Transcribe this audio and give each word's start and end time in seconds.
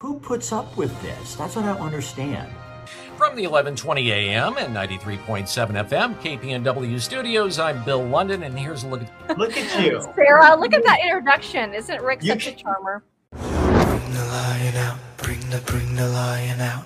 Who 0.00 0.20
puts 0.20 0.52
up 0.52 0.76
with 0.76 1.02
this? 1.02 1.34
That's 1.34 1.56
what 1.56 1.64
I 1.64 1.72
don't 1.72 1.80
understand. 1.80 2.48
From 3.16 3.34
the 3.34 3.48
1120 3.48 4.12
AM 4.12 4.56
and 4.56 4.72
93.7 4.72 5.48
FM 5.88 6.14
KPNW 6.20 7.00
studios, 7.00 7.58
I'm 7.58 7.82
Bill 7.84 8.04
London, 8.06 8.44
and 8.44 8.56
here's 8.56 8.84
a 8.84 8.88
look 8.88 9.02
at. 9.02 9.36
Look 9.36 9.56
at 9.56 9.84
you. 9.84 10.00
Sarah, 10.14 10.54
look 10.54 10.72
at 10.72 10.84
that 10.84 11.00
introduction. 11.02 11.74
Isn't 11.74 12.00
Rick 12.00 12.22
You 12.22 12.28
such 12.28 12.46
a 12.46 12.52
charmer? 12.52 13.02
Bring 13.32 14.12
the 14.12 14.24
lion 14.24 14.76
out, 14.76 14.98
bring 15.16 15.40
the 15.50 15.60
bring 15.66 15.96
the 15.96 16.08
lion 16.08 16.60
out, 16.60 16.84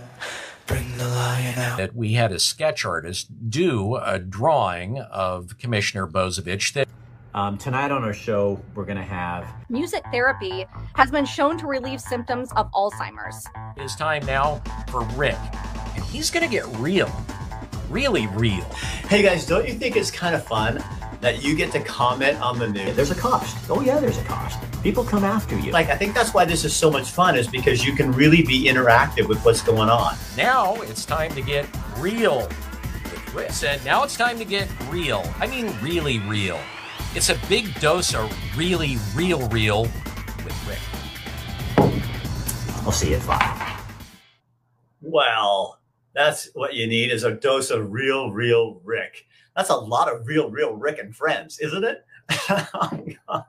bring 0.66 0.96
the 0.96 1.06
lion 1.06 1.58
out. 1.58 1.76
that 1.76 1.94
we 1.94 2.14
had 2.14 2.32
a 2.32 2.38
sketch 2.38 2.86
artist 2.86 3.50
do 3.50 3.96
a 3.96 4.18
drawing 4.18 4.98
of 5.00 5.58
Commissioner 5.58 6.06
Bozievich 6.06 6.72
that 6.72 6.88
Um, 7.34 7.56
tonight 7.56 7.90
on 7.90 8.04
our 8.04 8.12
show, 8.12 8.60
we're 8.74 8.84
going 8.84 8.98
to 8.98 9.02
have 9.02 9.46
Music 9.70 10.04
therapy 10.12 10.66
has 10.94 11.10
been 11.10 11.24
shown 11.24 11.56
to 11.58 11.66
relieve 11.66 11.98
symptoms 12.00 12.50
of 12.56 12.70
Alzheimer's. 12.73 13.46
It 13.74 13.82
is 13.82 13.96
time 13.96 14.27
now 14.27 14.62
for 14.90 15.02
Rick. 15.14 15.38
And 15.95 16.04
he's 16.04 16.30
going 16.30 16.45
to 16.45 16.50
get 16.50 16.66
real. 16.76 17.10
Really 17.88 18.26
real. 18.28 18.64
Hey 19.09 19.23
guys, 19.23 19.46
don't 19.46 19.66
you 19.66 19.73
think 19.73 19.96
it's 19.96 20.10
kind 20.10 20.34
of 20.34 20.45
fun 20.45 20.84
that 21.23 21.42
you 21.42 21.56
get 21.56 21.73
to 21.73 21.80
comment 21.80 22.38
on 22.42 22.59
the 22.59 22.68
news? 22.68 22.95
there's 22.96 23.10
a 23.10 23.14
cost. 23.14 23.56
Oh 23.70 23.80
yeah, 23.80 23.98
there's 23.98 24.18
a 24.18 24.24
cost. 24.24 24.59
People 24.82 25.02
come 25.02 25.24
after 25.24 25.59
you. 25.59 25.73
Like, 25.73 25.88
I 25.88 25.96
think 25.96 26.14
that's 26.14 26.34
why 26.34 26.45
this 26.45 26.64
is 26.64 26.74
so 26.74 26.90
much 26.90 27.12
fun, 27.12 27.37
is 27.37 27.46
because 27.46 27.82
you 27.84 27.95
can 27.95 28.12
really 28.12 28.42
be 28.42 28.64
interactive 28.64 29.26
with 29.26 29.42
what's 29.42 29.62
going 29.62 29.88
on. 29.88 30.16
Now 30.37 30.74
it's 30.82 31.06
time 31.06 31.32
to 31.34 31.40
get 31.40 31.66
real 31.96 32.40
with 33.04 33.34
Rick. 33.34 33.52
Said, 33.52 33.82
now 33.87 34.04
it's 34.04 34.16
time 34.16 34.37
to 34.38 34.45
get 34.45 34.68
real. 34.90 35.24
I 35.38 35.46
mean, 35.46 35.74
really 35.80 36.18
real. 36.18 36.60
It's 37.15 37.29
a 37.29 37.39
big 37.47 37.79
dose 37.79 38.15
of 38.15 38.33
really, 38.57 38.97
real, 39.15 39.47
real 39.48 39.83
with 39.83 40.66
Rick. 40.66 40.79
I'll 42.87 42.91
see 42.91 43.11
you 43.11 43.16
at 43.16 43.23
five. 43.23 43.85
Well, 45.02 45.79
that's 46.15 46.49
what 46.54 46.73
you 46.73 46.87
need 46.87 47.10
is 47.10 47.24
a 47.24 47.32
dose 47.32 47.71
of 47.71 47.93
real, 47.93 48.30
real 48.32 48.80
Rick. 48.82 49.27
That's 49.54 49.69
a 49.69 49.77
lot 49.77 50.10
of 50.10 50.27
real, 50.27 50.49
real 50.51 50.73
Rick 50.73 51.01
and 51.01 51.15
friends, 51.15 51.59
isn't 51.59 51.85
it? 51.85 52.04
Oh, 52.49 53.04
God. 53.29 53.45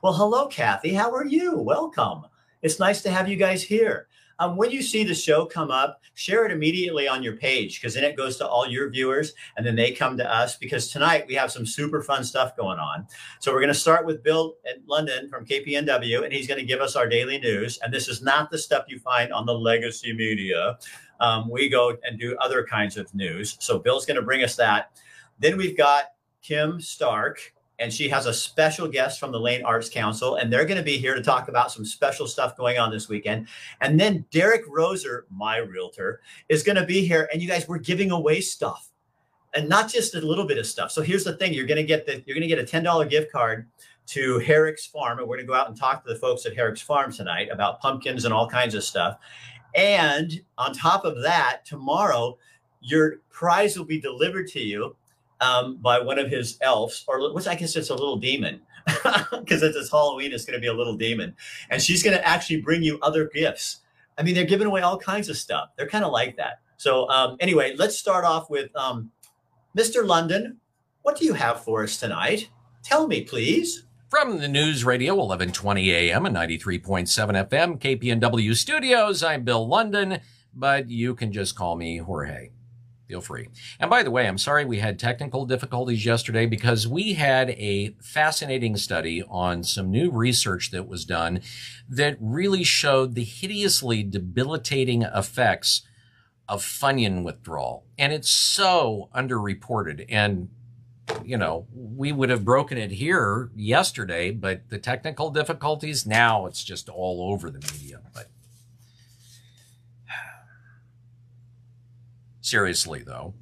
well, 0.00 0.12
hello, 0.12 0.46
Kathy. 0.46 0.94
How 0.94 1.12
are 1.12 1.26
you? 1.26 1.58
Welcome. 1.58 2.22
It's 2.62 2.78
nice 2.78 3.02
to 3.02 3.10
have 3.10 3.28
you 3.28 3.34
guys 3.34 3.64
here. 3.64 4.06
Um, 4.38 4.56
when 4.56 4.70
you 4.70 4.82
see 4.82 5.04
the 5.04 5.14
show 5.14 5.46
come 5.46 5.70
up, 5.70 6.00
share 6.14 6.44
it 6.44 6.52
immediately 6.52 7.08
on 7.08 7.22
your 7.22 7.36
page 7.36 7.80
because 7.80 7.94
then 7.94 8.04
it 8.04 8.16
goes 8.16 8.36
to 8.38 8.46
all 8.46 8.66
your 8.66 8.90
viewers 8.90 9.34
and 9.56 9.64
then 9.64 9.76
they 9.76 9.92
come 9.92 10.16
to 10.16 10.34
us 10.34 10.56
because 10.56 10.88
tonight 10.88 11.24
we 11.28 11.34
have 11.34 11.50
some 11.50 11.66
super 11.66 12.02
fun 12.02 12.24
stuff 12.24 12.56
going 12.56 12.78
on. 12.78 13.06
So 13.40 13.52
we're 13.52 13.60
going 13.60 13.68
to 13.68 13.74
start 13.74 14.06
with 14.06 14.22
Bill 14.22 14.56
at 14.66 14.86
London 14.86 15.28
from 15.28 15.46
KPNW 15.46 16.24
and 16.24 16.32
he's 16.32 16.46
going 16.46 16.60
to 16.60 16.66
give 16.66 16.80
us 16.80 16.96
our 16.96 17.08
daily 17.08 17.38
news. 17.38 17.78
And 17.82 17.92
this 17.92 18.08
is 18.08 18.22
not 18.22 18.50
the 18.50 18.58
stuff 18.58 18.84
you 18.88 18.98
find 18.98 19.32
on 19.32 19.46
the 19.46 19.54
legacy 19.54 20.12
media. 20.12 20.78
Um, 21.20 21.48
we 21.48 21.68
go 21.68 21.96
and 22.02 22.18
do 22.18 22.36
other 22.40 22.64
kinds 22.64 22.96
of 22.96 23.14
news. 23.14 23.56
So 23.60 23.78
Bill's 23.78 24.06
going 24.06 24.16
to 24.16 24.22
bring 24.22 24.42
us 24.42 24.56
that. 24.56 24.98
Then 25.38 25.56
we've 25.56 25.76
got 25.76 26.06
Kim 26.42 26.80
Stark, 26.80 27.51
and 27.78 27.92
she 27.92 28.08
has 28.08 28.26
a 28.26 28.34
special 28.34 28.86
guest 28.86 29.18
from 29.18 29.32
the 29.32 29.40
Lane 29.40 29.64
Arts 29.64 29.88
Council, 29.88 30.36
and 30.36 30.52
they're 30.52 30.64
going 30.64 30.78
to 30.78 30.84
be 30.84 30.98
here 30.98 31.14
to 31.14 31.22
talk 31.22 31.48
about 31.48 31.72
some 31.72 31.84
special 31.84 32.26
stuff 32.26 32.56
going 32.56 32.78
on 32.78 32.90
this 32.90 33.08
weekend. 33.08 33.48
And 33.80 33.98
then 33.98 34.24
Derek 34.30 34.66
Roser, 34.68 35.22
my 35.30 35.56
realtor, 35.56 36.20
is 36.48 36.62
going 36.62 36.76
to 36.76 36.84
be 36.84 37.06
here. 37.06 37.28
And 37.32 37.42
you 37.42 37.48
guys, 37.48 37.68
we're 37.68 37.78
giving 37.78 38.10
away 38.10 38.40
stuff, 38.40 38.90
and 39.54 39.68
not 39.68 39.90
just 39.90 40.14
a 40.14 40.20
little 40.20 40.46
bit 40.46 40.58
of 40.58 40.66
stuff. 40.66 40.90
So 40.92 41.02
here's 41.02 41.24
the 41.24 41.36
thing: 41.36 41.52
you're 41.52 41.66
going 41.66 41.76
to 41.76 41.84
get 41.84 42.06
the 42.06 42.22
you're 42.26 42.34
going 42.34 42.48
to 42.48 42.54
get 42.54 42.58
a 42.58 42.66
ten 42.66 42.82
dollar 42.82 43.06
gift 43.06 43.32
card 43.32 43.66
to 44.06 44.38
Herrick's 44.40 44.86
Farm, 44.86 45.18
and 45.18 45.28
we're 45.28 45.36
going 45.36 45.46
to 45.46 45.50
go 45.50 45.58
out 45.58 45.68
and 45.68 45.76
talk 45.76 46.04
to 46.04 46.12
the 46.12 46.18
folks 46.18 46.46
at 46.46 46.54
Herrick's 46.54 46.82
Farm 46.82 47.12
tonight 47.12 47.48
about 47.50 47.80
pumpkins 47.80 48.24
and 48.24 48.34
all 48.34 48.48
kinds 48.48 48.74
of 48.74 48.84
stuff. 48.84 49.18
And 49.74 50.40
on 50.58 50.74
top 50.74 51.04
of 51.04 51.22
that, 51.22 51.64
tomorrow 51.64 52.36
your 52.80 53.20
prize 53.30 53.78
will 53.78 53.86
be 53.86 54.00
delivered 54.00 54.48
to 54.48 54.60
you 54.60 54.96
um, 55.42 55.76
by 55.76 55.98
one 56.00 56.18
of 56.18 56.30
his 56.30 56.56
elves, 56.62 57.04
or 57.06 57.34
which 57.34 57.46
I 57.46 57.54
guess 57.54 57.76
it's 57.76 57.90
a 57.90 57.94
little 57.94 58.16
demon, 58.16 58.62
because 58.86 59.62
it's, 59.62 59.90
Halloween. 59.90 60.32
It's 60.32 60.44
going 60.44 60.56
to 60.56 60.60
be 60.60 60.68
a 60.68 60.72
little 60.72 60.96
demon, 60.96 61.34
and 61.68 61.82
she's 61.82 62.02
going 62.02 62.16
to 62.16 62.26
actually 62.26 62.62
bring 62.62 62.82
you 62.82 62.98
other 63.02 63.28
gifts. 63.34 63.78
I 64.16 64.22
mean, 64.22 64.34
they're 64.34 64.44
giving 64.44 64.66
away 64.66 64.82
all 64.82 64.98
kinds 64.98 65.28
of 65.28 65.36
stuff. 65.36 65.70
They're 65.76 65.88
kind 65.88 66.04
of 66.04 66.12
like 66.12 66.36
that. 66.36 66.60
So 66.76 67.08
um, 67.08 67.36
anyway, 67.40 67.74
let's 67.76 67.98
start 67.98 68.24
off 68.24 68.48
with 68.48 68.74
um, 68.76 69.10
Mr. 69.76 70.06
London. 70.06 70.58
What 71.02 71.18
do 71.18 71.24
you 71.24 71.32
have 71.34 71.64
for 71.64 71.82
us 71.82 71.98
tonight? 71.98 72.48
Tell 72.82 73.06
me, 73.06 73.22
please. 73.22 73.84
From 74.10 74.38
the 74.38 74.48
News 74.48 74.84
Radio 74.84 75.14
1120 75.14 75.90
AM 75.90 76.26
and 76.26 76.36
93.7 76.36 77.48
FM 77.48 77.78
KPNW 77.80 78.54
studios, 78.54 79.22
I'm 79.22 79.42
Bill 79.42 79.66
London, 79.66 80.20
but 80.52 80.90
you 80.90 81.14
can 81.14 81.32
just 81.32 81.56
call 81.56 81.76
me 81.76 81.96
Jorge. 81.98 82.50
Feel 83.12 83.20
free. 83.20 83.50
And 83.78 83.90
by 83.90 84.02
the 84.02 84.10
way, 84.10 84.26
I'm 84.26 84.38
sorry 84.38 84.64
we 84.64 84.78
had 84.78 84.98
technical 84.98 85.44
difficulties 85.44 86.06
yesterday 86.06 86.46
because 86.46 86.88
we 86.88 87.12
had 87.12 87.50
a 87.50 87.94
fascinating 88.00 88.74
study 88.78 89.22
on 89.28 89.64
some 89.64 89.90
new 89.90 90.10
research 90.10 90.70
that 90.70 90.88
was 90.88 91.04
done 91.04 91.42
that 91.90 92.16
really 92.18 92.64
showed 92.64 93.14
the 93.14 93.22
hideously 93.22 94.02
debilitating 94.02 95.02
effects 95.02 95.82
of 96.48 96.62
Funyun 96.62 97.22
withdrawal. 97.22 97.84
And 97.98 98.14
it's 98.14 98.32
so 98.32 99.10
underreported. 99.14 100.06
And 100.08 100.48
you 101.22 101.36
know, 101.36 101.66
we 101.74 102.12
would 102.12 102.30
have 102.30 102.46
broken 102.46 102.78
it 102.78 102.92
here 102.92 103.50
yesterday, 103.54 104.30
but 104.30 104.70
the 104.70 104.78
technical 104.78 105.28
difficulties 105.28 106.06
now 106.06 106.46
it's 106.46 106.64
just 106.64 106.88
all 106.88 107.30
over 107.30 107.50
the 107.50 107.60
media. 107.74 108.00
But 108.14 108.30
seriously, 112.42 113.02
though, 113.02 113.34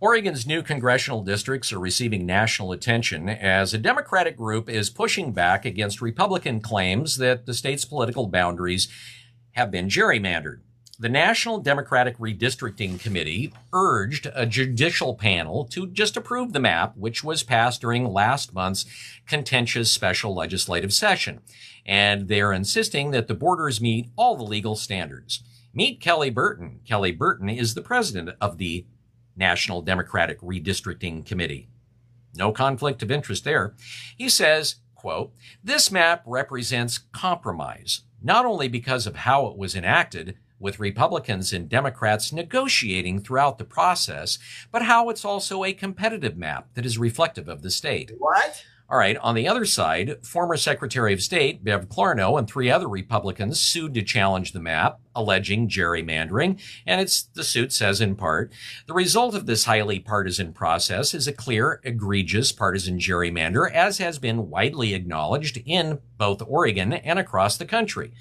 Oregon's 0.00 0.46
new 0.46 0.62
congressional 0.62 1.22
districts 1.22 1.72
are 1.72 1.78
receiving 1.80 2.24
national 2.24 2.70
attention 2.70 3.28
as 3.28 3.74
a 3.74 3.78
Democratic 3.78 4.36
group 4.36 4.68
is 4.68 4.90
pushing 4.90 5.32
back 5.32 5.64
against 5.64 6.00
Republican 6.00 6.60
claims 6.60 7.16
that 7.16 7.46
the 7.46 7.54
state's 7.54 7.84
political 7.84 8.28
boundaries 8.28 8.88
have 9.52 9.72
been 9.72 9.88
gerrymandered. 9.88 10.60
The 11.00 11.08
National 11.08 11.58
Democratic 11.58 12.18
Redistricting 12.18 13.00
Committee 13.00 13.52
urged 13.72 14.28
a 14.34 14.46
judicial 14.46 15.14
panel 15.14 15.64
to 15.66 15.86
just 15.86 16.16
approve 16.16 16.52
the 16.52 16.60
map, 16.60 16.96
which 16.96 17.22
was 17.22 17.44
passed 17.44 17.80
during 17.80 18.04
last 18.04 18.52
month's 18.52 18.84
contentious 19.26 19.92
special 19.92 20.34
legislative 20.34 20.92
session. 20.92 21.40
And 21.86 22.26
they're 22.26 22.52
insisting 22.52 23.12
that 23.12 23.28
the 23.28 23.34
borders 23.34 23.80
meet 23.80 24.10
all 24.16 24.36
the 24.36 24.42
legal 24.42 24.74
standards. 24.74 25.42
Meet 25.74 26.00
Kelly 26.00 26.30
Burton. 26.30 26.80
Kelly 26.86 27.12
Burton 27.12 27.48
is 27.48 27.74
the 27.74 27.82
president 27.82 28.30
of 28.40 28.58
the 28.58 28.86
National 29.36 29.82
Democratic 29.82 30.40
Redistricting 30.40 31.24
Committee. 31.24 31.68
No 32.34 32.52
conflict 32.52 33.02
of 33.02 33.10
interest 33.10 33.44
there. 33.44 33.74
He 34.16 34.28
says, 34.28 34.76
quote, 34.94 35.32
this 35.62 35.90
map 35.90 36.22
represents 36.26 36.98
compromise, 37.12 38.02
not 38.22 38.44
only 38.44 38.68
because 38.68 39.06
of 39.06 39.16
how 39.16 39.46
it 39.46 39.56
was 39.56 39.74
enacted, 39.74 40.36
with 40.60 40.80
Republicans 40.80 41.52
and 41.52 41.68
Democrats 41.68 42.32
negotiating 42.32 43.20
throughout 43.20 43.58
the 43.58 43.64
process, 43.64 44.38
but 44.72 44.82
how 44.82 45.08
it's 45.08 45.24
also 45.24 45.62
a 45.64 45.72
competitive 45.72 46.36
map 46.36 46.68
that 46.74 46.84
is 46.84 46.98
reflective 46.98 47.48
of 47.48 47.62
the 47.62 47.70
state. 47.70 48.12
What? 48.18 48.64
All 48.90 48.96
right, 48.96 49.18
on 49.18 49.34
the 49.34 49.46
other 49.46 49.66
side, 49.66 50.24
former 50.24 50.56
Secretary 50.56 51.12
of 51.12 51.20
State 51.20 51.62
Bev 51.62 51.90
Clarno 51.90 52.38
and 52.38 52.48
three 52.48 52.70
other 52.70 52.88
Republicans 52.88 53.60
sued 53.60 53.92
to 53.92 54.02
challenge 54.02 54.52
the 54.52 54.60
map, 54.60 54.98
alleging 55.14 55.68
gerrymandering, 55.68 56.58
and 56.86 56.98
it's 56.98 57.24
the 57.24 57.44
suit 57.44 57.70
says 57.70 58.00
in 58.00 58.16
part, 58.16 58.50
the 58.86 58.94
result 58.94 59.34
of 59.34 59.44
this 59.44 59.66
highly 59.66 59.98
partisan 59.98 60.54
process 60.54 61.12
is 61.12 61.26
a 61.26 61.34
clear, 61.34 61.82
egregious 61.84 62.50
partisan 62.50 62.98
gerrymander, 62.98 63.70
as 63.70 63.98
has 63.98 64.18
been 64.18 64.48
widely 64.48 64.94
acknowledged 64.94 65.60
in 65.66 65.98
both 66.16 66.40
Oregon 66.48 66.94
and 66.94 67.18
across 67.18 67.58
the 67.58 67.66
country. 67.66 68.14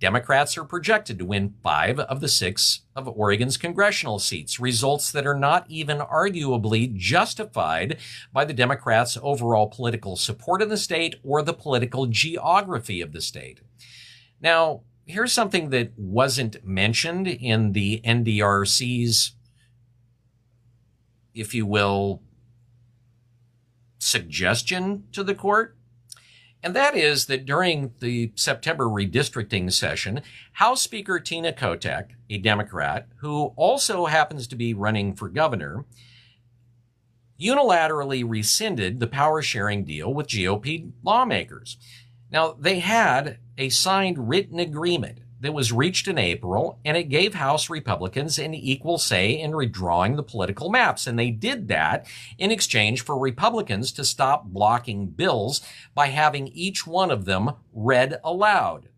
Democrats 0.00 0.56
are 0.56 0.64
projected 0.64 1.18
to 1.18 1.26
win 1.26 1.54
five 1.62 2.00
of 2.00 2.20
the 2.20 2.28
six 2.28 2.80
of 2.96 3.06
Oregon's 3.06 3.58
congressional 3.58 4.18
seats, 4.18 4.58
results 4.58 5.12
that 5.12 5.26
are 5.26 5.38
not 5.38 5.66
even 5.68 5.98
arguably 5.98 6.92
justified 6.94 7.98
by 8.32 8.46
the 8.46 8.54
Democrats' 8.54 9.18
overall 9.22 9.68
political 9.68 10.16
support 10.16 10.62
in 10.62 10.70
the 10.70 10.78
state 10.78 11.16
or 11.22 11.42
the 11.42 11.52
political 11.52 12.06
geography 12.06 13.02
of 13.02 13.12
the 13.12 13.20
state. 13.20 13.60
Now, 14.40 14.80
here's 15.04 15.32
something 15.32 15.68
that 15.68 15.92
wasn't 15.98 16.64
mentioned 16.64 17.28
in 17.28 17.72
the 17.72 18.00
NDRC's, 18.02 19.32
if 21.34 21.54
you 21.54 21.66
will, 21.66 22.22
suggestion 23.98 25.04
to 25.12 25.22
the 25.22 25.34
court. 25.34 25.76
And 26.62 26.76
that 26.76 26.94
is 26.94 27.26
that 27.26 27.46
during 27.46 27.94
the 28.00 28.32
September 28.34 28.84
redistricting 28.84 29.72
session, 29.72 30.20
House 30.52 30.82
Speaker 30.82 31.18
Tina 31.18 31.52
Kotek, 31.52 32.10
a 32.28 32.38
Democrat 32.38 33.08
who 33.16 33.52
also 33.56 34.06
happens 34.06 34.46
to 34.48 34.56
be 34.56 34.74
running 34.74 35.14
for 35.14 35.28
governor, 35.28 35.86
unilaterally 37.40 38.22
rescinded 38.28 39.00
the 39.00 39.06
power 39.06 39.40
sharing 39.40 39.84
deal 39.84 40.12
with 40.12 40.26
GOP 40.28 40.92
lawmakers. 41.02 41.78
Now, 42.30 42.52
they 42.52 42.80
had 42.80 43.38
a 43.56 43.70
signed 43.70 44.28
written 44.28 44.60
agreement 44.60 45.20
that 45.40 45.54
was 45.54 45.72
reached 45.72 46.06
in 46.06 46.18
April, 46.18 46.78
and 46.84 46.96
it 46.96 47.04
gave 47.04 47.34
House 47.34 47.70
Republicans 47.70 48.38
an 48.38 48.54
equal 48.54 48.98
say 48.98 49.30
in 49.30 49.52
redrawing 49.52 50.16
the 50.16 50.22
political 50.22 50.70
maps. 50.70 51.06
And 51.06 51.18
they 51.18 51.30
did 51.30 51.68
that 51.68 52.06
in 52.38 52.50
exchange 52.50 53.02
for 53.02 53.18
Republicans 53.18 53.90
to 53.92 54.04
stop 54.04 54.46
blocking 54.46 55.06
bills 55.06 55.62
by 55.94 56.08
having 56.08 56.48
each 56.48 56.86
one 56.86 57.10
of 57.10 57.24
them 57.24 57.52
read 57.72 58.20
aloud. 58.22 58.88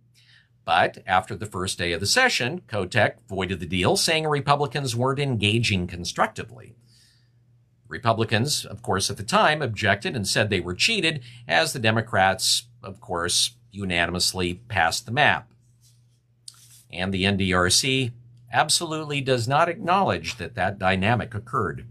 But 0.65 0.99
after 1.07 1.35
the 1.35 1.47
first 1.47 1.79
day 1.79 1.93
of 1.93 2.01
the 2.01 2.07
session, 2.07 2.63
Kotek 2.69 3.15
voided 3.29 3.61
the 3.61 3.67
deal, 3.67 3.97
saying 3.97 4.27
Republicans 4.27 4.95
weren't 4.95 5.19
engaging 5.19 5.87
constructively. 5.87 6.75
Republicans, 7.89 8.65
of 8.65 8.83
course, 8.83 9.11
at 9.11 9.17
the 9.17 9.23
time 9.23 9.61
objected 9.61 10.17
and 10.17 10.27
said 10.27 10.51
they 10.51 10.61
were 10.61 10.75
cheated, 10.75 11.23
as 11.47 11.73
the 11.73 11.79
Democrats, 11.79 12.69
of 12.83 13.01
course, 13.01 13.57
unanimously 13.71 14.55
passed 14.55 15.05
the 15.05 15.13
map. 15.13 15.52
And 16.93 17.13
the 17.13 17.25
NDRC 17.25 18.13
absolutely 18.53 19.21
does 19.21 19.49
not 19.49 19.69
acknowledge 19.69 20.37
that 20.37 20.55
that 20.55 20.79
dynamic 20.79 21.35
occurred. 21.35 21.87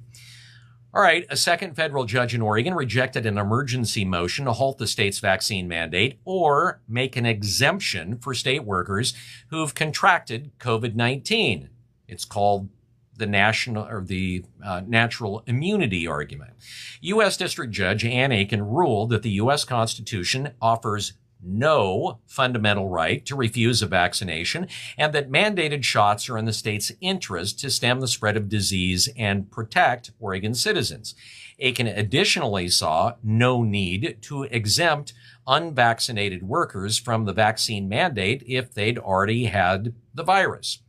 All 0.94 1.01
right, 1.01 1.25
a 1.30 1.38
second 1.38 1.75
federal 1.75 2.03
judge 2.03 2.36
in 2.36 2.42
Oregon 2.42 2.74
rejected 2.74 3.25
an 3.25 3.38
emergency 3.38 4.03
motion 4.03 4.44
to 4.44 4.51
halt 4.51 4.77
the 4.77 4.88
state's 4.88 5.19
vaccine 5.19 5.65
mandate 5.65 6.19
or 6.25 6.81
make 6.86 7.15
an 7.15 7.25
exemption 7.25 8.18
for 8.18 8.33
state 8.33 8.65
workers 8.65 9.13
who've 9.50 9.74
contracted 9.74 10.51
COVID-19. 10.59 11.69
It's 12.09 12.25
called 12.25 12.68
the 13.15 13.25
national 13.25 13.86
or 13.86 14.03
the 14.03 14.44
uh, 14.65 14.81
natural 14.86 15.44
immunity 15.48 16.07
argument. 16.07 16.53
U.S. 17.00 17.38
District 17.38 17.71
Judge 17.71 18.03
Ann 18.03 18.33
Aiken 18.33 18.68
ruled 18.68 19.12
that 19.12 19.24
the 19.24 19.31
U.S. 19.31 19.63
Constitution 19.63 20.51
offers 20.62 21.13
no 21.44 22.20
fundamental 22.28 22.90
right 22.90 23.26
to 23.26 23.36
refuse 23.36 23.82
a 23.82 23.88
vaccination 23.88 24.68
and 24.98 25.14
that 25.14 25.32
mandated 25.32 25.84
shots 25.84 26.30
are 26.30 26.38
in 26.38 26.46
the 26.46 26.54
state's 26.54 26.92
interest 27.02 27.60
to 27.60 27.70
stem 27.70 28.00
the 28.00 28.08
spread 28.08 28.38
of 28.38 28.50
disease 28.50 29.10
and 29.18 29.52
protect 29.52 30.12
Oregon 30.20 30.54
citizens. 30.54 31.16
Aiken 31.60 31.88
additionally 31.88 32.68
saw 32.70 33.16
no 33.24 33.64
need 33.64 34.18
to 34.22 34.44
exempt 34.44 35.14
unvaccinated 35.48 36.44
workers 36.44 36.98
from 36.98 37.26
the 37.26 37.34
vaccine 37.34 37.88
mandate 37.90 38.44
if 38.48 38.74
they'd 38.74 38.98
already 38.98 39.46
had 39.46 39.94
the 40.14 40.24
virus. 40.24 40.80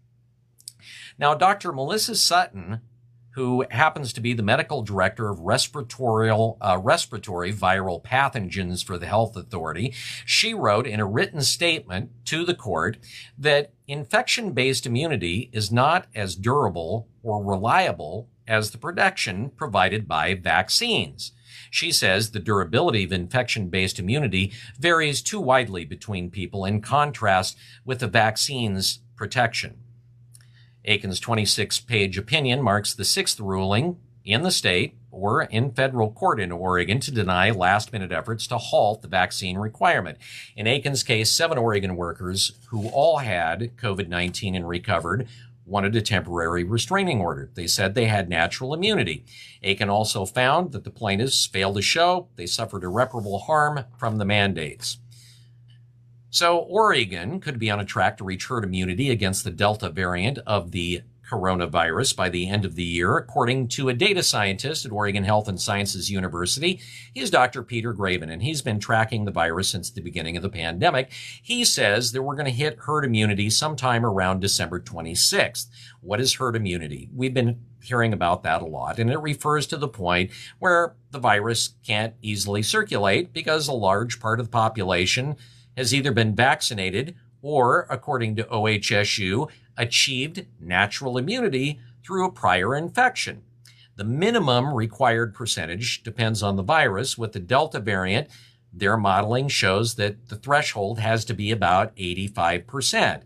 Now, 1.19 1.35
Dr. 1.35 1.73
Melissa 1.73 2.17
Sutton 2.17 2.81
who 3.35 3.65
happens 3.71 4.13
to 4.13 4.21
be 4.21 4.35
the 4.35 4.43
medical 4.43 4.83
director 4.83 5.29
of 5.29 5.41
respiratory, 5.41 6.31
uh, 6.31 6.79
respiratory 6.83 7.53
viral 7.53 8.03
pathogens 8.03 8.85
for 8.85 8.99
the 8.99 9.07
Health 9.07 9.37
Authority. 9.37 9.95
She 10.25 10.55
wrote 10.55 10.87
in 10.87 11.01
a 11.01 11.07
written 11.07 11.43
statement 11.43 12.11
to 12.27 12.45
the 12.45 12.55
court 12.55 12.99
that 13.39 13.73
infection-based 13.87 14.87
immunity 14.87 15.51
is 15.53 15.73
not 15.73 16.07
as 16.15 16.37
durable 16.37 17.09
or 17.23 17.43
reliable 17.45 18.29
as 18.47 18.71
the 18.71 18.79
protection 18.79 19.51
provided 19.51 20.07
by 20.07 20.35
vaccines. 20.35 21.33
She 21.71 21.91
says 21.91 22.31
the 22.31 22.39
durability 22.39 23.05
of 23.05 23.13
infection-based 23.13 23.99
immunity 23.99 24.53
varies 24.79 25.23
too 25.23 25.41
widely 25.41 25.85
between 25.85 26.31
people 26.31 26.65
in 26.67 26.83
contrast 26.83 27.57
with 27.85 28.01
the 28.01 28.09
vaccine's 28.09 29.01
protection. 29.17 29.82
Aiken's 30.85 31.21
26 31.21 31.81
page 31.81 32.19
opinion 32.19 32.63
marks 32.63 32.95
the 32.95 33.05
sixth 33.05 33.39
ruling 33.39 33.99
in 34.25 34.43
the 34.43 34.51
state 34.51 34.97
or 35.11 35.43
in 35.43 35.73
federal 35.73 36.11
court 36.11 36.41
in 36.41 36.51
Oregon 36.51 36.99
to 37.01 37.11
deny 37.11 37.51
last 37.51 37.93
minute 37.93 38.13
efforts 38.13 38.47
to 38.47 38.59
halt 38.59 39.03
the 39.03 39.09
vaccine 39.09 39.59
requirement. 39.59 40.19
In 40.57 40.67
Aiken's 40.67 41.03
case, 41.03 41.31
seven 41.31 41.59
Oregon 41.59 41.97
workers 41.97 42.53
who 42.69 42.89
all 42.89 43.19
had 43.19 43.77
COVID-19 43.77 44.57
and 44.57 44.69
recovered 44.69 45.29
wanted 45.65 45.95
a 45.95 46.03
temporary 46.03 46.65
restraining 46.65 47.21
order. 47.21 47.51
They 47.55 47.67
said 47.67 47.95
they 47.95 48.07
had 48.07 48.29
natural 48.29 48.75
immunity. 48.75 49.25
Aiken 49.63 49.89
also 49.89 50.27
found 50.27 50.73
that 50.73 50.85
the 50.85 50.91
plaintiffs 50.91 51.47
failed 51.47 51.77
to 51.77 51.83
show 51.83 52.29
they 52.37 52.47
suffered 52.47 52.83
irreparable 52.83 53.41
harm 53.41 53.85
from 53.97 54.19
the 54.19 54.25
mandates. 54.25 54.99
So 56.33 56.61
Oregon 56.61 57.41
could 57.41 57.59
be 57.59 57.71
on 57.71 57.79
a 57.79 57.85
track 57.85 58.17
to 58.17 58.25
reach 58.25 58.47
herd 58.47 58.65
immunity 58.65 59.11
against 59.11 59.45
the 59.45 59.51
Delta 59.51 59.91
variant 59.91 60.39
of 60.47 60.71
the 60.71 61.03
coronavirus 61.31 62.17
by 62.17 62.31
the 62.31 62.49
end 62.49 62.65
of 62.65 62.75
the 62.75 62.83
year, 62.83 63.19
according 63.19 63.69
to 63.69 63.91
a 63.91 63.95
data 63.95 64.23
scientist 64.23 64.87
at 64.87 64.93
Oregon 64.93 65.25
Health 65.25 65.47
and 65.47 65.61
Sciences 65.61 66.11
University. 66.11 66.81
He's 67.13 67.29
Dr. 67.29 67.63
Peter 67.63 67.93
Graven, 67.93 68.31
and 68.31 68.43
he's 68.43 68.63
been 68.63 68.81
tracking 68.81 69.27
the 69.27 69.31
virus 69.31 69.69
since 69.69 69.91
the 69.91 70.01
beginning 70.01 70.39
of 70.39 70.43
the 70.43 70.49
pandemic. 70.49 71.13
He 71.43 71.67
says 71.67 72.13
that 72.13 72.23
we're 72.23 72.37
going 72.37 72.47
to 72.47 72.51
hit 72.51 72.79
herd 72.81 73.05
immunity 73.05 73.51
sometime 73.51 74.05
around 74.07 74.41
December 74.41 74.81
26th. 74.81 75.67
What 76.01 76.19
is 76.19 76.37
herd 76.37 76.57
immunity? 76.57 77.11
We've 77.15 77.35
been 77.35 77.61
hearing 77.83 78.15
about 78.15 78.43
that 78.45 78.63
a 78.63 78.67
lot, 78.67 78.99
and 78.99 79.11
it 79.11 79.21
refers 79.21 79.67
to 79.67 79.77
the 79.77 79.87
point 79.87 80.31
where 80.59 80.97
the 81.11 81.19
virus 81.19 81.75
can't 81.87 82.15
easily 82.23 82.63
circulate 82.63 83.35
because 83.35 83.69
a 83.69 83.73
large 83.73 84.19
part 84.19 84.41
of 84.41 84.47
the 84.47 84.51
population 84.51 85.37
has 85.77 85.95
either 85.95 86.13
been 86.13 86.35
vaccinated 86.35 87.15
or, 87.41 87.87
according 87.91 88.37
to 88.37 88.45
OHSU, 88.45 89.49
achieved 89.77 90.47
natural 90.61 91.19
immunity 91.19 91.81
through 92.05 92.27
a 92.27 92.33
prior 92.33 92.75
infection. 92.75 93.43
The 93.97 94.05
minimum 94.05 94.73
required 94.73 95.35
percentage 95.35 96.03
depends 96.03 96.43
on 96.43 96.57
the 96.57 96.63
virus. 96.63 97.19
With 97.19 97.33
the 97.33 97.41
Delta 97.41 97.79
variant, 97.79 98.29
their 98.73 98.97
modeling 98.97 99.49
shows 99.49 99.97
that 99.97 100.29
the 100.29 100.37
threshold 100.37 100.99
has 100.99 101.25
to 101.27 101.35
be 101.35 101.51
about 101.51 101.95
85%. 101.97 103.23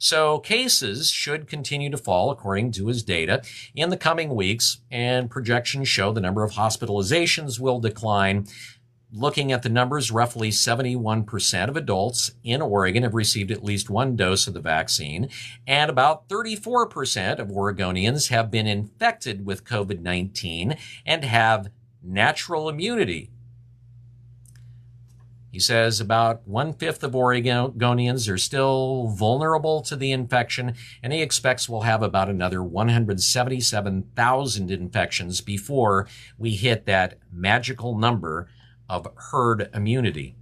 So 0.00 0.38
cases 0.38 1.10
should 1.10 1.48
continue 1.48 1.90
to 1.90 1.96
fall 1.96 2.30
according 2.30 2.72
to 2.72 2.86
his 2.86 3.02
data 3.02 3.42
in 3.74 3.90
the 3.90 3.96
coming 3.96 4.34
weeks 4.34 4.78
and 4.90 5.30
projections 5.30 5.88
show 5.88 6.12
the 6.12 6.20
number 6.20 6.44
of 6.44 6.52
hospitalizations 6.52 7.58
will 7.58 7.80
decline 7.80 8.46
looking 9.12 9.52
at 9.52 9.62
the 9.62 9.68
numbers, 9.68 10.10
roughly 10.10 10.50
71% 10.50 11.68
of 11.68 11.76
adults 11.76 12.32
in 12.44 12.60
Oregon 12.60 13.04
have 13.04 13.14
received 13.14 13.50
at 13.50 13.64
least 13.64 13.88
one 13.88 14.16
dose 14.16 14.46
of 14.46 14.52
the 14.54 14.60
vaccine, 14.60 15.28
and 15.66 15.90
about 15.90 16.28
34% 16.28 17.38
of 17.38 17.48
Oregonians 17.48 18.28
have 18.28 18.50
been 18.50 18.66
infected 18.66 19.46
with 19.46 19.64
COVID-19 19.64 20.78
and 21.06 21.24
have 21.24 21.70
natural 22.02 22.68
immunity. 22.68 23.30
He 25.50 25.58
says 25.58 25.98
about 25.98 26.46
one 26.46 26.74
fifth 26.74 27.02
of 27.02 27.12
Oregonians 27.12 28.30
are 28.30 28.36
still 28.36 29.08
vulnerable 29.08 29.80
to 29.82 29.96
the 29.96 30.12
infection, 30.12 30.74
and 31.02 31.10
he 31.12 31.22
expects 31.22 31.68
we'll 31.68 31.80
have 31.80 32.02
about 32.02 32.28
another 32.28 32.62
177,000 32.62 34.70
infections 34.70 35.40
before 35.40 36.06
we 36.36 36.50
hit 36.50 36.84
that 36.84 37.18
magical 37.32 37.98
number 37.98 38.48
of 38.88 39.08
herd 39.30 39.68
immunity. 39.74 40.36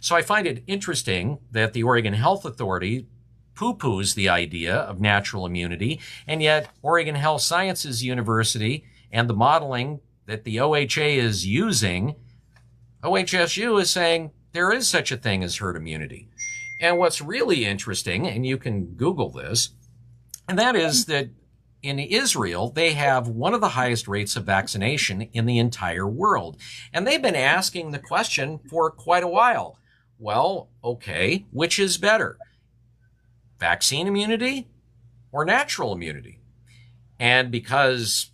So 0.00 0.14
I 0.14 0.22
find 0.22 0.46
it 0.46 0.62
interesting 0.66 1.38
that 1.50 1.72
the 1.72 1.82
Oregon 1.82 2.14
Health 2.14 2.44
Authority 2.44 3.06
poo-poos 3.54 4.14
the 4.14 4.28
idea 4.28 4.74
of 4.74 5.00
natural 5.00 5.44
immunity, 5.44 6.00
and 6.26 6.40
yet 6.40 6.70
Oregon 6.80 7.16
Health 7.16 7.42
Sciences 7.42 8.04
University 8.04 8.84
and 9.10 9.28
the 9.28 9.34
modeling 9.34 10.00
that 10.26 10.44
the 10.44 10.56
OHA 10.56 11.16
is 11.16 11.44
using, 11.44 12.14
OHSU 13.02 13.80
is 13.80 13.90
saying 13.90 14.30
there 14.52 14.70
is 14.70 14.88
such 14.88 15.10
a 15.10 15.16
thing 15.16 15.42
as 15.42 15.56
herd 15.56 15.76
immunity. 15.76 16.28
And 16.80 16.98
what's 16.98 17.20
really 17.20 17.64
interesting, 17.64 18.28
and 18.28 18.46
you 18.46 18.58
can 18.58 18.94
Google 18.94 19.30
this, 19.30 19.70
and 20.48 20.56
that 20.58 20.76
is 20.76 21.06
that 21.06 21.30
in 21.82 21.98
Israel, 21.98 22.70
they 22.70 22.92
have 22.92 23.28
one 23.28 23.54
of 23.54 23.60
the 23.60 23.70
highest 23.70 24.08
rates 24.08 24.36
of 24.36 24.44
vaccination 24.44 25.22
in 25.32 25.46
the 25.46 25.58
entire 25.58 26.06
world. 26.06 26.56
And 26.92 27.06
they've 27.06 27.22
been 27.22 27.36
asking 27.36 27.90
the 27.90 27.98
question 27.98 28.58
for 28.68 28.90
quite 28.90 29.22
a 29.22 29.28
while. 29.28 29.78
Well, 30.18 30.68
okay, 30.82 31.46
which 31.52 31.78
is 31.78 31.98
better? 31.98 32.38
Vaccine 33.58 34.06
immunity 34.06 34.68
or 35.30 35.44
natural 35.44 35.92
immunity? 35.92 36.40
And 37.20 37.50
because 37.50 38.30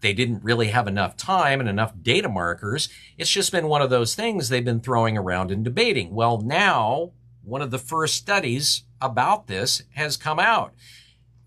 they 0.00 0.12
didn't 0.12 0.44
really 0.44 0.68
have 0.68 0.86
enough 0.86 1.16
time 1.16 1.60
and 1.60 1.68
enough 1.68 1.92
data 2.00 2.28
markers, 2.28 2.88
it's 3.16 3.30
just 3.30 3.52
been 3.52 3.68
one 3.68 3.82
of 3.82 3.90
those 3.90 4.14
things 4.14 4.48
they've 4.48 4.64
been 4.64 4.80
throwing 4.80 5.18
around 5.18 5.50
and 5.50 5.64
debating. 5.64 6.14
Well, 6.14 6.40
now 6.40 7.12
one 7.42 7.62
of 7.62 7.70
the 7.70 7.78
first 7.78 8.14
studies 8.14 8.84
about 9.00 9.46
this 9.46 9.82
has 9.94 10.16
come 10.16 10.38
out. 10.38 10.74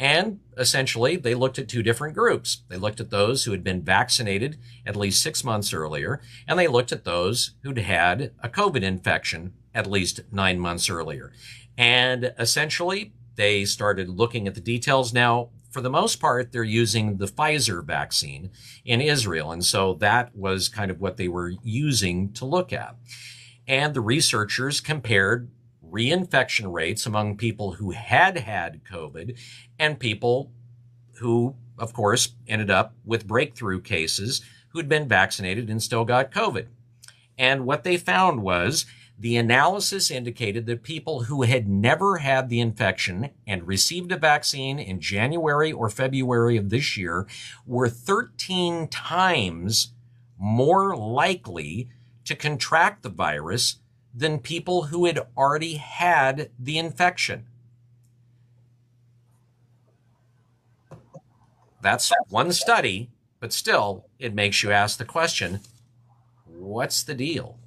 And 0.01 0.39
essentially, 0.57 1.15
they 1.15 1.35
looked 1.35 1.59
at 1.59 1.67
two 1.67 1.83
different 1.83 2.15
groups. 2.15 2.63
They 2.69 2.75
looked 2.75 2.99
at 2.99 3.11
those 3.11 3.43
who 3.43 3.51
had 3.51 3.63
been 3.63 3.83
vaccinated 3.83 4.57
at 4.83 4.95
least 4.95 5.21
six 5.21 5.43
months 5.43 5.75
earlier, 5.75 6.19
and 6.47 6.57
they 6.57 6.67
looked 6.67 6.91
at 6.91 7.03
those 7.03 7.51
who'd 7.61 7.77
had 7.77 8.31
a 8.41 8.49
COVID 8.49 8.81
infection 8.81 9.53
at 9.75 9.85
least 9.85 10.21
nine 10.31 10.59
months 10.59 10.89
earlier. 10.89 11.31
And 11.77 12.33
essentially, 12.39 13.13
they 13.35 13.63
started 13.63 14.09
looking 14.09 14.47
at 14.47 14.55
the 14.55 14.59
details. 14.59 15.13
Now, 15.13 15.49
for 15.69 15.81
the 15.81 15.89
most 15.91 16.19
part, 16.19 16.51
they're 16.51 16.63
using 16.63 17.17
the 17.17 17.27
Pfizer 17.27 17.85
vaccine 17.85 18.49
in 18.83 19.01
Israel. 19.01 19.51
And 19.51 19.63
so 19.63 19.93
that 19.95 20.35
was 20.35 20.67
kind 20.67 20.89
of 20.89 20.99
what 20.99 21.17
they 21.17 21.27
were 21.27 21.53
using 21.61 22.33
to 22.33 22.45
look 22.45 22.73
at. 22.73 22.95
And 23.67 23.93
the 23.93 24.01
researchers 24.01 24.81
compared 24.81 25.51
reinfection 25.91 26.71
rates 26.71 27.05
among 27.05 27.37
people 27.37 27.73
who 27.73 27.91
had 27.91 28.37
had 28.37 28.81
COVID 28.85 29.37
and 29.77 29.99
people 29.99 30.51
who, 31.19 31.55
of 31.77 31.93
course, 31.93 32.35
ended 32.47 32.71
up 32.71 32.95
with 33.05 33.27
breakthrough 33.27 33.81
cases 33.81 34.41
who'd 34.69 34.89
been 34.89 35.07
vaccinated 35.07 35.69
and 35.69 35.83
still 35.83 36.05
got 36.05 36.31
COVID. 36.31 36.67
And 37.37 37.65
what 37.65 37.83
they 37.83 37.97
found 37.97 38.41
was 38.41 38.85
the 39.19 39.37
analysis 39.37 40.09
indicated 40.09 40.65
that 40.65 40.81
people 40.81 41.23
who 41.23 41.43
had 41.43 41.67
never 41.67 42.17
had 42.17 42.49
the 42.49 42.59
infection 42.59 43.29
and 43.45 43.67
received 43.67 44.11
a 44.11 44.17
vaccine 44.17 44.79
in 44.79 44.99
January 44.99 45.71
or 45.71 45.89
February 45.89 46.57
of 46.57 46.69
this 46.69 46.97
year 46.97 47.27
were 47.65 47.87
13 47.87 48.87
times 48.87 49.93
more 50.39 50.95
likely 50.95 51.87
to 52.25 52.35
contract 52.35 53.03
the 53.03 53.09
virus 53.09 53.75
than 54.13 54.39
people 54.39 54.83
who 54.83 55.05
had 55.05 55.19
already 55.37 55.75
had 55.75 56.49
the 56.59 56.77
infection. 56.77 57.45
That's 61.81 62.11
one 62.29 62.51
study, 62.51 63.09
but 63.39 63.53
still, 63.53 64.05
it 64.19 64.33
makes 64.33 64.61
you 64.61 64.71
ask 64.71 64.97
the 64.97 65.05
question 65.05 65.61
what's 66.45 67.03
the 67.03 67.15
deal? 67.15 67.57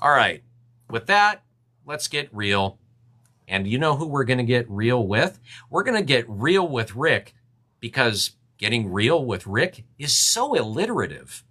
All 0.00 0.10
right, 0.10 0.42
with 0.88 1.06
that, 1.06 1.42
let's 1.84 2.08
get 2.08 2.28
real. 2.32 2.78
And 3.48 3.66
you 3.66 3.78
know 3.78 3.96
who 3.96 4.06
we're 4.06 4.24
going 4.24 4.38
to 4.38 4.44
get 4.44 4.70
real 4.70 5.06
with? 5.06 5.38
We're 5.68 5.82
going 5.82 5.96
to 5.96 6.06
get 6.06 6.24
real 6.28 6.66
with 6.66 6.94
Rick 6.94 7.34
because 7.80 8.32
getting 8.56 8.90
real 8.90 9.24
with 9.24 9.46
Rick 9.46 9.84
is 9.98 10.16
so 10.16 10.58
alliterative. 10.58 11.44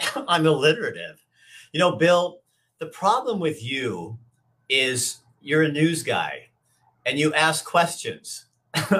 I'm 0.28 0.46
alliterative. 0.46 1.24
You 1.72 1.80
know, 1.80 1.96
Bill, 1.96 2.40
the 2.78 2.86
problem 2.86 3.40
with 3.40 3.62
you 3.62 4.18
is 4.68 5.18
you're 5.40 5.62
a 5.62 5.72
news 5.72 6.02
guy 6.02 6.48
and 7.06 7.18
you 7.18 7.32
ask 7.34 7.64
questions. 7.64 8.46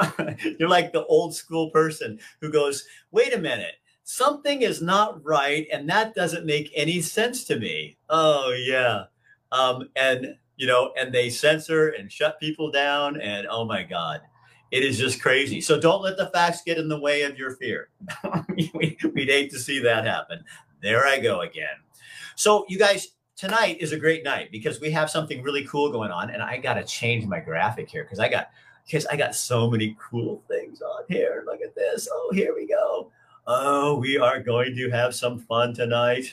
you're 0.58 0.68
like 0.68 0.92
the 0.92 1.04
old 1.06 1.34
school 1.34 1.70
person 1.70 2.18
who 2.40 2.50
goes, 2.50 2.84
wait 3.10 3.34
a 3.34 3.38
minute, 3.38 3.74
something 4.04 4.62
is 4.62 4.80
not 4.80 5.22
right 5.24 5.66
and 5.72 5.88
that 5.88 6.14
doesn't 6.14 6.46
make 6.46 6.72
any 6.74 7.00
sense 7.00 7.44
to 7.44 7.58
me. 7.58 7.96
Oh, 8.08 8.52
yeah. 8.52 9.04
Um, 9.52 9.88
and, 9.96 10.36
you 10.56 10.66
know, 10.66 10.92
and 10.98 11.12
they 11.12 11.30
censor 11.30 11.90
and 11.90 12.10
shut 12.10 12.40
people 12.40 12.70
down. 12.70 13.20
And 13.20 13.46
oh 13.50 13.64
my 13.64 13.82
God, 13.82 14.20
it 14.70 14.82
is 14.82 14.98
just 14.98 15.22
crazy. 15.22 15.60
So 15.60 15.80
don't 15.80 16.02
let 16.02 16.16
the 16.16 16.30
facts 16.30 16.62
get 16.62 16.78
in 16.78 16.88
the 16.88 17.00
way 17.00 17.22
of 17.22 17.38
your 17.38 17.52
fear. 17.56 17.90
we, 18.48 18.98
would 19.02 19.28
hate 19.28 19.50
to 19.52 19.58
see 19.58 19.78
that 19.80 20.04
happen. 20.04 20.42
There 20.82 21.06
I 21.06 21.18
go 21.18 21.40
again. 21.40 21.76
So, 22.38 22.64
you 22.68 22.78
guys, 22.78 23.08
tonight 23.34 23.78
is 23.80 23.90
a 23.90 23.98
great 23.98 24.22
night 24.22 24.52
because 24.52 24.80
we 24.80 24.92
have 24.92 25.10
something 25.10 25.42
really 25.42 25.64
cool 25.64 25.90
going 25.90 26.12
on, 26.12 26.30
and 26.30 26.40
I 26.40 26.58
got 26.58 26.74
to 26.74 26.84
change 26.84 27.26
my 27.26 27.40
graphic 27.40 27.90
here 27.90 28.04
because 28.04 28.20
I 28.20 28.28
got 28.28 28.50
because 28.86 29.06
I 29.06 29.16
got 29.16 29.34
so 29.34 29.68
many 29.68 29.96
cool 29.98 30.40
things 30.46 30.80
on 30.80 31.02
here. 31.08 31.42
Look 31.46 31.62
at 31.62 31.74
this. 31.74 32.08
Oh, 32.08 32.30
here 32.32 32.54
we 32.54 32.68
go. 32.68 33.10
Oh, 33.48 33.96
we 33.96 34.18
are 34.18 34.38
going 34.38 34.76
to 34.76 34.88
have 34.88 35.16
some 35.16 35.40
fun 35.40 35.74
tonight. 35.74 36.32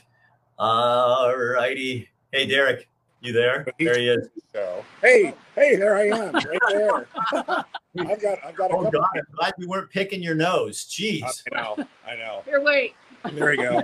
All 0.60 1.36
righty. 1.36 2.08
Hey, 2.32 2.46
Derek, 2.46 2.88
you 3.22 3.34
there? 3.34 3.66
There 3.80 3.98
he 3.98 4.10
is. 4.10 4.30
Hey, 5.02 5.34
hey, 5.56 5.76
there 5.76 5.98
I 5.98 6.04
am, 6.04 6.34
right 6.34 6.60
there. 6.70 7.08
I've 7.34 8.22
got, 8.22 8.46
I've 8.46 8.56
got. 8.56 8.72
A 8.72 8.76
oh 8.76 8.90
God, 8.90 9.04
I'm 9.14 9.26
glad 9.34 9.54
we 9.58 9.66
weren't 9.66 9.90
picking 9.90 10.24
your 10.24 10.34
nose. 10.34 10.86
Jeez. 10.86 11.44
I 11.52 11.62
know, 11.62 11.86
I 12.08 12.16
know. 12.16 12.42
Here, 12.46 12.62
wait. 12.62 12.94
There 13.34 13.50
we 13.50 13.58
go. 13.58 13.82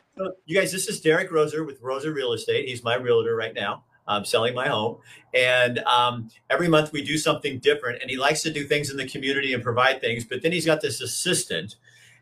so, 0.16 0.32
you 0.46 0.58
guys, 0.58 0.72
this 0.72 0.88
is 0.88 1.00
Derek 1.00 1.30
Roser 1.30 1.66
with 1.66 1.82
Roser 1.82 2.14
Real 2.14 2.32
Estate. 2.32 2.66
He's 2.66 2.82
my 2.82 2.94
realtor 2.94 3.36
right 3.36 3.54
now. 3.54 3.84
I'm 4.08 4.24
selling 4.24 4.54
my 4.54 4.68
home. 4.68 4.98
And 5.34 5.80
um, 5.80 6.30
every 6.48 6.68
month 6.68 6.92
we 6.92 7.02
do 7.02 7.18
something 7.18 7.58
different. 7.58 8.00
And 8.00 8.10
he 8.10 8.16
likes 8.16 8.42
to 8.42 8.52
do 8.52 8.64
things 8.64 8.90
in 8.90 8.96
the 8.96 9.06
community 9.06 9.52
and 9.52 9.62
provide 9.62 10.00
things. 10.00 10.24
But 10.24 10.42
then 10.42 10.52
he's 10.52 10.64
got 10.64 10.80
this 10.80 11.00
assistant, 11.00 11.76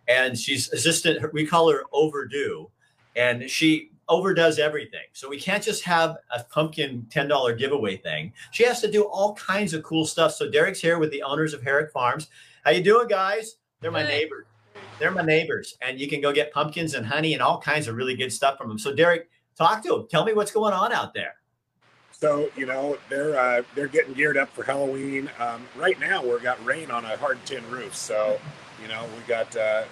and 0.08 0.36
she's 0.36 0.72
assistant, 0.72 1.32
we 1.32 1.46
call 1.46 1.70
her 1.70 1.84
overdue. 1.92 2.70
And 3.14 3.48
she 3.48 3.90
overdoes 4.08 4.58
everything. 4.58 5.04
So 5.12 5.28
we 5.28 5.38
can't 5.38 5.62
just 5.62 5.84
have 5.84 6.16
a 6.34 6.42
pumpkin 6.42 7.06
$10 7.10 7.58
giveaway 7.58 7.96
thing. 7.96 8.32
She 8.50 8.64
has 8.64 8.80
to 8.80 8.90
do 8.90 9.04
all 9.04 9.34
kinds 9.34 9.72
of 9.72 9.82
cool 9.84 10.04
stuff. 10.04 10.32
So 10.32 10.50
Derek's 10.50 10.80
here 10.80 10.98
with 10.98 11.10
the 11.10 11.22
owners 11.22 11.54
of 11.54 11.62
Herrick 11.62 11.92
Farms. 11.92 12.28
How 12.64 12.72
you 12.72 12.82
doing, 12.82 13.06
guys? 13.08 13.56
They're 13.80 13.90
my 13.90 14.02
neighbors. 14.02 14.46
They're 14.98 15.10
my 15.10 15.22
neighbors, 15.22 15.76
and 15.80 15.98
you 15.98 16.08
can 16.08 16.20
go 16.20 16.32
get 16.32 16.52
pumpkins 16.52 16.94
and 16.94 17.04
honey 17.04 17.34
and 17.34 17.42
all 17.42 17.60
kinds 17.60 17.88
of 17.88 17.96
really 17.96 18.14
good 18.14 18.32
stuff 18.32 18.58
from 18.58 18.68
them. 18.68 18.78
So, 18.78 18.94
Derek, 18.94 19.28
talk 19.56 19.82
to 19.82 19.88
them. 19.88 20.06
Tell 20.10 20.24
me 20.24 20.32
what's 20.32 20.52
going 20.52 20.72
on 20.72 20.92
out 20.92 21.14
there. 21.14 21.34
So 22.12 22.48
you 22.56 22.64
know 22.64 22.96
they're 23.10 23.38
uh, 23.38 23.62
they're 23.74 23.88
getting 23.88 24.14
geared 24.14 24.36
up 24.36 24.48
for 24.50 24.62
Halloween. 24.62 25.28
Um, 25.38 25.66
right 25.76 25.98
now, 25.98 26.24
we've 26.24 26.42
got 26.42 26.64
rain 26.64 26.90
on 26.90 27.04
a 27.04 27.16
hard 27.16 27.38
tin 27.44 27.68
roof, 27.68 27.94
so 27.94 28.38
you 28.80 28.88
know 28.88 29.04
we 29.16 29.22
got 29.28 29.54
uh, 29.56 29.82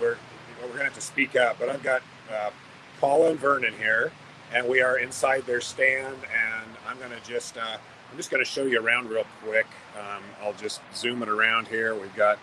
we're 0.00 0.16
we're 0.62 0.68
gonna 0.68 0.84
have 0.84 0.94
to 0.94 1.00
speak 1.00 1.36
up. 1.36 1.58
But 1.60 1.68
I've 1.68 1.82
got 1.82 2.02
uh, 2.32 2.50
Paula 2.98 3.30
and 3.30 3.38
Vernon 3.38 3.74
here, 3.78 4.10
and 4.52 4.66
we 4.66 4.80
are 4.80 4.98
inside 4.98 5.44
their 5.46 5.60
stand, 5.60 6.16
and 6.16 6.70
I'm 6.88 6.98
gonna 6.98 7.20
just 7.24 7.56
uh, 7.56 7.76
I'm 8.10 8.16
just 8.16 8.30
gonna 8.30 8.44
show 8.44 8.64
you 8.64 8.84
around 8.84 9.10
real 9.10 9.26
quick. 9.44 9.66
Um, 9.96 10.22
I'll 10.42 10.54
just 10.54 10.80
zoom 10.94 11.22
it 11.22 11.28
around 11.28 11.68
here. 11.68 11.94
We've 11.94 12.16
got 12.16 12.38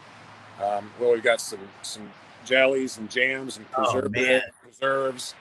um, 0.62 0.92
well, 1.00 1.12
we've 1.14 1.24
got 1.24 1.42
some 1.42 1.60
some 1.82 2.10
jellies 2.46 2.98
and 2.98 3.10
jams 3.10 3.58
and 3.58 3.66
Oh, 3.78 4.02
preserves, 4.62 5.34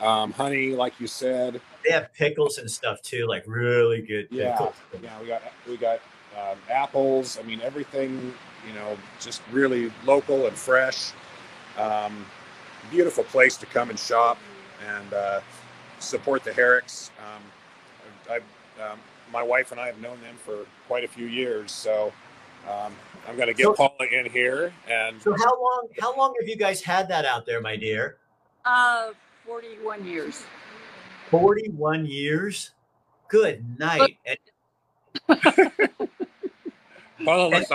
um, 0.00 0.32
honey, 0.32 0.70
like 0.70 0.98
you 1.00 1.06
said. 1.06 1.60
They 1.84 1.92
have 1.92 2.12
pickles 2.14 2.58
and 2.58 2.70
stuff 2.70 3.02
too, 3.02 3.26
like 3.26 3.44
really 3.46 4.02
good 4.02 4.30
Yeah, 4.30 4.56
pickles. 4.56 4.76
yeah, 5.02 5.20
we 5.20 5.26
got 5.26 5.42
we 5.68 5.76
got 5.76 6.00
um, 6.38 6.58
apples. 6.70 7.38
I 7.38 7.42
mean, 7.42 7.60
everything. 7.60 8.32
You 8.66 8.72
know, 8.72 8.96
just 9.20 9.42
really 9.52 9.92
local 10.06 10.46
and 10.46 10.56
fresh. 10.56 11.12
Um, 11.78 12.24
beautiful 12.90 13.24
place 13.24 13.56
to 13.58 13.66
come 13.66 13.90
and 13.90 13.98
shop 13.98 14.38
and 14.88 15.12
uh, 15.12 15.40
support 15.98 16.44
the 16.44 16.52
Herricks. 16.52 17.10
Um, 17.18 17.42
I, 18.30 18.36
um, 18.82 18.98
my 19.32 19.42
wife 19.42 19.70
and 19.72 19.80
I 19.80 19.86
have 19.86 20.00
known 20.00 20.18
them 20.22 20.36
for 20.36 20.64
quite 20.86 21.04
a 21.04 21.08
few 21.08 21.26
years, 21.26 21.72
so 21.72 22.12
um, 22.68 22.92
I'm 23.28 23.36
going 23.36 23.48
to 23.48 23.54
get 23.54 23.64
So- 23.64 23.74
Paula 23.74 24.06
in 24.10 24.26
here 24.30 24.72
and 24.88 25.20
So 25.22 25.34
how 25.36 25.60
long 25.60 25.88
how 26.00 26.16
long 26.16 26.34
have 26.40 26.48
you 26.48 26.56
guys 26.56 26.82
had 26.82 27.08
that 27.08 27.24
out 27.24 27.46
there, 27.46 27.60
my 27.60 27.76
dear? 27.76 28.16
Uh, 28.64 29.10
41 29.46 30.04
years. 30.06 30.42
41 31.30 32.06
years? 32.06 32.72
Good 33.28 33.78
night. 33.78 34.16
And, 34.26 34.38
Paula 37.24 37.48
looks 37.48 37.70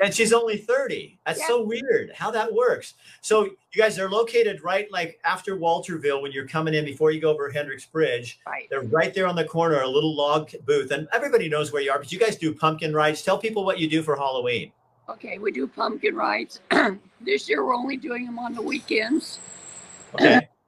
and 0.00 0.14
she's 0.14 0.32
only 0.32 0.56
30. 0.56 1.18
That's 1.26 1.46
so 1.46 1.62
weird 1.62 2.12
how 2.14 2.30
that 2.30 2.52
works. 2.52 2.94
So 3.20 3.44
you 3.44 3.82
guys 3.82 3.98
are 3.98 4.10
located 4.10 4.62
right 4.62 4.90
like 4.90 5.18
after 5.24 5.56
Walterville 5.56 6.22
when 6.22 6.32
you're 6.32 6.46
coming 6.46 6.74
in 6.74 6.84
before 6.84 7.10
you 7.10 7.20
go 7.20 7.32
over 7.32 7.50
Hendricks 7.50 7.86
Bridge. 7.86 8.38
Right. 8.46 8.68
They're 8.70 8.82
right 8.82 9.14
there 9.14 9.26
on 9.26 9.36
the 9.36 9.44
corner, 9.44 9.80
a 9.80 9.88
little 9.88 10.14
log 10.14 10.50
booth, 10.64 10.90
and 10.90 11.08
everybody 11.12 11.48
knows 11.48 11.72
where 11.72 11.82
you 11.82 11.90
are. 11.90 11.98
But 11.98 12.12
you 12.12 12.18
guys 12.18 12.36
do 12.36 12.54
pumpkin 12.54 12.94
rides. 12.94 13.22
Tell 13.22 13.38
people 13.38 13.64
what 13.64 13.78
you 13.78 13.88
do 13.88 14.02
for 14.02 14.16
Halloween. 14.16 14.72
Okay, 15.08 15.38
we 15.38 15.52
do 15.52 15.66
pumpkin 15.68 16.16
rides. 16.16 16.60
this 17.20 17.48
year 17.48 17.64
we're 17.64 17.76
only 17.76 17.96
doing 17.96 18.26
them 18.26 18.38
on 18.38 18.54
the 18.54 18.62
weekends. 18.62 19.38
Okay. 20.14 20.48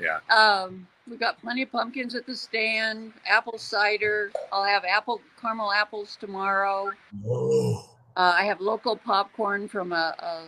Yeah. 0.00 0.18
Um, 0.36 0.88
we 1.08 1.16
got 1.16 1.40
plenty 1.40 1.62
of 1.62 1.70
pumpkins 1.70 2.14
at 2.14 2.26
the 2.26 2.34
stand, 2.34 3.12
apple 3.26 3.56
cider. 3.56 4.32
I'll 4.52 4.64
have 4.64 4.84
apple 4.84 5.20
caramel 5.40 5.72
apples 5.72 6.16
tomorrow. 6.20 6.90
Whoa. 7.22 7.71
Uh, 8.16 8.34
I 8.36 8.44
have 8.44 8.60
local 8.60 8.96
popcorn 8.96 9.68
from 9.68 9.92
a, 9.92 10.14
a 10.18 10.44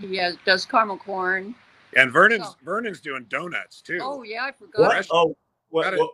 he 0.00 0.16
has 0.16 0.36
does 0.44 0.64
caramel 0.64 0.96
corn. 0.98 1.54
and 1.96 2.10
Vernon's 2.12 2.44
Oh. 2.46 2.56
Vernon's 2.64 3.00
doing 3.00 3.26
donuts 3.28 3.80
too. 3.82 3.98
Oh 4.02 4.22
yeah, 4.22 4.44
I 4.44 4.52
forgot. 4.52 4.80
What? 4.80 5.06
Oh, 5.10 5.36
what, 5.70 5.84
Got 5.84 5.94
it. 5.94 5.98
what- 6.00 6.10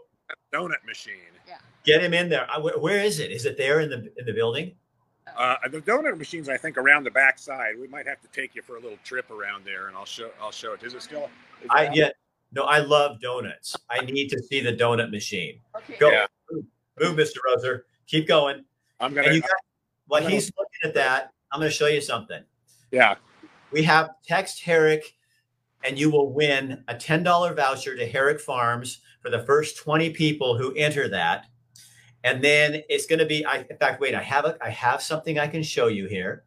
Donut 0.53 0.83
machine. 0.87 1.15
Yeah. 1.47 1.59
Get 1.85 2.03
him 2.03 2.15
in 2.15 2.29
there. 2.31 2.47
I- 2.51 2.59
where- 2.59 2.79
where 2.79 3.01
is 3.05 3.19
it? 3.21 3.31
Is 3.31 3.45
it 3.45 3.57
there 3.59 3.81
in 3.81 3.91
the 3.91 4.11
in 4.19 4.25
the 4.25 4.33
building? 4.33 4.75
Uh, 5.37 5.57
the 5.71 5.81
donut 5.81 6.17
machine's 6.17 6.49
I 6.49 6.57
think 6.57 6.77
around 6.79 7.05
the 7.05 7.11
back 7.11 7.39
side. 7.39 7.79
We 7.79 7.89
might 7.89 8.07
have 8.07 8.21
to 8.23 8.29
take 8.29 8.55
you 8.55 8.63
for 8.63 8.77
a 8.77 8.81
little 8.81 8.99
trip 9.05 9.31
around 9.31 9.65
there, 9.65 9.89
and 9.89 9.97
I'll 9.97 10.05
show 10.05 10.31
I'll 10.41 10.51
show 10.53 10.73
it. 10.73 10.83
Is 10.83 10.95
it 10.95 11.03
still? 11.03 11.29
is 11.63 11.69
I 11.71 11.85
it- 11.87 11.95
yeah. 11.97 12.09
No, 12.53 12.63
I 12.63 12.79
love 12.79 13.21
donuts. 13.21 13.75
I 13.91 14.01
need 14.05 14.29
to 14.31 14.41
see 14.43 14.61
the 14.61 14.73
donut 14.73 15.11
machine. 15.11 15.61
Okay. 15.77 15.97
Go. 15.99 16.11
Yeah. 16.11 16.27
Move, 17.01 17.17
Mr. 17.17 17.39
Roser. 17.49 17.81
Keep 18.07 18.29
going. 18.29 18.65
I'm 19.01 19.13
gonna. 19.13 19.27
And 19.27 19.37
you 19.37 19.43
got, 19.43 19.51
while 20.07 20.27
he's 20.27 20.53
looking 20.59 20.89
at 20.89 20.95
that, 20.95 21.33
I'm 21.53 21.61
going 21.61 21.71
to 21.71 21.77
show 21.77 21.87
you 21.87 22.01
something. 22.01 22.43
yeah. 22.91 23.17
We 23.71 23.83
have 23.83 24.11
text 24.25 24.63
Herrick, 24.63 25.17
and 25.83 25.99
you 25.99 26.11
will 26.11 26.33
win 26.33 26.85
a 26.87 26.95
$10 26.95 27.57
voucher 27.57 27.97
to 27.97 28.07
Herrick 28.07 28.41
Farms 28.41 29.01
for 29.21 29.31
the 29.31 29.41
first 29.45 29.77
20 29.79 30.11
people 30.11 30.57
who 30.57 30.73
enter 30.75 31.09
that. 31.09 31.47
And 32.23 32.43
then 32.43 32.83
it's 32.89 33.07
going 33.07 33.19
to 33.19 33.27
be, 33.27 33.45
I, 33.45 33.67
in 33.69 33.77
fact, 33.79 34.01
wait, 34.01 34.15
I 34.15 34.23
have 34.23 34.45
a, 34.45 34.57
I 34.63 34.71
have 34.71 35.03
something 35.03 35.39
I 35.39 35.47
can 35.47 35.63
show 35.63 35.89
you 35.89 36.07
here. 36.07 36.45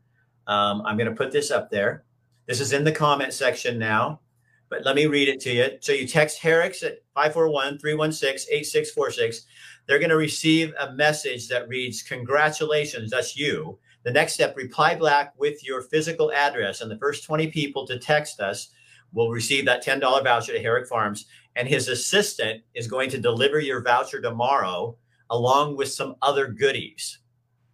Um, 0.48 0.82
I'm 0.86 0.98
going 0.98 1.10
to 1.10 1.16
put 1.16 1.32
this 1.32 1.52
up 1.52 1.70
there. 1.70 2.06
This 2.46 2.62
is 2.62 2.72
in 2.72 2.84
the 2.84 2.92
comment 2.92 3.34
section 3.34 3.78
now. 3.78 4.22
But 4.70 4.84
let 4.84 4.96
me 4.96 5.06
read 5.06 5.30
it 5.30 5.40
to 5.42 5.52
you. 5.52 5.70
So 5.80 5.92
you 5.92 6.08
text 6.08 6.40
Herrick's 6.40 6.84
at 6.84 7.00
541 7.16 7.80
316 7.80 8.54
8646. 8.54 9.46
They're 9.86 10.00
going 10.00 10.10
to 10.10 10.18
receive 10.18 10.74
a 10.80 10.94
message 10.94 11.48
that 11.48 11.70
reads, 11.70 12.02
Congratulations, 12.04 13.12
that's 13.12 13.38
you. 13.38 13.80
The 14.04 14.12
next 14.12 14.34
step, 14.34 14.56
reply 14.56 14.96
back 14.96 15.34
with 15.38 15.66
your 15.66 15.82
physical 15.82 16.32
address. 16.32 16.82
And 16.82 16.92
the 16.92 16.98
first 16.98 17.24
20 17.24 17.48
people 17.48 17.86
to 17.88 17.98
text 17.98 18.40
us 18.40 18.70
will 19.14 19.32
receive 19.32 19.66
that 19.66 19.86
$10 19.86 20.02
voucher 20.24 20.54
to 20.54 20.62
Herrick 20.62 20.88
Farms. 20.88 21.26
And 21.56 21.68
his 21.68 21.88
assistant 21.88 22.64
is 22.74 22.88
going 22.88 23.10
to 23.12 23.18
deliver 23.18 23.60
your 23.60 23.82
voucher 23.82 24.22
tomorrow 24.22 24.98
along 25.30 25.76
with 25.76 25.92
some 25.92 26.16
other 26.22 26.48
goodies. 26.48 27.20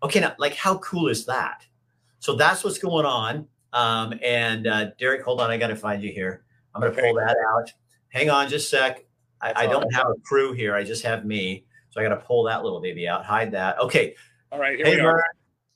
Okay, 0.02 0.20
now, 0.20 0.34
like, 0.38 0.56
how 0.56 0.78
cool 0.80 1.08
is 1.08 1.26
that? 1.26 1.66
So 2.20 2.36
that's 2.36 2.64
what's 2.64 2.78
going 2.78 3.06
on. 3.06 3.48
Um, 3.74 4.14
and 4.24 4.68
uh, 4.68 4.86
Derek, 5.00 5.24
hold 5.24 5.42
on, 5.42 5.50
I 5.50 5.58
got 5.58 5.68
to 5.68 5.76
find 5.76 6.02
you 6.02 6.12
here. 6.12 6.44
I'm 6.74 6.82
going 6.82 6.94
to 6.94 7.00
okay. 7.00 7.10
pull 7.10 7.20
that 7.20 7.38
out. 7.52 7.72
Hang 8.10 8.30
on 8.30 8.50
just 8.50 8.74
a 8.74 8.78
sec. 8.78 9.06
I, 9.42 9.64
I 9.64 9.68
don't 9.68 9.94
have 9.94 10.08
a 10.08 10.16
crew 10.24 10.54
here. 10.54 10.76
I 10.76 10.84
just 10.84 11.04
have 11.04 11.26
me. 11.26 11.66
So 11.90 12.02
I 12.02 12.04
got 12.04 12.10
to 12.10 12.26
pull 12.26 12.44
that 12.46 12.64
little 12.64 12.82
baby 12.82 13.08
out, 13.08 13.26
hide 13.26 13.52
that. 13.52 13.80
Okay. 13.80 14.16
All 14.52 14.60
right. 14.60 14.84
hey, 14.84 14.96
Vern. 15.00 15.22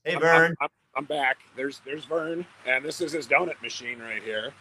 Hey, 0.03 0.15
I'm, 0.15 0.21
Vern. 0.21 0.55
I'm, 0.61 0.69
I'm, 0.95 1.05
back. 1.05 1.37
There's 1.55 1.81
there's 1.85 2.05
Vern, 2.05 2.45
and 2.65 2.83
this 2.83 3.01
is 3.01 3.11
his 3.11 3.27
donut 3.27 3.61
machine 3.61 3.99
right 3.99 4.23
here. 4.23 4.51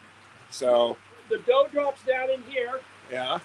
So 0.51 0.99
the 1.31 1.39
dough 1.39 1.69
drops 1.73 2.03
down 2.05 2.31
in 2.31 2.43
here. 2.43 2.81
Yeah. 3.11 3.39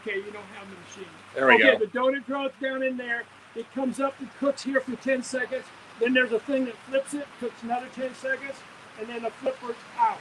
Okay, 0.00 0.16
you 0.16 0.30
don't 0.30 0.44
have 0.54 0.68
the 0.68 0.76
machine. 0.76 1.12
There 1.34 1.46
we 1.48 1.54
okay, 1.54 1.72
go. 1.72 1.78
the 1.78 1.86
donut 1.86 2.26
drops 2.26 2.54
down 2.60 2.82
in 2.82 2.96
there. 2.96 3.24
It 3.54 3.72
comes 3.74 4.00
up 4.00 4.14
and 4.20 4.28
cooks 4.38 4.62
here 4.62 4.80
for 4.80 4.96
10 4.96 5.22
seconds. 5.22 5.64
Then 6.00 6.14
there's 6.14 6.32
a 6.32 6.40
thing 6.40 6.64
that 6.64 6.74
flips 6.88 7.14
it, 7.14 7.26
cooks 7.38 7.62
another 7.62 7.86
10 7.94 8.14
seconds, 8.14 8.54
and 8.98 9.08
then 9.08 9.22
the 9.22 9.30
flipper's 9.30 9.76
out. 9.98 10.18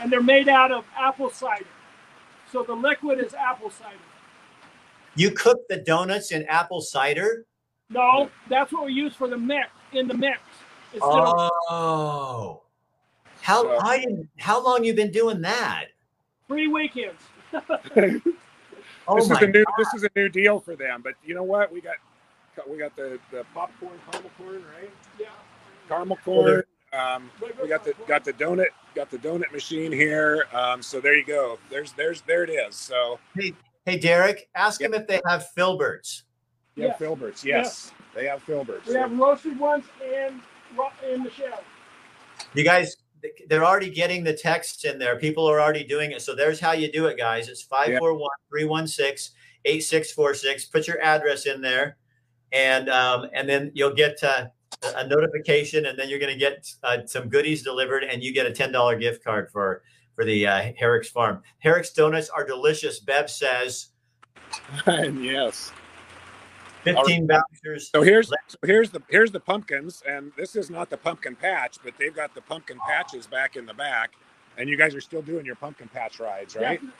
And 0.00 0.12
they're 0.12 0.22
made 0.22 0.48
out 0.48 0.72
of 0.72 0.84
apple 0.96 1.30
cider. 1.30 1.66
So 2.52 2.62
the 2.62 2.74
liquid 2.74 3.18
is 3.18 3.34
apple 3.34 3.70
cider. 3.70 3.96
You 5.14 5.30
cook 5.30 5.66
the 5.68 5.78
donuts 5.78 6.30
in 6.30 6.44
apple 6.44 6.80
cider? 6.80 7.46
No, 7.88 8.30
that's 8.48 8.72
what 8.72 8.86
we 8.86 8.92
use 8.92 9.14
for 9.14 9.28
the 9.28 9.38
mix 9.38 9.68
in 9.92 10.08
the 10.08 10.14
mix. 10.14 10.40
Oh. 11.00 12.62
How 13.42 13.62
so, 13.62 13.78
I 13.80 13.98
didn't, 13.98 14.28
how 14.38 14.62
long 14.62 14.84
you 14.84 14.94
been 14.94 15.12
doing 15.12 15.40
that? 15.42 15.86
Three 16.48 16.68
weekends. 16.68 17.22
oh 17.52 19.16
this 19.16 19.28
my 19.28 19.36
is 19.36 19.42
a 19.42 19.46
new 19.46 19.64
God. 19.64 19.74
this 19.78 19.94
is 19.94 20.04
a 20.04 20.10
new 20.16 20.28
deal 20.28 20.60
for 20.60 20.76
them. 20.76 21.00
But 21.02 21.14
you 21.24 21.34
know 21.34 21.42
what? 21.42 21.72
We 21.72 21.80
got 21.80 21.96
we 22.68 22.78
got 22.78 22.96
the, 22.96 23.18
the 23.30 23.44
popcorn 23.54 23.98
caramel 24.10 24.30
corn, 24.36 24.64
right? 24.76 24.90
Yeah. 25.18 25.26
Caramel 25.88 26.18
corn. 26.24 26.62
Um, 26.92 27.30
we 27.62 27.68
got 27.68 27.84
the 27.84 27.94
got 28.06 28.24
the 28.24 28.32
donut 28.32 28.66
got 28.96 29.10
the 29.10 29.18
donut 29.18 29.52
machine 29.52 29.92
here. 29.92 30.46
Um, 30.54 30.82
so 30.82 31.00
there 31.00 31.14
you 31.14 31.24
go. 31.24 31.58
There's 31.70 31.92
there's 31.92 32.22
there 32.22 32.42
it 32.42 32.50
is. 32.50 32.74
So 32.74 33.20
hey 33.36 33.52
hey 33.84 33.98
Derek, 33.98 34.48
ask 34.56 34.80
them 34.80 34.94
if 34.94 35.06
they 35.06 35.20
have 35.28 35.46
filberts. 35.56 36.22
Yeah, 36.74 36.86
yes. 36.86 36.98
filberts. 36.98 37.44
Yes, 37.44 37.92
they 38.14 38.26
have 38.26 38.44
filberts. 38.44 38.86
We 38.86 38.94
have 38.94 39.16
roasted 39.16 39.58
ones 39.58 39.84
and 40.02 40.40
in 41.08 41.22
the 41.22 41.30
shell. 41.30 41.62
You 42.54 42.64
guys, 42.64 42.96
they're 43.48 43.64
already 43.64 43.90
getting 43.90 44.24
the 44.24 44.34
texts 44.34 44.84
in 44.84 44.98
there. 44.98 45.18
People 45.18 45.48
are 45.48 45.60
already 45.60 45.84
doing 45.84 46.12
it. 46.12 46.22
So 46.22 46.34
there's 46.34 46.58
how 46.58 46.72
you 46.72 46.90
do 46.90 47.06
it, 47.06 47.16
guys. 47.16 47.48
It's 47.48 47.62
541 47.62 48.28
316 48.50 49.36
8646. 49.64 50.64
Put 50.66 50.88
your 50.88 51.00
address 51.02 51.46
in 51.46 51.60
there, 51.60 51.98
and 52.52 52.88
um, 52.88 53.28
and 53.34 53.46
then 53.46 53.70
you'll 53.74 53.94
get 53.94 54.22
uh, 54.22 54.46
a 54.82 55.06
notification, 55.06 55.86
and 55.86 55.98
then 55.98 56.08
you're 56.08 56.18
going 56.18 56.32
to 56.32 56.38
get 56.38 56.68
uh, 56.82 56.98
some 57.06 57.28
goodies 57.28 57.62
delivered, 57.62 58.04
and 58.04 58.22
you 58.22 58.32
get 58.32 58.46
a 58.46 58.52
ten 58.52 58.72
dollar 58.72 58.96
gift 58.96 59.24
card 59.24 59.50
for 59.50 59.82
for 60.14 60.24
the 60.24 60.46
uh, 60.46 60.72
Herrick's 60.78 61.10
Farm. 61.10 61.42
Herrick's 61.58 61.92
donuts 61.92 62.28
are 62.30 62.44
delicious. 62.44 63.00
Bev 63.00 63.30
says. 63.30 63.88
yes. 64.86 65.72
15 66.94 67.26
vouchers. 67.26 67.90
So 67.92 68.02
here's 68.02 68.28
so 68.28 68.58
here's 68.64 68.90
the 68.90 69.02
here's 69.08 69.32
the 69.32 69.40
pumpkins, 69.40 70.02
and 70.08 70.30
this 70.36 70.54
is 70.54 70.70
not 70.70 70.88
the 70.88 70.96
pumpkin 70.96 71.34
patch, 71.34 71.78
but 71.82 71.94
they've 71.98 72.14
got 72.14 72.34
the 72.34 72.40
pumpkin 72.40 72.78
patches 72.86 73.26
back 73.26 73.56
in 73.56 73.66
the 73.66 73.74
back, 73.74 74.12
and 74.56 74.68
you 74.68 74.76
guys 74.76 74.94
are 74.94 75.00
still 75.00 75.22
doing 75.22 75.44
your 75.44 75.56
pumpkin 75.56 75.88
patch 75.88 76.20
rides, 76.20 76.54
right? 76.54 76.80
Definitely. 76.80 76.92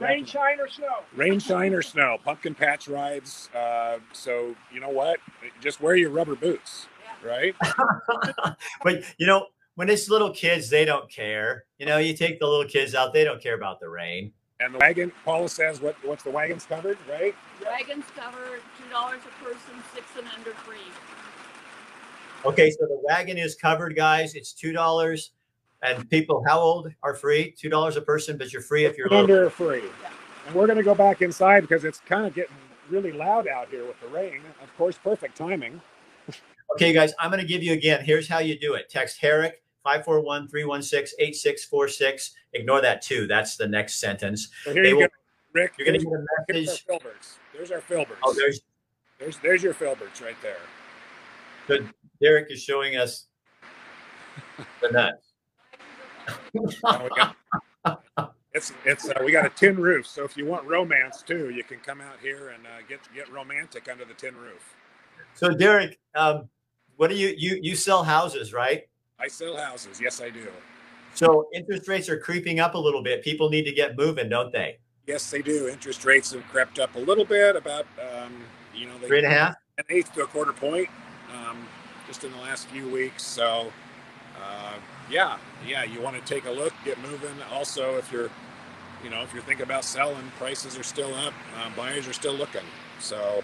Rain, 0.00 0.24
shine, 0.24 0.58
or 0.58 0.68
snow. 0.68 1.00
Rain, 1.14 1.38
shine, 1.38 1.74
or 1.74 1.82
snow. 1.82 2.16
Pumpkin 2.24 2.54
patch 2.54 2.88
rides. 2.88 3.50
Uh, 3.54 3.98
so 4.12 4.54
you 4.72 4.80
know 4.80 4.88
what? 4.88 5.18
Just 5.60 5.80
wear 5.80 5.94
your 5.94 6.10
rubber 6.10 6.34
boots, 6.34 6.88
yeah. 6.99 6.99
Right? 7.24 7.54
but 8.84 9.02
you 9.18 9.26
know, 9.26 9.46
when 9.74 9.88
it's 9.88 10.08
little 10.08 10.30
kids, 10.30 10.68
they 10.68 10.84
don't 10.84 11.10
care. 11.10 11.64
You 11.78 11.86
know, 11.86 11.98
you 11.98 12.14
take 12.14 12.38
the 12.38 12.46
little 12.46 12.68
kids 12.68 12.94
out; 12.94 13.12
they 13.12 13.24
don't 13.24 13.42
care 13.42 13.54
about 13.54 13.80
the 13.80 13.88
rain. 13.88 14.32
And 14.60 14.74
the 14.74 14.78
wagon, 14.78 15.10
Paula 15.24 15.48
says, 15.48 15.80
what 15.80 15.96
what's 16.04 16.22
the 16.22 16.30
wagons 16.30 16.66
covered, 16.66 16.98
right? 17.08 17.34
Wagons 17.64 18.04
covered, 18.14 18.60
two 18.78 18.90
dollars 18.90 19.20
a 19.24 19.44
person, 19.44 19.82
six 19.94 20.06
and 20.18 20.26
under 20.36 20.50
free. 20.50 20.76
Okay, 22.44 22.70
so 22.70 22.86
the 22.86 23.00
wagon 23.04 23.38
is 23.38 23.54
covered, 23.54 23.96
guys. 23.96 24.34
It's 24.34 24.52
two 24.52 24.72
dollars, 24.72 25.32
and 25.82 26.08
people 26.10 26.44
how 26.46 26.60
old 26.60 26.92
are 27.02 27.14
free? 27.14 27.54
Two 27.58 27.70
dollars 27.70 27.96
a 27.96 28.02
person, 28.02 28.36
but 28.36 28.52
you're 28.52 28.62
free 28.62 28.84
if 28.84 28.98
you're 28.98 29.12
under 29.12 29.48
free. 29.48 29.82
Yeah. 30.02 30.10
And 30.46 30.54
we're 30.54 30.66
going 30.66 30.78
to 30.78 30.84
go 30.84 30.94
back 30.94 31.22
inside 31.22 31.60
because 31.60 31.84
it's 31.84 32.00
kind 32.00 32.26
of 32.26 32.34
getting 32.34 32.56
really 32.90 33.12
loud 33.12 33.46
out 33.48 33.68
here 33.68 33.86
with 33.86 34.00
the 34.00 34.08
rain. 34.08 34.40
Of 34.62 34.76
course, 34.76 34.98
perfect 35.02 35.36
timing. 35.36 35.80
okay, 36.74 36.92
guys, 36.92 37.12
I'm 37.18 37.30
going 37.30 37.42
to 37.42 37.46
give 37.46 37.62
you 37.62 37.72
again. 37.72 38.04
Here's 38.04 38.28
how 38.28 38.38
you 38.38 38.58
do 38.58 38.74
it. 38.74 38.90
Text 38.90 39.18
Herrick 39.20 39.62
541 39.84 40.48
316 40.48 41.16
8646. 41.18 42.34
Ignore 42.52 42.80
that 42.82 43.02
too. 43.02 43.26
That's 43.26 43.56
the 43.56 43.68
next 43.68 44.00
sentence. 44.00 44.48
So 44.64 44.72
here 44.72 44.82
they 44.82 44.88
you 44.90 44.96
will, 44.96 45.02
go, 45.02 45.08
Rick. 45.52 45.72
You're 45.78 45.86
going 45.86 46.00
to 46.00 46.04
get 46.04 46.14
a 46.14 46.24
message. 46.54 46.84
There's 46.86 46.90
our 46.90 46.98
filberts. 46.98 47.38
There's 47.52 47.70
our 47.70 47.80
filberts. 47.80 48.18
Oh, 48.22 48.34
there's, 48.34 48.60
there's, 49.18 49.38
there's 49.38 49.62
your 49.62 49.74
filberts 49.74 50.22
right 50.22 50.36
there. 50.42 50.56
Good. 51.66 51.88
Derek 52.20 52.50
is 52.50 52.62
showing 52.62 52.96
us 52.96 53.26
the 54.80 54.90
nuts. 54.90 55.26
it's 58.52 58.72
it's 58.84 59.08
uh, 59.08 59.14
we 59.24 59.32
got 59.32 59.46
a 59.46 59.50
tin 59.50 59.76
roof, 59.76 60.06
so 60.06 60.24
if 60.24 60.36
you 60.36 60.44
want 60.44 60.66
romance 60.66 61.22
too, 61.22 61.50
you 61.50 61.64
can 61.64 61.78
come 61.78 62.00
out 62.00 62.16
here 62.20 62.50
and 62.50 62.66
uh, 62.66 62.82
get 62.88 63.00
get 63.14 63.30
romantic 63.32 63.88
under 63.90 64.04
the 64.04 64.14
tin 64.14 64.36
roof. 64.36 64.74
So 65.34 65.50
Derek, 65.50 65.98
um, 66.14 66.48
what 67.00 67.08
do 67.08 67.16
you 67.16 67.34
you 67.38 67.58
you 67.62 67.74
sell 67.76 68.02
houses, 68.04 68.52
right? 68.52 68.82
I 69.18 69.26
sell 69.28 69.56
houses. 69.56 69.98
Yes, 70.02 70.20
I 70.20 70.28
do. 70.28 70.46
So 71.14 71.48
interest 71.54 71.88
rates 71.88 72.10
are 72.10 72.18
creeping 72.18 72.60
up 72.60 72.74
a 72.74 72.78
little 72.78 73.02
bit. 73.02 73.24
People 73.24 73.48
need 73.48 73.64
to 73.64 73.72
get 73.72 73.96
moving, 73.96 74.28
don't 74.28 74.52
they? 74.52 74.78
Yes, 75.06 75.30
they 75.30 75.40
do. 75.40 75.66
Interest 75.66 76.04
rates 76.04 76.32
have 76.32 76.46
crept 76.48 76.78
up 76.78 76.94
a 76.96 76.98
little 76.98 77.24
bit, 77.24 77.56
about 77.56 77.86
um, 77.98 78.42
you 78.74 78.84
know, 78.84 78.98
three 79.06 79.16
and 79.16 79.26
a 79.26 79.30
half, 79.30 79.54
an 79.78 79.84
eighth 79.88 80.12
to 80.12 80.24
a 80.24 80.26
quarter 80.26 80.52
point, 80.52 80.90
um, 81.34 81.66
just 82.06 82.22
in 82.22 82.32
the 82.32 82.38
last 82.38 82.68
few 82.68 82.86
weeks. 82.90 83.22
So, 83.22 83.72
uh, 84.36 84.74
yeah, 85.10 85.38
yeah, 85.66 85.84
you 85.84 86.02
want 86.02 86.22
to 86.22 86.34
take 86.34 86.44
a 86.44 86.50
look, 86.50 86.74
get 86.84 87.00
moving. 87.00 87.34
Also, 87.50 87.96
if 87.96 88.12
you're, 88.12 88.28
you 89.02 89.08
know, 89.08 89.22
if 89.22 89.32
you're 89.32 89.42
thinking 89.44 89.64
about 89.64 89.86
selling, 89.86 90.30
prices 90.36 90.76
are 90.78 90.82
still 90.82 91.14
up, 91.14 91.32
uh, 91.56 91.70
buyers 91.74 92.06
are 92.06 92.12
still 92.12 92.34
looking. 92.34 92.66
So, 92.98 93.42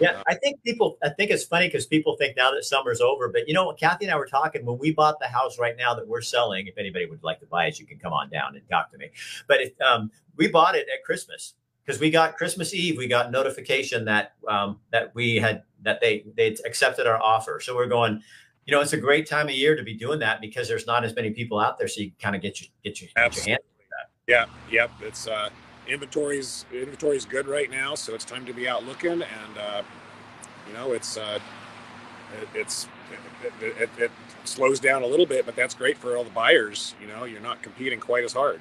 yeah, 0.00 0.22
I 0.26 0.34
think 0.34 0.62
people. 0.62 0.98
I 1.02 1.10
think 1.10 1.30
it's 1.30 1.44
funny 1.44 1.68
because 1.68 1.86
people 1.86 2.16
think 2.16 2.36
now 2.36 2.50
that 2.50 2.64
summer's 2.64 3.00
over. 3.00 3.28
But 3.28 3.46
you 3.48 3.54
know, 3.54 3.72
Kathy 3.72 4.06
and 4.06 4.14
I 4.14 4.16
were 4.16 4.26
talking 4.26 4.64
when 4.64 4.78
we 4.78 4.92
bought 4.92 5.20
the 5.20 5.26
house 5.26 5.58
right 5.58 5.76
now 5.76 5.94
that 5.94 6.06
we're 6.06 6.22
selling. 6.22 6.66
If 6.66 6.78
anybody 6.78 7.06
would 7.06 7.22
like 7.22 7.40
to 7.40 7.46
buy 7.46 7.66
it, 7.66 7.78
you 7.78 7.86
can 7.86 7.98
come 7.98 8.12
on 8.12 8.30
down 8.30 8.56
and 8.56 8.68
talk 8.68 8.90
to 8.92 8.98
me. 8.98 9.10
But 9.46 9.60
it, 9.60 9.76
um, 9.80 10.10
we 10.36 10.48
bought 10.48 10.74
it 10.74 10.86
at 10.92 11.04
Christmas 11.04 11.54
because 11.84 12.00
we 12.00 12.10
got 12.10 12.36
Christmas 12.36 12.72
Eve. 12.74 12.96
We 12.96 13.08
got 13.08 13.30
notification 13.30 14.04
that 14.06 14.32
um, 14.48 14.80
that 14.92 15.14
we 15.14 15.36
had 15.36 15.62
that 15.82 16.00
they 16.00 16.24
they 16.36 16.56
accepted 16.64 17.06
our 17.06 17.20
offer. 17.22 17.60
So 17.60 17.74
we're 17.74 17.86
going. 17.86 18.22
You 18.66 18.76
know, 18.76 18.82
it's 18.82 18.92
a 18.92 18.98
great 18.98 19.26
time 19.26 19.48
of 19.48 19.54
year 19.54 19.74
to 19.74 19.82
be 19.82 19.94
doing 19.94 20.20
that 20.20 20.40
because 20.40 20.68
there's 20.68 20.86
not 20.86 21.02
as 21.02 21.16
many 21.16 21.30
people 21.30 21.58
out 21.58 21.76
there, 21.76 21.88
so 21.88 22.02
you 22.02 22.12
kind 22.22 22.36
of 22.36 22.42
get 22.42 22.60
your 22.60 22.68
get 22.84 23.00
your, 23.00 23.08
get 23.16 23.34
your 23.34 23.44
hand. 23.44 23.58
Yeah, 24.28 24.44
yep. 24.70 24.92
It's 25.00 25.26
uh, 25.26 25.48
inventory's 25.90 26.64
inventory's 26.72 27.24
good 27.24 27.48
right 27.48 27.70
now, 27.70 27.94
so 27.94 28.14
it's 28.14 28.24
time 28.24 28.46
to 28.46 28.52
be 28.52 28.68
out 28.68 28.86
looking. 28.86 29.22
And 29.22 29.58
uh, 29.58 29.82
you 30.66 30.74
know, 30.74 30.92
it's 30.92 31.16
uh, 31.16 31.38
it, 32.40 32.48
it's 32.54 32.88
it, 33.60 33.76
it, 33.80 33.90
it, 33.98 34.10
slows 34.44 34.80
down 34.80 35.02
a 35.02 35.06
little 35.06 35.26
bit, 35.26 35.44
but 35.44 35.54
that's 35.54 35.74
great 35.74 35.98
for 35.98 36.16
all 36.16 36.24
the 36.24 36.30
buyers. 36.30 36.94
You 37.00 37.08
know, 37.08 37.24
you're 37.24 37.40
not 37.40 37.62
competing 37.62 38.00
quite 38.00 38.24
as 38.24 38.32
hard. 38.32 38.60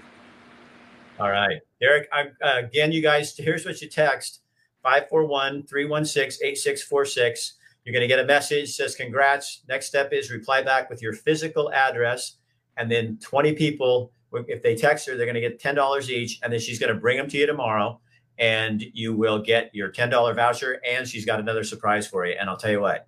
All 1.19 1.29
right, 1.29 1.59
Derek. 1.81 2.09
I'm, 2.11 2.31
uh, 2.43 2.63
again, 2.65 2.91
you 2.91 3.01
guys. 3.01 3.33
Here's 3.37 3.65
what 3.65 3.81
you 3.81 3.89
text: 3.89 4.41
541-316-8646. 4.85 7.53
You're 7.85 7.93
going 7.93 8.01
to 8.01 8.07
get 8.07 8.19
a 8.19 8.25
message 8.25 8.75
says 8.75 8.95
congrats. 8.95 9.63
Next 9.67 9.87
step 9.87 10.13
is 10.13 10.31
reply 10.31 10.61
back 10.61 10.89
with 10.89 11.01
your 11.01 11.13
physical 11.13 11.71
address, 11.71 12.37
and 12.77 12.91
then 12.91 13.17
20 13.21 13.53
people 13.53 14.11
if 14.33 14.61
they 14.63 14.75
text 14.75 15.07
her, 15.07 15.15
they're 15.15 15.25
going 15.25 15.35
to 15.35 15.41
get 15.41 15.59
ten 15.59 15.75
dollars 15.75 16.09
each, 16.09 16.39
and 16.43 16.51
then 16.53 16.59
she's 16.59 16.79
going 16.79 16.93
to 16.93 16.99
bring 16.99 17.17
them 17.17 17.27
to 17.29 17.37
you 17.37 17.45
tomorrow, 17.45 17.99
and 18.37 18.83
you 18.93 19.15
will 19.15 19.39
get 19.39 19.69
your 19.73 19.89
ten 19.89 20.09
dollar 20.09 20.33
voucher, 20.33 20.81
and 20.87 21.07
she's 21.07 21.25
got 21.25 21.39
another 21.39 21.63
surprise 21.63 22.07
for 22.07 22.25
you. 22.25 22.35
And 22.39 22.49
I'll 22.49 22.57
tell 22.57 22.71
you 22.71 22.81
what, 22.81 23.07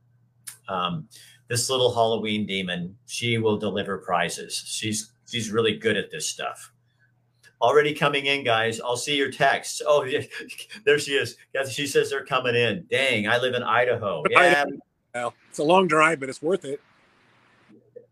um, 0.67 1.07
this 1.47 1.69
little 1.69 1.93
Halloween 1.93 2.45
demon, 2.45 2.95
she 3.07 3.37
will 3.37 3.57
deliver 3.57 3.97
prizes. 3.99 4.63
She's 4.65 5.11
she's 5.29 5.51
really 5.51 5.77
good 5.77 5.95
at 5.97 6.09
this 6.11 6.27
stuff. 6.27 6.71
already 7.61 7.93
coming 7.93 8.25
in, 8.25 8.43
guys. 8.43 8.81
I'll 8.81 8.97
see 8.97 9.15
your 9.15 9.31
texts. 9.31 9.81
Oh, 9.85 10.03
yeah. 10.05 10.21
there 10.85 10.97
she 10.97 11.11
is. 11.11 11.37
She 11.69 11.85
says 11.87 12.09
they're 12.09 12.25
coming 12.25 12.55
in. 12.55 12.85
Dang, 12.89 13.27
I 13.27 13.37
live 13.37 13.53
in 13.53 13.63
Idaho. 13.63 14.23
Yeah, 14.29 14.65
Well, 15.13 15.33
it's 15.49 15.59
a 15.59 15.63
long 15.63 15.87
drive, 15.87 16.19
but 16.19 16.27
it's 16.29 16.41
worth 16.41 16.65
it. 16.65 16.81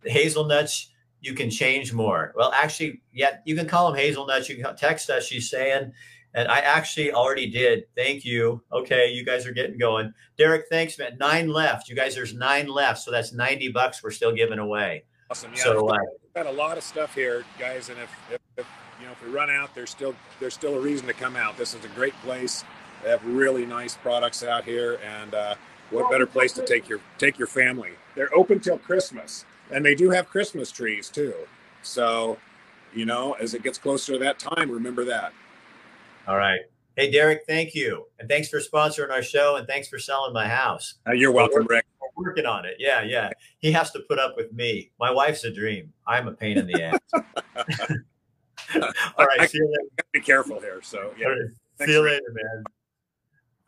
hazelnuts. 0.06 0.92
You 1.22 1.34
can 1.34 1.50
change 1.50 1.94
more. 1.94 2.34
Well, 2.36 2.52
actually, 2.54 3.02
yeah, 3.14 3.38
you 3.46 3.56
can 3.56 3.68
call 3.68 3.92
them 3.92 4.00
hazelnuts. 4.00 4.50
You 4.50 4.64
can 4.64 4.76
text 4.76 5.10
us. 5.10 5.26
She's 5.26 5.50
saying, 5.50 5.92
and 6.34 6.48
I 6.48 6.60
actually 6.60 7.12
already 7.12 7.50
did. 7.50 7.84
Thank 7.96 8.24
you. 8.24 8.62
Okay, 8.72 9.12
you 9.12 9.26
guys 9.26 9.46
are 9.46 9.52
getting 9.52 9.78
going. 9.78 10.14
Derek, 10.38 10.66
thanks, 10.70 10.98
man. 10.98 11.18
Nine 11.20 11.50
left. 11.50 11.90
You 11.90 11.96
guys, 11.96 12.16
there's 12.16 12.34
nine 12.34 12.68
left, 12.68 13.00
so 13.00 13.12
that's 13.12 13.34
ninety 13.34 13.70
bucks 13.70 14.04
we're 14.04 14.12
still 14.12 14.34
giving 14.34 14.60
away. 14.60 15.04
Awesome. 15.30 15.52
Yeah, 15.56 15.64
So, 15.64 15.90
uh, 15.90 15.98
we've 16.24 16.34
got 16.34 16.48
a 16.48 16.52
lot 16.52 16.78
of 16.78 16.84
stuff 16.84 17.14
here, 17.14 17.44
guys, 17.60 17.90
and 17.90 18.00
if, 18.00 18.10
if, 18.32 18.40
if 18.58 18.68
you 19.00 19.06
know 19.06 19.12
if 19.12 19.24
we 19.24 19.30
run 19.30 19.50
out, 19.50 19.76
there's 19.76 19.90
still 19.90 20.16
there's 20.40 20.54
still 20.54 20.76
a 20.76 20.80
reason 20.80 21.08
to 21.08 21.14
come 21.14 21.36
out. 21.36 21.58
This 21.58 21.74
is 21.74 21.84
a 21.86 21.90
great 21.90 22.14
place. 22.24 22.64
They 23.04 23.10
have 23.10 23.26
really 23.26 23.66
nice 23.66 23.96
products 23.96 24.44
out 24.44 24.64
here, 24.66 25.00
and 25.04 25.34
uh, 25.34 25.56
what 25.92 26.12
better 26.12 26.26
place 26.26 26.54
to 26.54 26.66
take 26.66 26.90
your 26.90 27.00
take 27.18 27.38
your 27.38 27.48
family? 27.48 27.92
They're 28.16 28.34
open 28.36 28.60
till 28.60 28.78
Christmas, 28.78 29.46
and 29.72 29.86
they 29.86 29.96
do 29.96 30.10
have 30.10 30.28
Christmas 30.30 30.72
trees 30.72 31.10
too. 31.10 31.34
So, 31.82 32.38
you 32.94 33.06
know, 33.06 33.34
as 33.34 33.54
it 33.54 33.64
gets 33.64 33.78
closer 33.78 34.14
to 34.14 34.20
that 34.20 34.40
time, 34.40 34.70
remember 34.70 35.06
that. 35.06 35.34
All 36.28 36.38
right. 36.38 36.60
Hey, 36.96 37.10
Derek, 37.10 37.44
thank 37.48 37.74
you. 37.76 38.06
And 38.20 38.28
thanks 38.28 38.50
for 38.50 38.60
sponsoring 38.60 39.12
our 39.12 39.24
show 39.24 39.56
and 39.56 39.66
thanks 39.68 39.88
for 39.88 40.00
selling 40.00 40.34
my 40.34 40.48
house. 40.48 40.96
Uh, 41.08 41.14
you're 41.14 41.32
welcome, 41.32 41.66
Rick. 41.68 41.86
We're 42.02 42.26
working 42.26 42.46
on 42.46 42.66
it. 42.66 42.76
Yeah, 42.78 43.04
yeah. 43.04 43.30
He 43.60 43.72
has 43.72 43.92
to 43.92 44.02
put 44.02 44.20
up 44.20 44.36
with 44.36 44.52
me. 44.52 44.92
My 45.00 45.10
wife's 45.10 45.44
a 45.46 45.54
dream. 45.54 45.94
I'm 46.06 46.28
a 46.28 46.34
pain 46.34 46.58
in 46.58 46.68
the 46.68 46.84
ass. 46.84 47.00
All 49.18 49.26
right. 49.26 49.40
I- 49.42 49.46
see 49.46 49.60
you 49.60 49.68
later. 49.68 50.06
Be 50.12 50.20
careful 50.20 50.60
here. 50.60 50.82
So, 50.84 51.14
yeah. 51.18 51.28
All 51.28 51.32
right. 51.32 51.40
Thanks, 51.78 51.92
See 51.92 51.98
you 51.98 52.04
later, 52.04 52.22
man. 52.34 52.64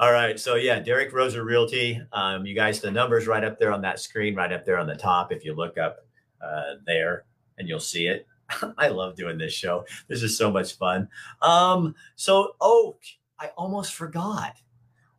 All 0.01 0.11
right. 0.11 0.39
So 0.39 0.55
yeah, 0.55 0.79
Derek 0.79 1.13
Rosa 1.13 1.43
Realty. 1.43 2.01
Um, 2.11 2.43
you 2.43 2.55
guys, 2.55 2.81
the 2.81 2.89
numbers 2.89 3.27
right 3.27 3.43
up 3.43 3.59
there 3.59 3.71
on 3.71 3.81
that 3.83 3.99
screen, 3.99 4.33
right 4.33 4.51
up 4.51 4.65
there 4.65 4.79
on 4.79 4.87
the 4.87 4.95
top. 4.95 5.31
If 5.31 5.45
you 5.45 5.53
look 5.53 5.77
up 5.77 5.99
uh, 6.41 6.77
there, 6.87 7.25
and 7.59 7.69
you'll 7.69 7.79
see 7.79 8.07
it. 8.07 8.25
I 8.79 8.87
love 8.87 9.15
doing 9.15 9.37
this 9.37 9.53
show. 9.53 9.85
This 10.07 10.23
is 10.23 10.35
so 10.35 10.49
much 10.51 10.75
fun. 10.75 11.07
Um, 11.43 11.93
so 12.15 12.55
oh, 12.59 12.97
I 13.39 13.49
almost 13.55 13.93
forgot. 13.93 14.59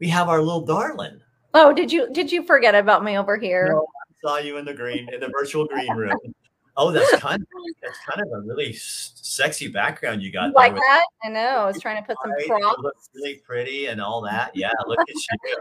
We 0.01 0.09
have 0.09 0.29
our 0.29 0.43
little 0.43 0.67
darling. 0.67 1.21
Oh, 1.55 1.73
did 1.73 1.93
you 1.93 2.13
did 2.13 2.33
you 2.33 2.43
forget 2.43 2.75
about 2.75 3.05
me 3.05 3.17
over 3.17 3.37
here? 3.37 3.69
No, 3.71 3.87
I 3.87 4.29
saw 4.29 4.39
you 4.39 4.57
in 4.57 4.65
the 4.65 4.75
green 4.75 5.09
in 5.15 5.21
the 5.21 5.29
virtual 5.29 5.65
green 5.65 5.93
room. 5.95 6.19
Oh, 6.77 6.91
that's 6.91 7.11
kind 7.21 7.43
of 7.43 7.49
that's 7.83 7.99
kind 8.09 8.21
of 8.21 8.33
a 8.33 8.41
really 8.47 8.71
s- 8.71 9.13
sexy 9.17 9.69
background 9.69 10.23
you 10.23 10.33
got. 10.33 10.47
You 10.47 10.53
there 10.53 10.69
like 10.71 10.75
that? 10.75 11.05
I 11.25 11.29
know. 11.29 11.41
I 11.59 11.67
was 11.67 11.81
trying 11.81 12.03
to 12.03 12.07
put 12.07 12.17
some 12.23 12.33
props. 12.47 12.79
It 12.79 12.83
looks 12.83 13.11
really 13.15 13.37
pretty 13.47 13.87
and 13.87 14.01
all 14.01 14.23
that. 14.31 14.55
Yeah, 14.55 14.71
look 14.87 14.99
at 15.01 15.09
you. 15.09 15.57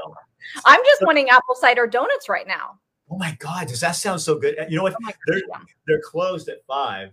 I'm 0.66 0.80
just 0.86 1.02
wanting 1.06 1.30
apple 1.30 1.56
cider 1.56 1.88
donuts 1.88 2.30
right 2.30 2.48
now. 2.48 2.80
Oh 3.10 3.18
my 3.18 3.36
God, 3.40 3.68
does 3.68 3.82
that 3.82 3.92
sound 3.92 4.22
so 4.22 4.40
good? 4.40 4.56
Eh, 4.58 4.68
you 4.70 4.78
know 4.78 4.84
what? 4.84 4.96
Oh 5.06 5.12
They're, 5.28 5.42
they're 5.88 6.02
closed 6.02 6.48
at 6.50 6.66
five. 6.66 7.12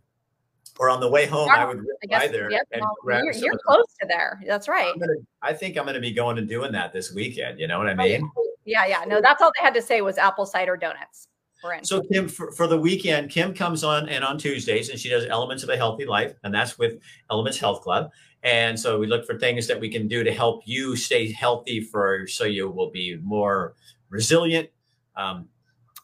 Or 0.78 0.88
on 0.90 1.00
the 1.00 1.08
way 1.08 1.26
home, 1.26 1.50
I 1.50 1.64
would 1.64 1.84
I 2.04 2.06
guess 2.06 2.22
by 2.26 2.28
there 2.28 2.52
yep, 2.52 2.62
and 2.70 2.82
well, 2.82 2.94
grab 3.02 3.24
you're, 3.24 3.32
you're 3.34 3.58
close 3.66 3.84
to 4.00 4.06
there. 4.06 4.40
That's 4.46 4.68
right. 4.68 4.94
Gonna, 4.96 5.14
I 5.42 5.52
think 5.52 5.76
I'm 5.76 5.82
going 5.82 5.94
to 5.96 6.00
be 6.00 6.12
going 6.12 6.38
and 6.38 6.48
doing 6.48 6.70
that 6.70 6.92
this 6.92 7.12
weekend. 7.12 7.58
You 7.58 7.66
know 7.66 7.78
what 7.78 7.88
I 7.88 7.92
Oh, 7.92 7.96
mean? 7.96 8.30
Yeah, 8.64 8.87
yeah. 8.87 9.02
No, 9.04 9.20
that's 9.20 9.42
all 9.42 9.50
they 9.58 9.64
had 9.64 9.74
to 9.74 9.82
say 9.82 10.02
was 10.02 10.18
apple 10.18 10.46
cider 10.46 10.76
donuts. 10.76 11.26
We're 11.62 11.75
in. 11.75 11.85
So 11.85 12.03
Kim, 12.03 12.29
for, 12.29 12.53
for 12.53 12.66
the 12.66 12.79
weekend, 12.79 13.31
Kim 13.31 13.53
comes 13.55 13.83
on 13.85 14.09
and 14.09 14.25
on 14.25 14.38
Tuesdays, 14.38 14.90
and 14.90 14.99
she 14.99 15.09
does 15.09 15.27
Elements 15.27 15.62
of 15.62 15.68
a 15.71 15.77
Healthy 15.77 16.07
Life, 16.07 16.35
and 16.44 16.55
that's 16.55 16.79
with 16.79 17.01
Elements 17.31 17.59
Health 17.59 17.83
Club. 17.83 18.11
And 18.44 18.79
so 18.79 18.99
we 18.99 19.07
look 19.09 19.27
for 19.27 19.37
things 19.38 19.66
that 19.66 19.81
we 19.81 19.88
can 19.88 20.07
do 20.07 20.23
to 20.23 20.33
help 20.33 20.62
you 20.64 20.94
stay 20.94 21.33
healthy 21.33 21.81
for 21.81 22.27
so 22.29 22.44
you 22.44 22.68
will 22.71 22.90
be 22.90 23.16
more 23.23 23.75
resilient, 24.11 24.68
um, 25.16 25.49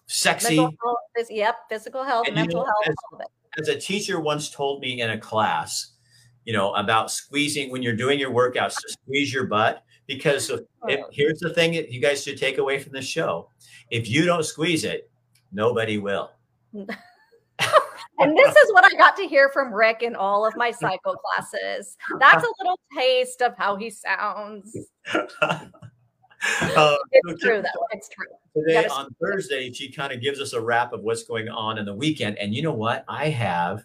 sexy. 0.07 0.57
mental 0.57 0.75
health, 0.83 0.99
phys- 1.17 1.35
yep, 1.37 1.57
physical 1.69 2.03
health, 2.03 2.27
And 2.27 2.37
you 2.37 2.43
mental 2.43 2.61
know, 2.61 2.67
health, 2.67 2.89
as- 2.89 2.95
all 3.13 3.19
of 3.21 3.25
it. 3.25 3.61
as 3.61 3.69
a 3.69 3.79
teacher 3.79 4.19
once 4.19 4.51
told 4.51 4.81
me 4.81 5.01
in 5.01 5.11
a 5.11 5.19
class, 5.19 5.93
you 6.45 6.53
know, 6.53 6.75
about 6.75 7.11
squeezing 7.13 7.71
when 7.71 7.83
you're 7.83 7.95
doing 7.97 8.19
your 8.19 8.33
workouts 8.33 8.75
to 8.75 8.89
squeeze 8.89 9.33
your 9.33 9.47
butt. 9.47 9.85
Because 10.07 10.51
if, 10.89 11.01
here's 11.13 11.39
the 11.39 11.49
thing 11.55 11.73
that 11.73 11.91
you 11.91 11.99
guys 12.01 12.23
should 12.23 12.37
take 12.37 12.59
away 12.59 12.79
from 12.79 12.93
this 12.93 13.07
show: 13.07 13.49
if 13.91 14.07
you 14.07 14.27
don't 14.27 14.43
squeeze 14.45 14.85
it, 14.85 15.09
nobody 15.55 15.99
will. 15.99 16.31
And 18.21 18.39
this 18.39 18.55
is 18.55 18.73
what 18.73 18.85
I 18.85 18.97
got 18.97 19.17
to 19.17 19.27
hear 19.27 19.49
from 19.49 19.75
Rick 19.75 20.03
in 20.05 20.15
all 20.15 20.47
of 20.47 20.55
my 20.57 20.71
cycle 20.71 21.17
classes. 21.17 21.97
That's 22.21 22.45
a 22.45 22.53
little 22.61 22.79
taste 22.97 23.43
of 23.43 23.57
how 23.59 23.75
he 23.77 23.91
sounds. 23.91 24.77
Uh, 26.77 26.97
It's 27.11 27.43
so 27.43 27.49
true, 27.49 27.63
though. 27.63 27.87
It's 27.93 28.09
true. 28.11 28.27
Today 28.55 28.87
on 28.87 29.09
Thursday, 29.21 29.73
she 29.73 29.91
kind 29.91 30.13
of 30.13 30.21
gives 30.21 30.41
us 30.41 30.53
a 30.53 30.61
wrap 30.61 30.93
of 30.93 31.01
what's 31.01 31.23
going 31.25 31.49
on 31.49 31.79
in 31.79 31.87
the 31.87 31.95
weekend. 31.95 32.37
And 32.39 32.55
you 32.55 32.61
know 32.63 32.75
what? 32.75 33.03
I 33.09 33.31
have. 33.31 33.83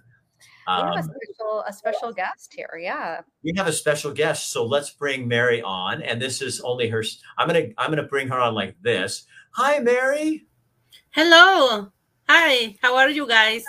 Have 0.67 0.85
a 0.87 0.89
Um, 0.89 1.03
special, 1.03 1.63
a 1.65 1.71
special 1.73 2.11
guest 2.13 2.53
here. 2.53 2.77
Yeah. 2.79 3.21
we 3.43 3.53
have 3.55 3.67
a 3.67 3.71
special 3.71 4.11
guest, 4.11 4.51
so 4.51 4.65
let's 4.65 4.89
bring 4.89 5.25
Mary 5.27 5.61
on. 5.61 6.01
And 6.01 6.21
this 6.21 6.41
is 6.41 6.59
only 6.59 6.89
her. 6.89 7.01
I'm 7.37 7.47
gonna 7.47 7.67
I'm 7.77 7.89
gonna 7.91 8.03
bring 8.03 8.27
her 8.27 8.37
on 8.39 8.53
like 8.55 8.75
this. 8.81 9.25
Hi, 9.53 9.79
Mary. 9.79 10.45
Hello. 11.11 11.91
Hi. 12.29 12.77
How 12.83 12.95
are 12.95 13.09
you 13.09 13.27
guys? 13.27 13.63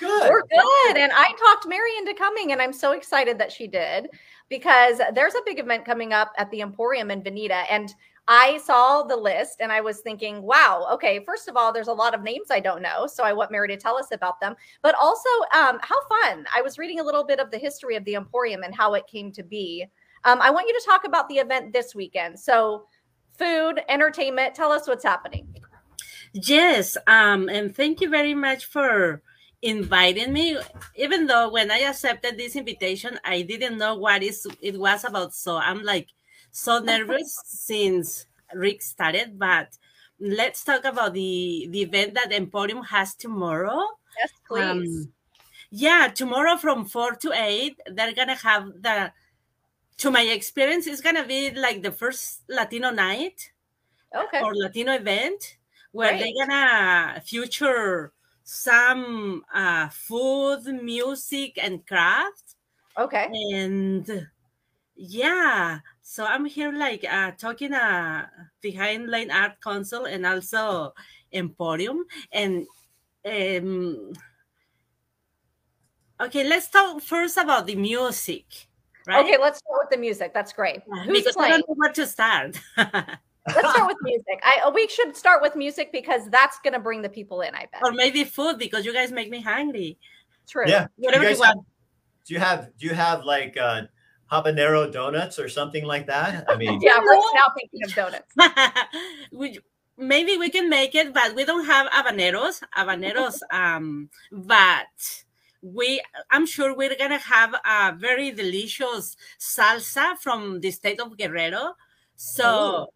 Good. 0.00 0.28
We're 0.28 0.42
good. 0.42 0.96
And 0.96 1.12
I 1.14 1.32
talked 1.38 1.68
Mary 1.68 1.96
into 1.98 2.14
coming, 2.14 2.50
and 2.50 2.60
I'm 2.60 2.72
so 2.72 2.92
excited 2.92 3.38
that 3.38 3.52
she 3.52 3.68
did 3.68 4.08
because 4.48 5.00
there's 5.14 5.36
a 5.36 5.42
big 5.46 5.60
event 5.60 5.84
coming 5.84 6.12
up 6.12 6.32
at 6.36 6.50
the 6.50 6.62
Emporium 6.62 7.12
in 7.12 7.22
Veneta. 7.22 7.64
And 7.70 7.94
I 8.26 8.58
saw 8.58 9.04
the 9.04 9.16
list 9.16 9.58
and 9.60 9.70
I 9.70 9.80
was 9.80 10.00
thinking, 10.00 10.42
wow, 10.42 10.88
okay, 10.94 11.22
first 11.24 11.46
of 11.46 11.56
all, 11.56 11.72
there's 11.72 11.86
a 11.86 11.92
lot 11.92 12.12
of 12.12 12.22
names 12.22 12.48
I 12.50 12.58
don't 12.58 12.82
know. 12.82 13.06
So 13.06 13.22
I 13.22 13.32
want 13.32 13.52
Mary 13.52 13.68
to 13.68 13.76
tell 13.76 13.96
us 13.96 14.08
about 14.10 14.40
them. 14.40 14.56
But 14.82 14.96
also, 15.00 15.28
um, 15.54 15.78
how 15.80 16.00
fun. 16.08 16.44
I 16.52 16.60
was 16.60 16.76
reading 16.76 16.98
a 16.98 17.04
little 17.04 17.24
bit 17.24 17.38
of 17.38 17.52
the 17.52 17.58
history 17.58 17.94
of 17.94 18.04
the 18.04 18.16
Emporium 18.16 18.64
and 18.64 18.74
how 18.74 18.94
it 18.94 19.06
came 19.06 19.30
to 19.32 19.44
be. 19.44 19.86
Um, 20.24 20.40
I 20.42 20.50
want 20.50 20.66
you 20.66 20.74
to 20.74 20.84
talk 20.84 21.04
about 21.04 21.28
the 21.28 21.36
event 21.36 21.72
this 21.72 21.94
weekend. 21.94 22.40
So, 22.40 22.86
food, 23.38 23.80
entertainment, 23.88 24.56
tell 24.56 24.72
us 24.72 24.88
what's 24.88 25.04
happening. 25.04 25.54
Yes. 26.34 26.96
Um, 27.06 27.48
and 27.48 27.74
thank 27.74 28.00
you 28.00 28.10
very 28.10 28.34
much 28.34 28.66
for 28.66 29.22
inviting 29.62 30.32
me. 30.32 30.58
Even 30.96 31.26
though 31.26 31.48
when 31.48 31.70
I 31.70 31.78
accepted 31.86 32.36
this 32.36 32.56
invitation, 32.56 33.18
I 33.24 33.42
didn't 33.42 33.78
know 33.78 33.94
what 33.94 34.22
is 34.22 34.46
it 34.60 34.78
was 34.78 35.04
about. 35.04 35.32
So 35.32 35.56
I'm 35.56 35.82
like 35.82 36.08
so 36.50 36.78
nervous 36.84 37.40
since 37.46 38.26
Rick 38.52 38.82
started. 38.82 39.38
But 39.38 39.78
let's 40.18 40.64
talk 40.64 40.84
about 40.84 41.14
the 41.14 41.68
the 41.70 41.82
event 41.82 42.14
that 42.14 42.32
Emporium 42.32 42.82
has 42.82 43.14
tomorrow. 43.14 43.78
Yes, 44.18 44.32
please. 44.46 45.06
Um, 45.06 45.12
yeah, 45.70 46.08
tomorrow 46.12 46.56
from 46.56 46.84
four 46.84 47.14
to 47.14 47.32
eight, 47.32 47.78
they're 47.86 48.14
gonna 48.14 48.36
have 48.36 48.66
the. 48.82 49.12
To 49.98 50.10
my 50.10 50.22
experience, 50.22 50.88
it's 50.88 51.00
gonna 51.00 51.24
be 51.24 51.52
like 51.52 51.84
the 51.84 51.92
first 51.92 52.42
Latino 52.48 52.90
night 52.90 53.52
okay. 54.12 54.42
or 54.42 54.52
Latino 54.52 54.92
event 54.94 55.56
where 55.94 56.10
Great. 56.10 56.34
they're 56.34 56.46
gonna 56.46 57.22
feature 57.24 58.12
some 58.42 59.44
uh, 59.54 59.88
food, 59.88 60.66
music, 60.82 61.56
and 61.62 61.86
craft. 61.86 62.56
Okay. 62.98 63.30
And 63.30 64.28
yeah, 64.96 65.78
so 66.02 66.24
I'm 66.26 66.46
here 66.46 66.72
like 66.72 67.04
uh, 67.08 67.30
talking 67.38 67.72
uh, 67.72 68.26
behind 68.60 69.08
Lane 69.08 69.30
Art 69.30 69.60
Council 69.62 70.04
and 70.06 70.26
also 70.26 70.92
Emporium. 71.32 72.04
And 72.32 72.66
um, 73.24 74.14
okay, 76.20 76.42
let's 76.42 76.68
talk 76.68 77.02
first 77.02 77.36
about 77.36 77.66
the 77.66 77.76
music, 77.76 78.66
right? 79.06 79.24
Okay, 79.24 79.38
let's 79.40 79.58
start 79.58 79.86
with 79.86 79.90
the 79.90 79.98
music. 79.98 80.34
That's 80.34 80.52
great. 80.52 80.82
Who's 81.06 81.22
because 81.22 81.36
I 81.36 81.38
playing? 81.38 81.50
don't 81.52 81.68
know 81.68 81.74
where 81.76 81.92
to 81.92 82.06
start. 82.06 82.58
Let's 83.46 83.70
start 83.70 83.88
with 83.88 83.98
music. 84.02 84.40
I 84.42 84.60
uh, 84.66 84.70
we 84.70 84.88
should 84.88 85.16
start 85.16 85.42
with 85.42 85.54
music 85.54 85.92
because 85.92 86.28
that's 86.30 86.58
gonna 86.64 86.80
bring 86.80 87.02
the 87.02 87.08
people 87.08 87.42
in. 87.42 87.54
I 87.54 87.66
bet. 87.70 87.82
or 87.82 87.92
maybe 87.92 88.24
food 88.24 88.58
because 88.58 88.84
you 88.84 88.92
guys 88.92 89.12
make 89.12 89.30
me 89.30 89.40
hungry. 89.40 89.98
True. 90.48 90.64
Yeah. 90.66 90.86
Whatever 90.96 91.24
you 91.24 91.30
you 91.30 91.36
guys 91.36 91.44
have, 91.46 91.56
do 92.26 92.34
you 92.34 92.40
have 92.40 92.70
do 92.78 92.86
you 92.86 92.94
have 92.94 93.24
like 93.24 93.56
uh, 93.56 93.82
habanero 94.30 94.90
donuts 94.90 95.38
or 95.38 95.48
something 95.48 95.84
like 95.84 96.06
that? 96.06 96.44
I 96.48 96.56
mean, 96.56 96.80
Yeah, 96.82 96.98
Rick's 96.98 97.26
now 97.34 97.52
thinking 97.56 97.80
of 97.84 97.94
donuts. 97.94 98.34
we, 99.32 99.58
maybe 99.96 100.36
we 100.36 100.50
can 100.50 100.68
make 100.68 100.94
it, 100.94 101.12
but 101.12 101.34
we 101.34 101.44
don't 101.44 101.66
have 101.66 101.88
habaneros. 101.90 102.62
Habaneros, 102.76 103.40
um, 103.50 104.08
but 104.32 105.24
we, 105.62 106.02
I'm 106.30 106.46
sure 106.46 106.74
we're 106.74 106.96
gonna 106.96 107.18
have 107.18 107.54
a 107.64 107.94
very 107.96 108.30
delicious 108.30 109.16
salsa 109.38 110.16
from 110.18 110.60
the 110.60 110.70
state 110.70 111.00
of 111.00 111.16
Guerrero. 111.16 111.74
So, 112.16 112.92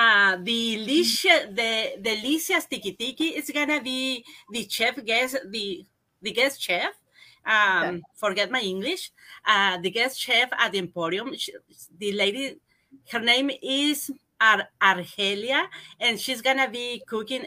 uh, 0.00 0.36
the 0.42 0.76
delicious, 0.76 1.42
the 1.60 1.72
delicious 2.02 2.66
tiki 2.66 2.92
tiki 2.92 3.28
is 3.38 3.50
gonna 3.50 3.80
be 3.82 4.24
the 4.50 4.66
chef 4.68 4.96
guest, 5.04 5.36
the 5.50 5.86
the 6.22 6.32
guest 6.32 6.60
chef, 6.60 6.94
Um, 7.46 7.88
Okay. 7.90 8.04
forget 8.16 8.50
my 8.50 8.60
English. 8.60 9.12
Uh, 9.44 9.76
the 9.84 9.90
guest 9.90 10.18
chef 10.18 10.48
at 10.56 10.72
the 10.72 10.78
Emporium, 10.78 11.36
she, 11.36 11.52
the 11.98 12.12
lady, 12.12 12.58
her 13.12 13.20
name 13.20 13.50
is 13.62 14.10
Ar- 14.40 14.68
Argelia, 14.80 15.68
and 16.00 16.18
she's 16.20 16.40
gonna 16.42 16.68
be 16.70 17.04
cooking 17.06 17.44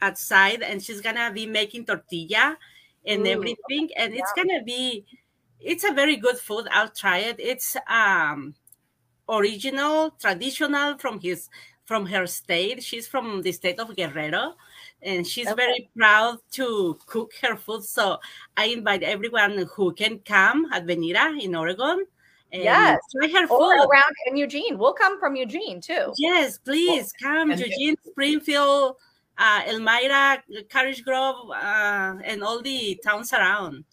outside, 0.00 0.62
and 0.62 0.82
she's 0.82 1.00
gonna 1.00 1.32
be 1.32 1.46
making 1.46 1.86
tortilla 1.86 2.58
and 3.04 3.26
Ooh, 3.26 3.36
everything, 3.36 3.90
and 3.96 4.14
it's 4.14 4.32
gonna 4.32 4.62
be, 4.62 5.04
it's 5.60 5.84
a 5.84 5.92
very 5.92 6.16
good 6.16 6.38
food. 6.38 6.66
I'll 6.70 6.90
try 6.90 7.18
it. 7.18 7.36
It's 7.40 7.76
um 7.88 8.54
original, 9.28 10.10
traditional 10.12 10.98
from 10.98 11.20
his 11.20 11.48
from 11.92 12.06
her 12.06 12.26
state. 12.26 12.82
She's 12.82 13.06
from 13.06 13.42
the 13.42 13.52
state 13.52 13.78
of 13.78 13.94
Guerrero, 13.94 14.54
and 15.02 15.26
she's 15.26 15.46
Okay. 15.48 15.62
very 15.64 15.82
proud 15.94 16.38
to 16.52 16.96
cook 17.04 17.32
her 17.42 17.54
food. 17.64 17.84
So 17.84 18.18
I 18.56 18.64
invite 18.78 19.02
everyone 19.02 19.68
who 19.74 19.92
can 19.92 20.14
come 20.20 20.58
at 20.72 20.86
Veneta 20.86 21.26
in 21.44 21.54
Oregon 21.54 21.98
and 22.50 22.62
Yes. 22.64 22.98
try 23.14 23.28
her 23.36 23.44
Or 23.44 23.58
food. 23.60 23.84
around 23.90 24.14
in 24.28 24.38
Eugene. 24.38 24.78
We'll 24.78 24.94
come 25.04 25.20
from 25.20 25.36
Eugene 25.36 25.82
too. 25.82 26.14
Yes, 26.16 26.56
please 26.56 27.12
come, 27.24 27.50
and- 27.50 27.60
Eugene, 27.60 27.96
Springfield, 28.10 28.96
uh, 29.36 29.60
Elmira, 29.66 30.42
Cottage 30.70 31.04
Grove, 31.04 31.50
uh, 31.50 32.14
and 32.30 32.42
all 32.42 32.62
the 32.62 32.98
towns 33.04 33.34
around. 33.34 33.84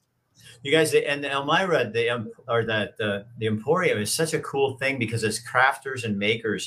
You 0.64 0.72
guys, 0.72 0.94
and 0.94 1.26
Elmira, 1.26 1.90
the 1.92 2.04
em- 2.16 2.32
or 2.48 2.64
the, 2.64 2.80
the 2.98 3.26
the 3.40 3.48
Emporium 3.48 3.98
is 4.06 4.12
such 4.22 4.34
a 4.34 4.40
cool 4.52 4.78
thing 4.80 4.98
because 5.04 5.22
it's 5.28 5.40
crafters 5.52 6.04
and 6.06 6.18
makers 6.18 6.64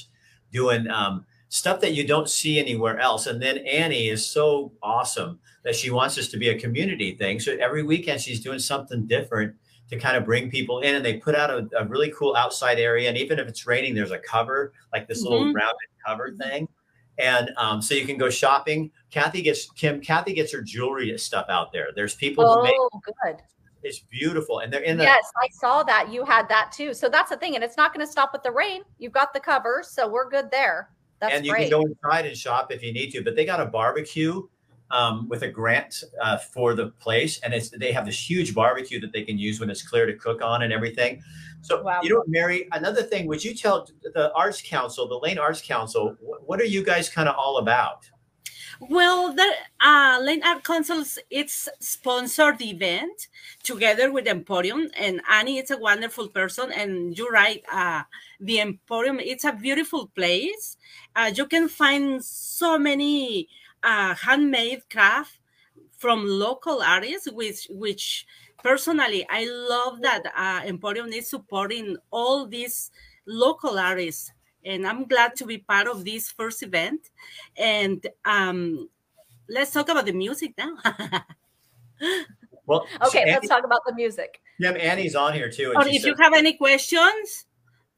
doing 0.52 0.88
um, 0.88 1.24
stuff 1.48 1.80
that 1.80 1.94
you 1.94 2.06
don't 2.06 2.28
see 2.28 2.58
anywhere 2.58 2.98
else. 2.98 3.26
And 3.26 3.40
then 3.42 3.58
Annie 3.58 4.08
is 4.08 4.24
so 4.24 4.72
awesome 4.82 5.38
that 5.64 5.74
she 5.74 5.90
wants 5.90 6.14
this 6.14 6.28
to 6.28 6.38
be 6.38 6.48
a 6.50 6.58
community 6.58 7.14
thing. 7.14 7.40
So 7.40 7.56
every 7.60 7.82
weekend 7.82 8.20
she's 8.20 8.40
doing 8.40 8.58
something 8.58 9.06
different 9.06 9.54
to 9.90 9.98
kind 9.98 10.16
of 10.16 10.24
bring 10.24 10.50
people 10.50 10.80
in. 10.80 10.94
And 10.94 11.04
they 11.04 11.14
put 11.18 11.34
out 11.34 11.50
a, 11.50 11.68
a 11.78 11.84
really 11.86 12.12
cool 12.16 12.34
outside 12.36 12.78
area. 12.78 13.08
And 13.08 13.18
even 13.18 13.38
if 13.38 13.48
it's 13.48 13.66
raining, 13.66 13.94
there's 13.94 14.10
a 14.12 14.18
cover 14.18 14.72
like 14.92 15.08
this 15.08 15.22
little 15.22 15.46
Mhm. 15.46 15.54
rounded 15.54 15.88
cover 16.06 16.32
thing. 16.32 16.68
And 17.18 17.50
um, 17.58 17.82
so 17.82 17.94
you 17.94 18.06
can 18.06 18.16
go 18.16 18.30
shopping. 18.30 18.90
Kathy 19.10 19.42
gets 19.42 19.70
Kim. 19.72 20.00
Kathy 20.00 20.32
gets 20.32 20.50
her 20.52 20.62
jewelry 20.62 21.16
stuff 21.18 21.46
out 21.50 21.70
there. 21.70 21.88
There's 21.94 22.14
people 22.14 22.44
who 22.48 22.62
make 22.62 22.74
Oh, 22.78 22.88
good. 23.04 23.36
It's 23.82 24.00
beautiful, 24.00 24.60
and 24.60 24.72
they're 24.72 24.82
in 24.82 24.96
the 24.96 25.04
Yes, 25.04 25.24
I 25.42 25.48
saw 25.52 25.82
that. 25.84 26.12
You 26.12 26.24
had 26.24 26.48
that 26.48 26.72
too. 26.72 26.94
So 26.94 27.08
that's 27.08 27.30
the 27.30 27.36
thing. 27.36 27.54
And 27.54 27.64
it's 27.64 27.76
not 27.76 27.92
going 27.94 28.04
to 28.06 28.10
stop 28.10 28.32
with 28.32 28.42
the 28.42 28.50
rain. 28.52 28.82
You've 28.98 29.12
got 29.12 29.32
the 29.32 29.40
cover. 29.40 29.82
So 29.86 30.08
we're 30.08 30.28
good 30.28 30.50
there. 30.50 30.90
That's 31.20 31.34
and 31.34 31.46
you 31.46 31.52
great. 31.52 31.70
can 31.70 31.80
go 31.80 31.86
inside 31.86 32.26
and 32.26 32.36
shop 32.36 32.72
if 32.72 32.82
you 32.82 32.92
need 32.92 33.10
to. 33.12 33.22
But 33.22 33.36
they 33.36 33.44
got 33.44 33.60
a 33.60 33.66
barbecue 33.66 34.42
um, 34.90 35.28
with 35.28 35.42
a 35.42 35.48
grant 35.48 36.02
uh, 36.20 36.38
for 36.38 36.74
the 36.74 36.88
place, 36.88 37.40
and 37.40 37.54
it's 37.54 37.70
they 37.70 37.92
have 37.92 38.06
this 38.06 38.30
huge 38.30 38.54
barbecue 38.54 39.00
that 39.00 39.12
they 39.12 39.22
can 39.22 39.38
use 39.38 39.58
when 39.58 39.70
it's 39.70 39.82
clear 39.82 40.06
to 40.06 40.14
cook 40.14 40.42
on 40.42 40.62
and 40.62 40.72
everything. 40.72 41.22
So 41.62 41.82
Wow. 41.82 42.00
you 42.02 42.10
know, 42.10 42.24
Mary. 42.26 42.68
Another 42.72 43.02
thing, 43.02 43.26
would 43.26 43.42
you 43.42 43.54
tell 43.54 43.88
the 44.02 44.32
Arts 44.34 44.60
Council, 44.60 45.08
the 45.08 45.18
Lane 45.18 45.38
Arts 45.38 45.62
Council, 45.62 46.16
what, 46.20 46.46
what 46.46 46.60
are 46.60 46.64
you 46.64 46.84
guys 46.84 47.08
kind 47.08 47.28
of 47.28 47.36
all 47.36 47.58
about? 47.58 48.08
Well, 48.90 49.32
the 49.32 49.48
uh, 49.80 50.18
Lane 50.22 50.42
Art 50.42 50.66
it's 51.30 51.68
sponsored 51.80 52.60
event 52.60 53.28
together 53.62 54.10
with 54.12 54.26
Emporium, 54.26 54.90
and 54.96 55.20
Annie 55.30 55.58
is 55.58 55.70
a 55.70 55.78
wonderful 55.78 56.28
person. 56.28 56.72
And 56.72 57.16
you're 57.16 57.30
right, 57.30 57.62
uh, 57.72 58.02
the 58.40 58.60
Emporium 58.60 59.20
it's 59.20 59.44
a 59.44 59.52
beautiful 59.52 60.08
place. 60.08 60.76
Uh, 61.14 61.30
you 61.34 61.46
can 61.46 61.68
find 61.68 62.24
so 62.24 62.76
many 62.78 63.48
uh, 63.84 64.14
handmade 64.16 64.88
craft 64.90 65.38
from 65.98 66.26
local 66.26 66.82
artists, 66.82 67.30
which 67.30 67.68
which 67.70 68.26
personally 68.62 69.26
I 69.30 69.46
love 69.46 70.02
that 70.02 70.22
uh, 70.36 70.62
Emporium 70.66 71.08
is 71.12 71.28
supporting 71.28 71.96
all 72.10 72.46
these 72.46 72.90
local 73.26 73.78
artists 73.78 74.32
and 74.64 74.86
I'm 74.86 75.06
glad 75.06 75.36
to 75.36 75.46
be 75.46 75.58
part 75.58 75.86
of 75.86 76.04
this 76.04 76.30
first 76.30 76.62
event. 76.62 77.10
And 77.56 78.06
um, 78.24 78.88
let's 79.48 79.72
talk 79.72 79.88
about 79.88 80.06
the 80.06 80.12
music 80.12 80.54
now. 80.56 80.76
Well, 82.64 82.86
so 83.00 83.08
okay, 83.08 83.22
Annie, 83.22 83.32
let's 83.32 83.48
talk 83.48 83.64
about 83.64 83.80
the 83.84 83.94
music. 83.94 84.40
Yeah, 84.60 84.70
Annie's 84.70 85.16
on 85.16 85.34
here 85.34 85.50
too, 85.50 85.72
and 85.74 85.82
or 85.82 85.88
if 85.88 86.02
said, 86.02 86.08
you 86.08 86.14
have 86.20 86.32
any 86.32 86.52
questions 86.52 87.46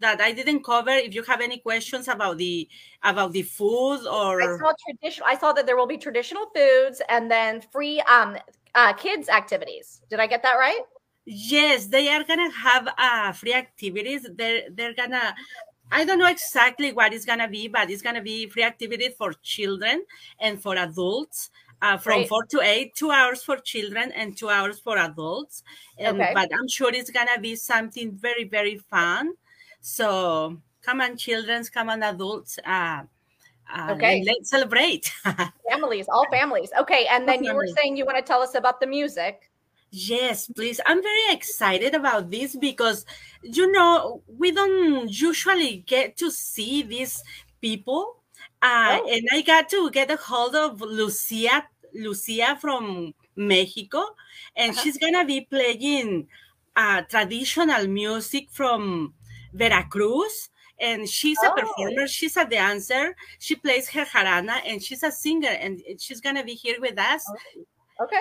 that 0.00 0.22
I 0.22 0.32
didn't 0.32 0.64
cover, 0.64 0.90
if 0.90 1.14
you 1.14 1.22
have 1.24 1.42
any 1.42 1.58
questions 1.58 2.08
about 2.08 2.38
the 2.38 2.66
about 3.02 3.32
the 3.32 3.42
food 3.42 4.00
I 4.06 4.10
or 4.10 4.58
saw 4.58 4.72
traditional. 4.88 5.28
I 5.28 5.36
saw 5.36 5.52
that 5.52 5.66
there 5.66 5.76
will 5.76 5.86
be 5.86 5.98
traditional 5.98 6.46
foods 6.54 7.02
and 7.10 7.30
then 7.30 7.60
free 7.60 8.00
um 8.00 8.38
uh, 8.74 8.94
kids 8.94 9.28
activities. 9.28 10.00
Did 10.08 10.18
I 10.18 10.26
get 10.26 10.42
that 10.42 10.54
right? 10.54 10.80
yes, 11.26 11.86
they 11.86 12.08
are 12.08 12.24
gonna 12.24 12.50
have 12.50 12.88
uh, 12.98 13.32
free 13.32 13.54
activities. 13.54 14.26
They're 14.34 14.62
they're 14.70 14.94
gonna. 14.94 15.34
I 15.90 16.04
don't 16.04 16.18
know 16.18 16.28
exactly 16.28 16.92
what 16.92 17.12
it's 17.12 17.24
gonna 17.24 17.48
be, 17.48 17.68
but 17.68 17.90
it's 17.90 18.02
gonna 18.02 18.22
be 18.22 18.46
free 18.48 18.62
activity 18.64 19.10
for 19.10 19.32
children 19.42 20.04
and 20.40 20.60
for 20.60 20.76
adults. 20.76 21.50
Uh, 21.82 21.98
from 21.98 22.20
Great. 22.20 22.28
four 22.28 22.44
to 22.46 22.60
eight, 22.62 22.94
two 22.94 23.10
hours 23.10 23.42
for 23.42 23.58
children 23.58 24.10
and 24.12 24.36
two 24.36 24.48
hours 24.48 24.80
for 24.80 24.96
adults. 24.96 25.62
And 25.98 26.16
Okay. 26.16 26.32
but 26.32 26.48
I'm 26.54 26.66
sure 26.68 26.90
it's 26.94 27.10
gonna 27.10 27.38
be 27.38 27.56
something 27.56 28.12
very, 28.12 28.44
very 28.44 28.78
fun. 28.78 29.34
So 29.80 30.60
come 30.80 31.00
on, 31.02 31.16
children, 31.18 31.62
come 31.64 31.90
on, 31.90 32.02
adults. 32.02 32.58
Uh, 32.64 33.02
uh, 33.70 33.92
Okay. 33.92 34.22
let's 34.24 34.50
celebrate. 34.50 35.12
Families, 35.70 36.06
all 36.08 36.26
families. 36.30 36.70
Okay, 36.78 37.06
and 37.10 37.28
then 37.28 37.42
you 37.42 37.54
were 37.54 37.66
saying 37.66 37.96
you 37.96 38.04
want 38.04 38.16
to 38.18 38.22
tell 38.22 38.42
us 38.42 38.54
about 38.54 38.80
the 38.80 38.86
music. 38.86 39.50
Yes, 39.96 40.48
please. 40.48 40.80
I'm 40.86 41.00
very 41.02 41.26
excited 41.30 41.94
about 41.94 42.30
this 42.30 42.56
because, 42.56 43.06
you 43.42 43.70
know, 43.70 44.22
we 44.26 44.50
don't 44.50 45.08
usually 45.08 45.84
get 45.86 46.16
to 46.18 46.30
see 46.32 46.82
these 46.82 47.22
people. 47.60 48.16
Uh, 48.60 48.98
Oh. 49.02 49.08
And 49.08 49.22
I 49.32 49.42
got 49.42 49.68
to 49.70 49.90
get 49.90 50.10
a 50.10 50.16
hold 50.16 50.54
of 50.56 50.80
Lucia, 50.80 51.64
Lucia 51.94 52.58
from 52.60 53.14
Mexico, 53.36 54.02
and 54.56 54.72
Uh-huh. 54.72 54.82
she's 54.82 54.98
gonna 54.98 55.24
be 55.24 55.42
playing 55.42 56.28
uh, 56.76 57.02
traditional 57.02 57.86
music 57.86 58.50
from 58.50 59.14
Veracruz. 59.52 60.50
And 60.80 61.08
she's 61.08 61.40
a 61.44 61.52
Oh. 61.52 61.54
performer, 61.54 62.08
she's 62.08 62.36
a 62.36 62.44
dancer, 62.44 63.14
she 63.38 63.54
plays 63.54 63.88
her 63.90 64.04
jarana, 64.04 64.60
and 64.66 64.82
she's 64.82 65.04
a 65.04 65.12
singer, 65.12 65.54
and 65.62 65.80
she's 66.00 66.20
gonna 66.20 66.42
be 66.42 66.54
here 66.54 66.80
with 66.80 66.98
us. 66.98 67.22
Okay. 67.30 67.64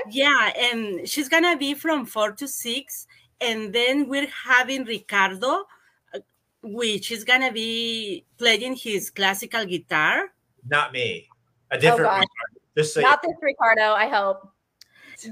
Yeah, 0.10 0.52
and 0.56 1.08
she's 1.08 1.30
gonna 1.30 1.58
be 1.58 1.74
from 1.74 2.06
four 2.06 2.32
to 2.34 2.48
six, 2.48 3.08
and 3.42 3.74
then 3.74 4.08
we're 4.08 4.28
having 4.30 4.86
Ricardo, 4.86 5.66
uh, 6.14 6.20
which 6.62 7.12
is 7.12 7.24
gonna 7.24 7.52
be 7.52 8.26
playing 8.38 8.76
his 8.76 9.10
classical 9.10 9.66
guitar. 9.66 10.34
"Not 10.68 10.92
me, 10.94 11.28
a 11.72 11.78
different." 11.78 12.04
God. 12.04 12.20
Ricardo. 12.22 12.60
Just 12.78 12.94
say 12.94 13.02
Not 13.02 13.22
this 13.22 13.36
Ricardo, 13.42 13.94
I 13.94 14.08
hope. 14.10 14.50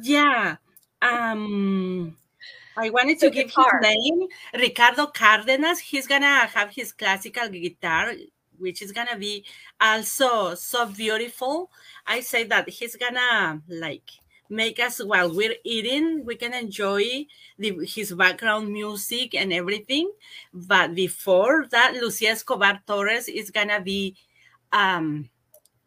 Yeah, 0.02 0.58
um, 1.02 2.18
I 2.78 2.90
wanted 2.90 3.20
to 3.20 3.30
give 3.30 3.48
guitar. 3.48 3.80
his 3.82 3.94
name, 3.94 4.28
Ricardo 4.54 5.08
Cardenas. 5.08 5.80
He's 5.80 6.08
gonna 6.08 6.46
have 6.48 6.70
his 6.74 6.92
classical 6.94 7.50
guitar, 7.50 8.14
which 8.58 8.82
is 8.82 8.92
gonna 8.92 9.18
be 9.18 9.46
also 9.80 10.56
so 10.56 10.86
beautiful. 10.86 11.72
I 12.06 12.22
say 12.22 12.44
that 12.46 12.70
he's 12.70 12.96
gonna 12.96 13.62
like 13.68 14.10
make 14.52 14.80
us 14.80 15.04
while 15.04 15.34
we're 15.34 15.56
eating, 15.64 16.26
we 16.26 16.36
can 16.36 16.54
enjoy 16.54 17.26
the, 17.58 17.80
his 17.86 18.14
background 18.14 18.72
music 18.72 19.34
and 19.34 19.54
everything. 19.54 20.12
But 20.54 20.94
before 20.94 21.66
that, 21.72 21.94
Lucia 21.96 22.30
Escobar 22.30 22.82
Torres 22.86 23.28
is 23.30 23.50
gonna 23.50 23.82
be 23.82 24.16
um 24.74 25.30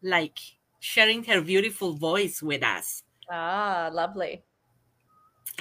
like 0.01 0.37
sharing 0.79 1.23
her 1.23 1.41
beautiful 1.41 1.93
voice 1.93 2.41
with 2.41 2.63
us. 2.63 3.03
Ah, 3.31 3.89
lovely. 3.93 4.43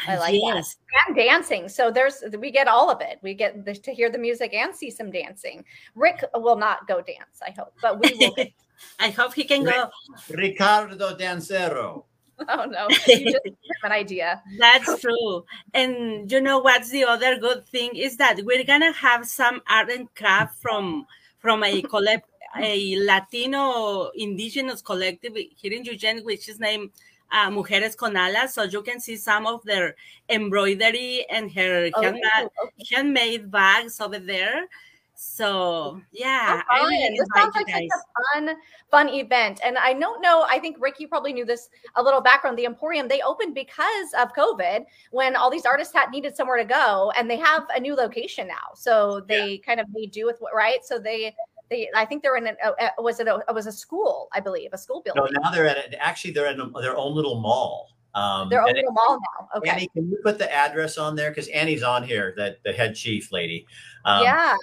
I 0.09 0.17
like 0.17 0.33
that. 0.33 0.55
yes. 0.57 0.77
And 1.07 1.17
dancing. 1.17 1.69
So 1.69 1.91
there's 1.91 2.25
we 2.39 2.51
get 2.51 2.69
all 2.69 2.91
of 2.91 3.01
it. 3.01 3.19
We 3.23 3.35
get 3.35 3.65
the, 3.65 3.75
to 3.75 3.93
hear 3.93 4.11
the 4.11 4.19
music 4.19 4.53
and 4.55 4.75
see 4.75 4.91
some 4.91 5.11
dancing. 5.11 5.65
Rick 5.95 6.25
will 6.35 6.57
not 6.57 6.89
go 6.89 7.01
dance, 7.01 7.41
I 7.47 7.51
hope, 7.51 7.75
but 7.81 8.01
we 8.01 8.13
will. 8.19 8.35
I 8.99 9.11
hope 9.11 9.35
he 9.35 9.45
can 9.45 9.65
go. 9.65 9.89
Ricardo 10.31 11.17
Dancero. 11.17 12.05
oh 12.49 12.65
no, 12.65 12.93
you 13.13 13.27
just 13.27 13.43
him 13.45 13.85
an 13.85 13.93
idea. 13.93 14.43
That's 14.59 15.01
true. 15.01 15.45
And 15.73 16.31
you 16.31 16.41
know 16.41 16.59
what's 16.59 16.91
the 16.91 17.05
other 17.05 17.39
good 17.39 17.67
thing 17.67 17.97
is 17.97 18.17
that 18.19 18.41
we're 18.45 18.65
gonna 18.65 18.93
have 18.93 19.27
some 19.27 19.63
art 19.69 19.91
and 19.91 20.13
craft 20.15 20.61
from 20.61 21.07
from 21.39 21.63
a 21.65 21.83
collect 21.95 22.29
a 22.57 22.97
Latino 22.97 24.11
indigenous 24.15 24.81
collective 24.81 25.35
here 25.57 25.73
in 25.73 25.85
Eugene, 25.85 26.21
which 26.25 26.49
is 26.49 26.61
named 26.61 26.91
uh, 27.33 27.51
Mujeres 27.51 27.97
con 27.97 28.17
Alas. 28.17 28.55
So 28.55 28.63
you 28.65 28.83
can 28.83 29.01
see 29.01 29.17
some 29.17 29.47
of 29.47 29.65
their 29.65 29.97
embroidery 30.29 31.27
and 31.29 31.51
her 31.53 31.91
Oh, 31.95 32.03
okay. 32.07 32.85
handmade 32.91 33.51
bags 33.51 34.01
over 34.01 34.19
there. 34.19 34.67
So 35.15 36.01
yeah, 36.13 36.63
Oh, 36.71 36.75
I 36.75 36.89
really 36.89 37.17
This 37.17 37.29
sounds 37.35 37.55
you 37.55 37.63
like 37.63 37.75
such 37.75 37.85
a 37.85 38.35
fun, 38.35 38.57
fun 38.91 39.09
event. 39.09 39.61
And 39.65 39.79
I 39.79 39.93
don't 39.93 40.21
know. 40.21 40.45
I 40.49 40.59
think 40.59 40.77
Rick, 40.81 40.97
you 40.99 41.09
probably 41.09 41.33
knew 41.33 41.45
this 41.45 41.69
a 41.95 42.03
little 42.03 42.21
background. 42.21 42.59
The 42.59 42.67
Emporium 42.67 43.07
they 43.09 43.23
opened 43.23 43.55
because 43.55 44.13
of 44.19 44.33
COVID, 44.35 44.85
when 45.13 45.37
all 45.37 45.51
these 45.51 45.67
artists 45.67 45.95
had 45.95 46.11
needed 46.11 46.37
somewhere 46.37 46.57
to 46.59 46.65
go, 46.65 47.13
and 47.17 47.31
they 47.31 47.37
have 47.37 47.65
a 47.75 47.81
new 47.81 47.95
location 47.95 48.49
now. 48.49 48.75
So 48.75 49.21
they 49.29 49.59
kind 49.59 49.81
of 49.81 49.87
made 49.93 50.11
do 50.11 50.27
with 50.27 50.39
what 50.41 50.55
right. 50.55 50.85
So 50.85 50.99
they 50.99 51.35
they 51.71 51.89
I 51.95 52.05
think 52.05 52.23
they're 52.23 52.37
in 52.37 52.47
an, 52.47 52.57
uh, 52.65 52.73
uh, 52.81 52.89
was 52.99 53.21
it 53.21 53.29
a, 53.29 53.43
it 53.49 53.55
was 53.55 53.67
a 53.67 53.73
school 53.73 54.29
I 54.33 54.41
believe 54.41 54.71
a 54.73 54.79
school 54.79 55.01
building. 55.01 55.23
No, 55.33 55.43
now 55.43 55.51
they're 55.51 55.67
at 55.67 55.79
it. 55.79 55.95
Actually, 55.99 56.33
they're 56.33 56.51
in 56.51 56.61
a, 56.61 56.71
their 56.81 56.97
own 56.97 57.15
little 57.15 57.41
mall. 57.41 57.91
Um, 58.15 58.53
and 58.53 58.69
it- 58.69 58.77
little 58.77 58.93
mall 58.93 59.19
now. 59.19 59.49
Okay. 59.57 59.71
Annie, 59.71 59.91
can 59.95 60.09
you 60.09 60.19
put 60.23 60.39
the 60.39 60.53
address 60.53 60.99
on 60.99 61.17
there? 61.17 61.31
Because 61.31 61.49
Annie's 61.49 61.83
on 61.83 62.05
here, 62.05 62.33
that 62.37 62.63
the 62.65 62.73
head 62.73 62.95
chief 62.95 63.33
lady. 63.33 63.67
Um, 64.05 64.23
yeah, 64.23 64.55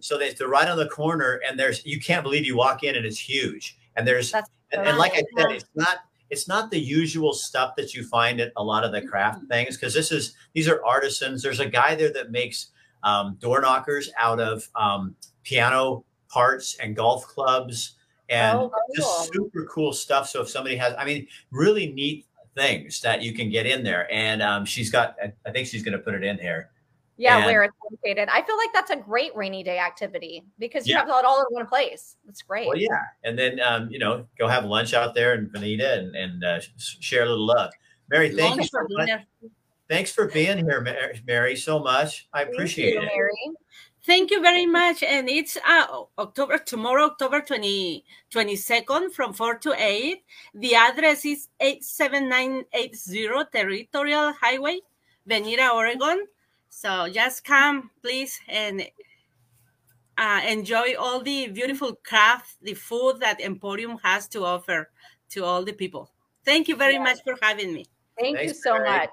so 0.00 0.16
they, 0.18 0.32
they're 0.32 0.48
right 0.48 0.68
on 0.68 0.76
the 0.76 0.88
corner, 0.88 1.40
and 1.46 1.58
there's 1.58 1.84
you 1.84 1.98
can't 2.00 2.22
believe 2.22 2.46
you 2.46 2.56
walk 2.56 2.84
in 2.84 2.94
and 2.96 3.04
it's 3.04 3.18
huge. 3.18 3.78
And 3.96 4.06
there's 4.06 4.32
and, 4.32 4.44
and 4.72 4.96
like 4.98 5.12
I 5.14 5.22
said, 5.36 5.50
it's 5.50 5.64
not 5.74 5.98
it's 6.30 6.46
not 6.46 6.70
the 6.70 6.78
usual 6.78 7.32
stuff 7.32 7.74
that 7.76 7.94
you 7.94 8.04
find 8.04 8.40
at 8.40 8.52
a 8.56 8.62
lot 8.62 8.84
of 8.84 8.92
the 8.92 9.02
craft 9.02 9.40
things 9.48 9.76
because 9.76 9.92
this 9.92 10.12
is 10.12 10.34
these 10.52 10.68
are 10.68 10.84
artisans. 10.84 11.42
There's 11.42 11.60
a 11.60 11.66
guy 11.66 11.96
there 11.96 12.12
that 12.12 12.30
makes 12.30 12.68
um, 13.02 13.36
door 13.40 13.60
knockers 13.60 14.10
out 14.18 14.38
of 14.38 14.68
um, 14.76 15.16
piano 15.42 16.04
parts 16.28 16.76
and 16.80 16.94
golf 16.94 17.26
clubs 17.26 17.96
and 18.28 18.58
Oh, 18.58 18.70
just 18.94 19.32
super 19.32 19.66
cool 19.66 19.92
stuff. 19.92 20.28
So 20.28 20.42
if 20.42 20.48
somebody 20.48 20.76
has, 20.76 20.94
I 20.96 21.04
mean, 21.04 21.26
really 21.50 21.92
neat 21.92 22.26
things 22.60 23.00
that 23.00 23.22
you 23.22 23.32
can 23.32 23.48
get 23.50 23.66
in 23.66 23.82
there. 23.82 24.06
And 24.12 24.42
um, 24.42 24.64
she's 24.64 24.90
got, 24.90 25.16
I- 25.22 25.32
I 25.46 25.50
think 25.52 25.66
she's 25.66 25.82
going 25.82 25.92
to 25.92 25.98
put 25.98 26.14
it 26.14 26.22
in 26.22 26.38
here. 26.38 26.70
yeah, 27.16 27.36
and- 27.38 27.46
where 27.46 27.62
it's 27.64 27.74
located. 27.90 28.28
I 28.32 28.42
feel 28.42 28.56
like 28.56 28.70
that's 28.72 28.90
a 28.90 28.96
great 28.96 29.34
rainy 29.34 29.62
day 29.62 29.78
activity 29.78 30.44
because 30.58 30.86
you 30.86 30.94
Yeah. 30.94 31.00
have 31.00 31.08
it 31.08 31.24
all 31.24 31.40
in 31.40 31.46
one 31.50 31.66
place. 31.66 32.16
That's 32.26 32.42
great. 32.42 32.66
Well, 32.68 32.76
yeah. 32.78 33.02
And 33.24 33.38
then, 33.38 33.60
um, 33.60 33.90
you 33.90 33.98
know, 33.98 34.26
go 34.38 34.46
have 34.48 34.64
lunch 34.64 34.94
out 34.94 35.14
there 35.14 35.34
in 35.34 35.48
Veneta 35.50 35.98
and, 35.98 36.14
and 36.16 36.44
uh, 36.44 36.60
share 36.78 37.22
a 37.24 37.26
little 37.28 37.46
love. 37.46 37.70
Mary, 38.10 38.28
thank 38.30 38.38
you 38.54 38.60
Lunch 38.62 38.70
for 38.70 38.86
so 38.88 38.96
much. 38.96 39.10
Thanks 39.88 40.12
for 40.12 40.26
being 40.28 40.58
here, 40.58 40.80
Ma- 40.80 41.18
Mary, 41.26 41.56
so 41.56 41.78
much. 41.78 42.28
I 42.32 42.44
Thank 42.44 42.54
appreciate 42.54 42.94
you, 42.94 43.00
it. 43.02 43.06
Mary. 43.14 43.32
Thank 44.06 44.30
you 44.30 44.40
very 44.40 44.64
much. 44.66 45.02
And 45.02 45.28
it's 45.28 45.56
uh, 45.58 46.04
October 46.18 46.58
tomorrow, 46.58 47.04
October 47.04 47.40
20, 47.42 48.04
22nd 48.32 49.12
from 49.12 49.32
4 49.34 49.56
to 49.58 49.74
8. 49.76 50.22
The 50.54 50.74
address 50.74 51.24
is 51.24 51.48
87980 51.60 53.44
Territorial 53.52 54.32
Highway, 54.40 54.80
Veneta, 55.28 55.72
Oregon. 55.74 56.26
So 56.70 57.08
just 57.12 57.44
come, 57.44 57.90
please, 58.02 58.40
and 58.48 58.88
uh, 60.16 60.40
enjoy 60.48 60.94
all 60.98 61.20
the 61.20 61.48
beautiful 61.48 61.94
craft, 62.02 62.56
the 62.62 62.74
food 62.74 63.20
that 63.20 63.40
Emporium 63.40 63.98
has 64.02 64.28
to 64.28 64.44
offer 64.44 64.88
to 65.30 65.44
all 65.44 65.62
the 65.64 65.72
people. 65.72 66.10
Thank 66.44 66.68
you 66.68 66.76
very 66.76 66.94
Yeah. 66.94 67.02
much 67.02 67.22
for 67.22 67.34
having 67.42 67.74
me. 67.74 67.84
Thank 68.18 68.36
Thanks, 68.38 68.54
you 68.54 68.60
so 68.62 68.74
Mary. 68.74 68.88
much. 68.88 69.10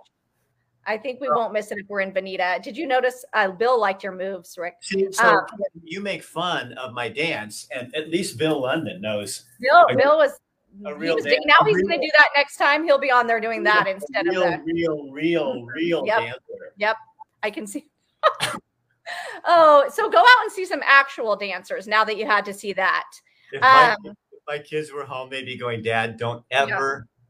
I 0.87 0.97
think 0.97 1.19
we 1.19 1.29
won't 1.29 1.51
miss 1.51 1.71
it 1.71 1.77
if 1.79 1.85
we're 1.89 1.99
in 1.99 2.13
Veneta. 2.13 2.63
Did 2.63 2.77
you 2.77 2.87
notice 2.87 3.25
uh, 3.33 3.51
Bill 3.51 3.77
liked 3.79 4.03
your 4.03 4.13
moves, 4.13 4.57
Rick? 4.57 4.75
So 5.11 5.27
Um, 5.27 5.45
you 5.83 5.99
make 5.99 6.23
fun 6.23 6.71
of 6.73 6.93
my 6.93 7.09
dance, 7.09 7.67
and 7.75 7.93
at 7.93 8.09
least 8.09 8.37
Bill 8.37 8.61
London 8.61 9.01
knows 9.01 9.43
Bill, 9.59 9.85
A- 9.89 9.95
Bill 9.97 10.17
was. 10.17 10.39
a 10.85 10.95
real 10.95 11.15
was 11.15 11.25
now 11.25 11.65
he's 11.65 11.81
going 11.81 11.99
to 11.99 12.05
do 12.05 12.11
that 12.17 12.29
next 12.35 12.55
time. 12.55 12.85
He'll 12.85 12.99
be 12.99 13.11
on 13.11 13.27
there 13.27 13.41
doing 13.41 13.63
that 13.63 13.85
instead 13.87 14.27
real, 14.27 14.43
of 14.43 14.65
the. 14.65 14.73
real, 14.73 15.11
real, 15.11 15.65
real 15.65 16.05
Yep. 16.07 16.19
dancer. 16.19 16.73
Yep, 16.77 16.95
I 17.43 17.51
can 17.51 17.67
see. 17.67 17.89
oh, 19.45 19.89
so 19.93 20.09
go 20.09 20.19
out 20.19 20.43
and 20.43 20.51
see 20.51 20.65
some 20.65 20.81
actual 20.85 21.35
dancers 21.35 21.85
now 21.87 22.05
that 22.05 22.17
you 22.17 22.25
had 22.25 22.45
to 22.45 22.53
see 22.53 22.71
that. 22.73 23.05
If 23.51 23.61
my, 23.61 23.91
Um, 23.91 23.97
if 24.05 24.41
my 24.47 24.59
kids 24.59 24.91
were 24.93 25.03
home, 25.03 25.29
they'd 25.29 25.45
be 25.45 25.57
going, 25.57 25.81
Dad, 25.81 26.17
don't 26.17 26.45
Yeah. 26.49 26.65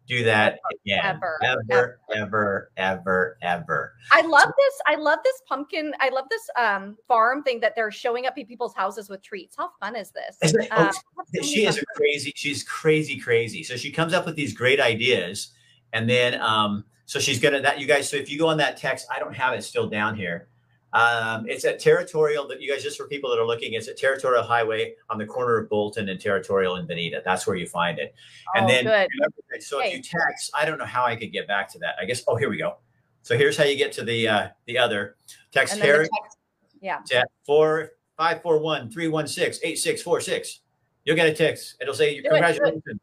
Do 0.08 0.24
that 0.24 0.60
again. 0.74 1.02
ever, 1.04 1.38
ever, 1.44 2.00
ever, 2.16 2.72
ever, 2.78 3.38
ever. 3.42 3.94
I 4.12 4.22
love 4.22 4.52
this. 4.58 4.74
I 4.88 4.96
love 4.96 5.20
this 5.24 5.42
pumpkin. 5.48 5.94
I 6.00 6.10
love 6.10 6.26
this 6.30 6.50
um, 6.58 6.98
farm 7.08 7.44
thing 7.44 7.60
that 7.60 7.76
they're 7.76 7.92
showing 7.92 8.26
up 8.26 8.36
at 8.38 8.48
people's 8.48 8.74
houses 8.74 9.10
with 9.10 9.22
treats. 9.22 9.56
How 9.58 9.70
fun 9.80 9.96
is 9.96 10.12
this? 10.12 10.38
Oh, 10.44 10.60
I 10.72 10.84
have 10.84 10.96
so 10.96 11.02
many 11.34 11.48
she 11.48 11.66
is 11.66 11.84
crazy 11.96 12.34
she's 12.36 12.64
crazy 12.64 13.20
crazy 13.20 13.64
so 13.64 13.76
she 13.76 13.92
comes 13.92 14.14
up 14.14 14.26
with 14.26 14.36
these 14.36 14.54
great 14.54 14.80
ideas 14.80 15.50
and 15.94 16.10
then 16.10 16.40
um 16.42 16.84
so 17.06 17.20
she's 17.20 17.40
gonna 17.40 17.62
that 17.62 17.80
you 17.80 17.88
guys 17.88 18.10
so 18.10 18.18
if 18.18 18.30
you 18.30 18.38
go 18.38 18.48
on 18.48 18.58
that 18.58 18.78
text 18.78 19.08
i 19.14 19.20
don't 19.20 19.36
have 19.36 19.54
it 19.54 19.64
still 19.64 19.88
down 19.88 20.16
here 20.16 20.48
um 20.94 21.46
it's 21.50 21.66
at 21.66 21.80
territorial 21.80 22.48
that 22.48 22.62
you 22.62 22.72
guys 22.72 22.82
just 22.82 22.98
for 22.98 23.08
people 23.08 23.30
that 23.30 23.38
are 23.38 23.46
looking 23.46 23.74
it's 23.74 23.88
at 23.90 23.98
territorial 23.98 24.42
highway 24.42 24.94
on 25.10 25.18
the 25.18 25.26
corner 25.26 25.58
of 25.58 25.70
bolton 25.70 26.08
and 26.10 26.20
territorial 26.20 26.76
and 26.76 26.88
Veneta 26.88 27.22
that's 27.26 27.46
where 27.46 27.58
you 27.58 27.68
find 27.68 28.00
it 28.00 28.16
and 28.56 28.66
Oh, 28.66 28.68
then 28.70 28.86
good. 28.86 29.08
remember 29.20 29.36
that- 29.52 29.64
so 29.64 29.80
if 29.80 29.92
you 29.94 30.02
text 30.02 30.50
i 30.54 30.64
don't 30.66 30.78
know 30.78 30.86
how 30.86 31.06
i 31.06 31.16
could 31.16 31.32
get 31.34 31.46
back 31.48 31.70
to 31.74 31.80
that 31.80 31.96
i 32.02 32.06
guess 32.06 32.24
oh 32.28 32.36
here 32.38 32.50
we 32.50 32.58
go 32.58 32.78
so 33.22 33.38
here's 33.38 33.58
how 33.58 33.66
you 33.66 33.76
get 33.76 33.92
to 33.94 34.04
the 34.06 34.28
uh 34.30 34.48
the 34.66 34.78
other 34.78 35.18
text 35.52 35.74
And 35.74 35.82
Terry 35.82 36.08
text- 36.22 36.38
yeah. 36.82 37.00
at 37.20 37.28
four 37.46 37.92
five 38.16 38.42
four 38.42 38.60
one 38.60 38.90
three 38.90 39.10
one 39.10 39.28
six 39.28 39.60
eight 39.64 39.78
six 39.80 40.02
four 40.02 40.22
six. 40.22 40.62
You'll 41.06 41.16
get 41.16 41.28
a 41.28 41.34
text. 41.34 41.76
It'll 41.82 41.94
say 41.94 42.20
do 42.22 42.30
it. 42.36 42.98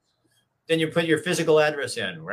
Then 0.66 0.79
you 0.79 0.88
put 0.88 1.05
your 1.05 1.18
physical 1.18 1.61
address 1.61 1.96
in. 1.98 2.05
And 2.09 2.27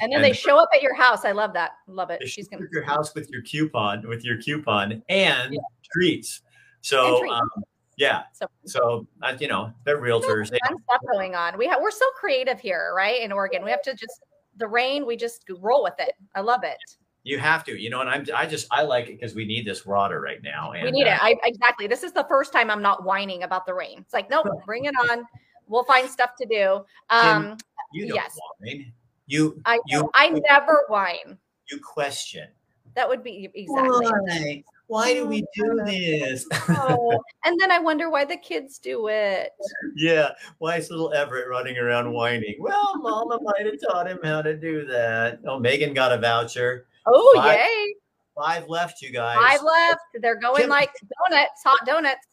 And 0.00 0.12
then 0.12 0.22
they 0.22 0.32
show 0.32 0.58
up 0.58 0.70
at 0.74 0.82
your 0.82 0.94
house. 0.94 1.24
I 1.24 1.32
love 1.32 1.52
that. 1.52 1.72
Love 1.86 2.10
it. 2.10 2.26
She's 2.26 2.48
gonna 2.48 2.64
at 2.64 2.70
your 2.72 2.82
house 2.82 3.14
with 3.14 3.28
your 3.30 3.42
coupon, 3.42 4.08
with 4.08 4.24
your 4.24 4.40
coupon 4.40 5.02
and 5.08 5.54
treats. 5.92 6.40
So 6.80 7.08
And 7.08 7.18
treats. 7.20 7.34
Um, 7.34 7.64
yeah. 7.96 8.22
So- 8.32 8.46
So 8.64 9.06
uh, 9.22 9.36
you 9.38 9.48
know, 9.48 9.72
they're 9.84 10.00
realtors. 10.00 10.50
They, 10.50 10.58
fun 10.66 10.78
stuff 10.88 11.00
going 11.12 11.34
on. 11.34 11.58
We 11.58 11.66
have 11.66 11.80
we're 11.82 11.90
so 11.90 12.06
creative 12.18 12.58
here, 12.58 12.92
right? 12.96 13.20
In 13.20 13.32
Oregon, 13.32 13.64
we 13.64 13.70
have 13.70 13.82
to 13.82 13.94
just 13.94 14.20
the 14.56 14.66
rain. 14.66 15.04
We 15.04 15.16
just 15.16 15.44
roll 15.58 15.82
with 15.82 15.94
it. 15.98 16.14
I 16.34 16.40
love 16.40 16.64
it. 16.64 16.78
you 17.24 17.38
have 17.38 17.64
to, 17.64 17.80
you 17.80 17.90
know, 17.90 18.00
and 18.00 18.08
I'm 18.08 18.24
I 18.34 18.46
just 18.46 18.66
I 18.70 18.82
like 18.82 19.08
it 19.08 19.20
because 19.20 19.34
we 19.34 19.44
need 19.44 19.66
this 19.66 19.84
water 19.84 20.20
right 20.20 20.42
now. 20.42 20.72
And 20.72 20.84
we 20.84 20.90
need 20.90 21.06
uh, 21.06 21.14
it. 21.14 21.18
I 21.22 21.36
exactly. 21.44 21.86
This 21.86 22.02
is 22.02 22.12
the 22.12 22.24
first 22.28 22.52
time 22.52 22.70
I'm 22.70 22.82
not 22.82 23.04
whining 23.04 23.42
about 23.42 23.66
the 23.66 23.74
rain. 23.74 23.98
It's 23.98 24.14
like, 24.14 24.30
nope, 24.30 24.46
bring 24.64 24.86
it 24.86 24.94
on. 25.10 25.26
We'll 25.68 25.84
find 25.84 26.08
stuff 26.08 26.30
to 26.40 26.46
do. 26.46 26.84
Um, 27.10 27.56
you 27.92 28.06
don't 28.08 28.16
yes. 28.16 28.38
whine. 28.60 28.92
You 29.26 29.60
I 29.64 29.78
you 29.86 30.10
I 30.14 30.28
never 30.28 30.84
whine. 30.88 31.38
you 31.70 31.78
question. 31.80 32.48
That 32.94 33.08
would 33.08 33.22
be 33.24 33.50
exactly. 33.54 34.06
Why? 34.06 34.64
Why 34.86 35.14
do 35.14 35.26
we 35.26 35.44
do 35.56 35.80
this? 35.86 36.46
Oh, 36.68 37.18
and 37.44 37.58
then 37.58 37.70
I 37.70 37.78
wonder 37.78 38.10
why 38.10 38.24
the 38.26 38.36
kids 38.36 38.78
do 38.78 39.08
it. 39.08 39.50
Yeah, 39.96 40.30
why 40.58 40.76
is 40.76 40.90
little 40.90 41.12
Everett 41.14 41.48
running 41.48 41.78
around 41.78 42.12
whining? 42.12 42.56
Well, 42.60 42.92
Mama 43.00 43.38
might 43.42 43.64
have 43.64 43.80
taught 43.80 44.06
him 44.06 44.18
how 44.22 44.42
to 44.42 44.54
do 44.54 44.84
that. 44.86 45.40
Oh, 45.46 45.58
Megan 45.58 45.94
got 45.94 46.12
a 46.12 46.18
voucher. 46.18 46.86
Oh, 47.06 47.32
Five- 47.36 47.58
yay! 47.58 47.94
Five 48.36 48.68
left, 48.68 49.00
you 49.00 49.10
guys. 49.10 49.36
Five 49.38 49.62
left. 49.62 50.00
They're 50.20 50.34
going 50.38 50.62
Kim- 50.62 50.70
like 50.70 50.90
donuts, 51.30 51.62
hot 51.64 51.86
donuts. 51.86 52.26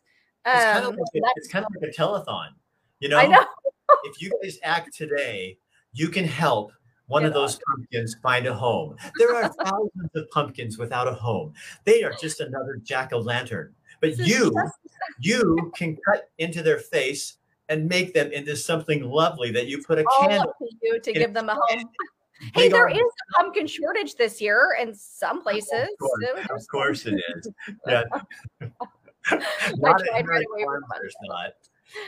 It's 0.45 0.63
kind, 0.63 0.85
Um, 0.85 0.93
of 0.93 0.99
like 0.99 1.23
a, 1.23 1.27
it's 1.37 1.47
kind 1.47 1.63
of 1.63 1.71
like 1.79 1.89
a 1.89 1.93
telethon. 1.93 2.47
You 3.01 3.09
know, 3.09 3.21
know. 3.27 3.45
if 4.05 4.21
you 4.21 4.31
guys 4.41 4.57
act 4.63 4.95
today, 4.95 5.57
you 5.91 6.07
can 6.07 6.23
help 6.25 6.71
one 7.07 7.25
of 7.25 7.33
Get 7.33 7.39
those 7.39 7.59
pumpkins 7.67 8.15
find 8.23 8.47
a 8.47 8.53
home. 8.53 8.95
There 9.17 9.35
are 9.35 9.49
thousands 9.65 10.11
of 10.15 10.29
pumpkins 10.31 10.77
without 10.77 11.09
a 11.09 11.13
home. 11.13 11.53
They 11.83 12.03
are 12.03 12.13
just 12.13 12.39
another 12.39 12.77
jack 12.81 13.11
o' 13.11 13.19
lantern. 13.19 13.75
But 13.99 14.17
you, 14.17 14.55
you 15.19 15.71
can 15.75 15.97
cut 16.07 16.29
into 16.37 16.63
their 16.63 16.79
face 16.79 17.37
and 17.69 17.87
make 17.87 18.13
them 18.13 18.31
into 18.31 18.55
something 18.55 19.03
lovely 19.03 19.51
that 19.51 19.67
you 19.67 19.83
put 19.83 19.99
a 19.99 20.05
all 20.05 20.27
candle. 20.27 20.55
to 20.59 20.67
you 20.81 20.99
to 20.99 21.13
give 21.13 21.33
them 21.33 21.49
a 21.49 21.55
home. 21.55 21.89
Hey, 22.55 22.69
there 22.69 22.89
is 22.89 22.97
a 22.97 23.33
pumpkin 23.43 23.67
shortage 23.67 24.15
this 24.15 24.41
year 24.41 24.75
in 24.81 24.95
some 24.95 25.43
places. 25.43 25.71
Of 25.71 25.99
course, 25.99 26.25
So 26.47 26.55
of 26.55 26.67
course 26.71 27.05
it 27.05 27.21
is. 27.35 27.47
Yeah. 27.85 28.03
I 29.29 29.37
tried 29.77 30.27
right 30.27 30.43
away 30.49 30.63
for 30.63 30.65
Farms, 30.65 30.85
fun. 30.89 30.99
there's 30.99 31.15
not. 31.25 31.53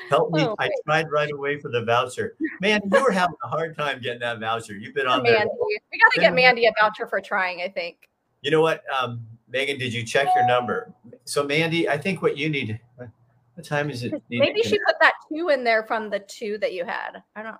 Help 0.10 0.32
me. 0.32 0.44
Oh, 0.44 0.56
I 0.60 0.70
tried 0.86 1.12
right 1.12 1.32
away 1.32 1.60
for 1.60 1.70
the 1.70 1.84
voucher. 1.84 2.36
Man, 2.62 2.82
you 2.92 3.04
were 3.04 3.12
having 3.12 3.36
a 3.44 3.48
hard 3.48 3.76
time 3.78 4.02
getting 4.02 4.20
that 4.20 4.40
voucher. 4.40 4.74
You've 4.74 4.94
been 4.94 5.08
on 5.08 5.24
there. 5.24 5.34
Mandy. 5.34 5.52
We 5.92 6.00
got 6.00 6.12
to 6.14 6.22
get 6.22 6.34
Mandy 6.34 6.66
a 6.66 6.74
voucher 6.80 7.08
for 7.08 7.22
trying, 7.22 7.62
I 7.62 7.68
think. 7.70 8.10
You 8.42 8.52
know 8.52 8.62
what, 8.62 8.84
um, 8.94 9.26
Megan? 9.50 9.78
Did 9.78 9.94
you 9.94 10.04
check 10.04 10.28
your 10.36 10.46
number? 10.46 10.94
So, 11.26 11.44
Mandy, 11.44 11.88
I 11.88 11.98
think 11.98 12.22
what 12.22 12.38
you 12.38 12.50
need. 12.50 12.80
What 12.98 13.66
time 13.66 13.90
is 13.90 14.04
it? 14.04 14.22
Maybe 14.30 14.64
she 14.64 14.80
put 14.86 14.96
that 15.00 15.14
two 15.32 15.50
in 15.50 15.64
there 15.64 15.84
from 15.84 16.10
the 16.10 16.20
two 16.20 16.58
that 16.58 16.74
you 16.74 16.86
had. 16.86 17.22
I 17.36 17.44
don't 17.44 17.52
know. 17.52 17.58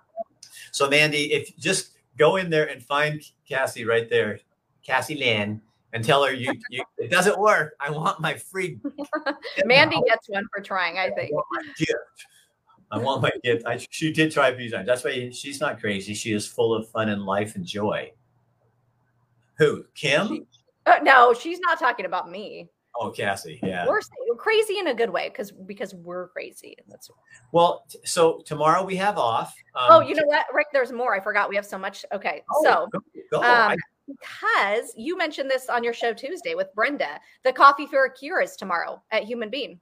So, 0.72 0.88
Mandy, 0.88 1.32
if 1.32 1.56
just 1.56 1.92
go 2.18 2.36
in 2.36 2.50
there 2.50 2.68
and 2.68 2.82
find 2.82 3.22
Cassie 3.48 3.84
right 3.84 4.10
there, 4.10 4.40
Cassie 4.82 5.14
Lynn, 5.14 5.60
and 5.94 6.04
tell 6.04 6.22
her 6.24 6.32
you, 6.32 6.52
you 6.68 6.84
it 6.98 7.10
doesn't 7.10 7.38
work. 7.38 7.74
I 7.80 7.90
want 7.90 8.20
my 8.20 8.34
free 8.34 8.78
Mandy 9.64 10.00
gets 10.06 10.28
one 10.28 10.44
for 10.54 10.60
trying, 10.62 10.98
I 10.98 11.08
think. 11.10 11.30
I 11.30 11.34
want 11.34 11.46
my 11.52 11.62
gift. 11.78 12.26
I 12.90 12.98
want 12.98 13.22
my 13.22 13.30
gift. 13.42 13.64
I, 13.66 13.78
she 13.90 14.12
did 14.12 14.30
try 14.30 14.48
a 14.50 14.56
few 14.56 14.70
times. 14.70 14.86
That's 14.86 15.02
why 15.04 15.30
she's 15.30 15.60
not 15.60 15.80
crazy. 15.80 16.12
She 16.12 16.32
is 16.32 16.46
full 16.46 16.74
of 16.74 16.88
fun 16.90 17.08
and 17.08 17.24
life 17.24 17.54
and 17.56 17.64
joy. 17.64 18.12
Who? 19.58 19.84
Kim? 19.94 20.46
Uh, 20.84 20.98
no, 21.02 21.32
she's 21.32 21.60
not 21.60 21.78
talking 21.78 22.06
about 22.06 22.30
me. 22.30 22.68
Oh, 23.00 23.10
Cassie, 23.10 23.58
yeah. 23.62 23.86
We're 23.88 24.00
crazy 24.36 24.78
in 24.78 24.88
a 24.88 24.94
good 24.94 25.10
way 25.10 25.28
because 25.28 25.50
because 25.50 25.94
we're 25.94 26.28
crazy. 26.28 26.76
That's 26.88 27.10
well. 27.50 27.84
t- 27.88 27.98
So 28.04 28.40
tomorrow 28.44 28.84
we 28.84 28.94
have 28.96 29.18
off. 29.18 29.52
Um, 29.74 29.86
oh, 29.90 30.00
you 30.00 30.14
know 30.14 30.22
what, 30.26 30.46
Rick? 30.52 30.68
There's 30.72 30.92
more. 30.92 31.12
I 31.14 31.20
forgot. 31.20 31.48
We 31.48 31.56
have 31.56 31.66
so 31.66 31.78
much. 31.78 32.04
Okay, 32.12 32.42
oh, 32.52 32.62
so 32.62 32.88
go, 32.92 33.00
go. 33.32 33.38
um, 33.38 33.44
I- 33.72 33.76
because 34.06 34.92
you 34.96 35.16
mentioned 35.16 35.50
this 35.50 35.68
on 35.68 35.84
your 35.84 35.92
show 35.92 36.12
Tuesday 36.12 36.54
with 36.54 36.74
Brenda, 36.74 37.20
the 37.44 37.52
coffee 37.52 37.86
for 37.86 38.04
a 38.04 38.12
cure 38.12 38.40
is 38.40 38.56
tomorrow 38.56 39.02
at 39.10 39.24
Human 39.24 39.50
Bean. 39.50 39.80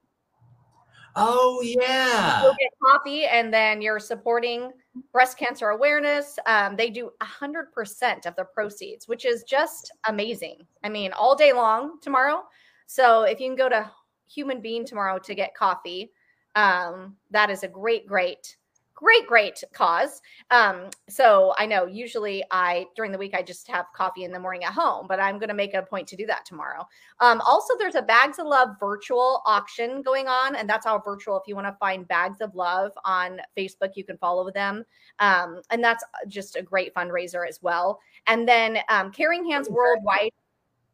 oh 1.16 1.60
yeah. 1.62 2.42
You'll 2.42 2.56
get 2.58 2.70
coffee, 2.82 3.24
and 3.24 3.52
then 3.52 3.82
you're 3.82 4.00
supporting 4.00 4.72
breast 5.12 5.38
cancer 5.38 5.68
awareness. 5.68 6.38
Um, 6.46 6.76
they 6.76 6.90
do 6.90 7.10
100% 7.22 8.26
of 8.26 8.36
the 8.36 8.44
proceeds, 8.44 9.08
which 9.08 9.24
is 9.24 9.42
just 9.42 9.92
amazing. 10.08 10.66
I 10.84 10.88
mean, 10.88 11.12
all 11.12 11.34
day 11.34 11.52
long 11.52 11.98
tomorrow. 12.00 12.44
So 12.86 13.22
if 13.22 13.40
you 13.40 13.48
can 13.48 13.56
go 13.56 13.68
to 13.68 13.90
Human 14.28 14.60
Bean 14.60 14.84
tomorrow 14.84 15.18
to 15.18 15.34
get 15.34 15.54
coffee, 15.54 16.12
um, 16.54 17.16
that 17.30 17.50
is 17.50 17.62
a 17.62 17.68
great, 17.68 18.06
great, 18.06 18.56
great, 19.02 19.26
great 19.26 19.62
cause. 19.72 20.22
Um, 20.50 20.88
so 21.08 21.54
I 21.58 21.66
know 21.66 21.86
usually 21.86 22.44
I 22.52 22.86
during 22.94 23.10
the 23.10 23.18
week 23.18 23.34
I 23.34 23.42
just 23.42 23.68
have 23.68 23.86
coffee 23.94 24.22
in 24.24 24.30
the 24.30 24.38
morning 24.38 24.62
at 24.64 24.72
home, 24.72 25.06
but 25.08 25.18
I'm 25.18 25.38
going 25.38 25.48
to 25.48 25.54
make 25.54 25.74
a 25.74 25.82
point 25.82 26.06
to 26.08 26.16
do 26.16 26.24
that 26.26 26.44
tomorrow. 26.46 26.86
Um, 27.18 27.40
also, 27.40 27.74
there's 27.78 27.96
a 27.96 28.02
Bags 28.02 28.38
of 28.38 28.46
Love 28.46 28.76
virtual 28.78 29.42
auction 29.44 30.02
going 30.02 30.28
on, 30.28 30.54
and 30.54 30.68
that's 30.68 30.86
all 30.86 31.00
virtual. 31.00 31.36
If 31.36 31.42
you 31.48 31.56
want 31.56 31.66
to 31.66 31.76
find 31.80 32.06
Bags 32.06 32.40
of 32.40 32.54
Love 32.54 32.92
on 33.04 33.40
Facebook, 33.56 33.90
you 33.96 34.04
can 34.04 34.16
follow 34.18 34.50
them, 34.50 34.84
um, 35.18 35.60
and 35.70 35.82
that's 35.82 36.04
just 36.28 36.56
a 36.56 36.62
great 36.62 36.94
fundraiser 36.94 37.46
as 37.48 37.58
well. 37.60 37.98
And 38.28 38.48
then 38.48 38.78
um, 38.88 39.10
Caring 39.10 39.50
Hands 39.50 39.68
Worldwide. 39.68 40.30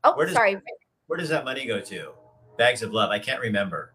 Oh, 0.04 0.16
Where 0.16 0.26
does- 0.26 0.34
sorry. 0.34 0.56
Where 1.08 1.18
does 1.18 1.28
that 1.30 1.44
money 1.44 1.66
go 1.66 1.80
to? 1.80 2.12
Bags 2.56 2.82
of 2.82 2.92
love. 2.92 3.10
I 3.10 3.18
can't 3.18 3.40
remember. 3.40 3.94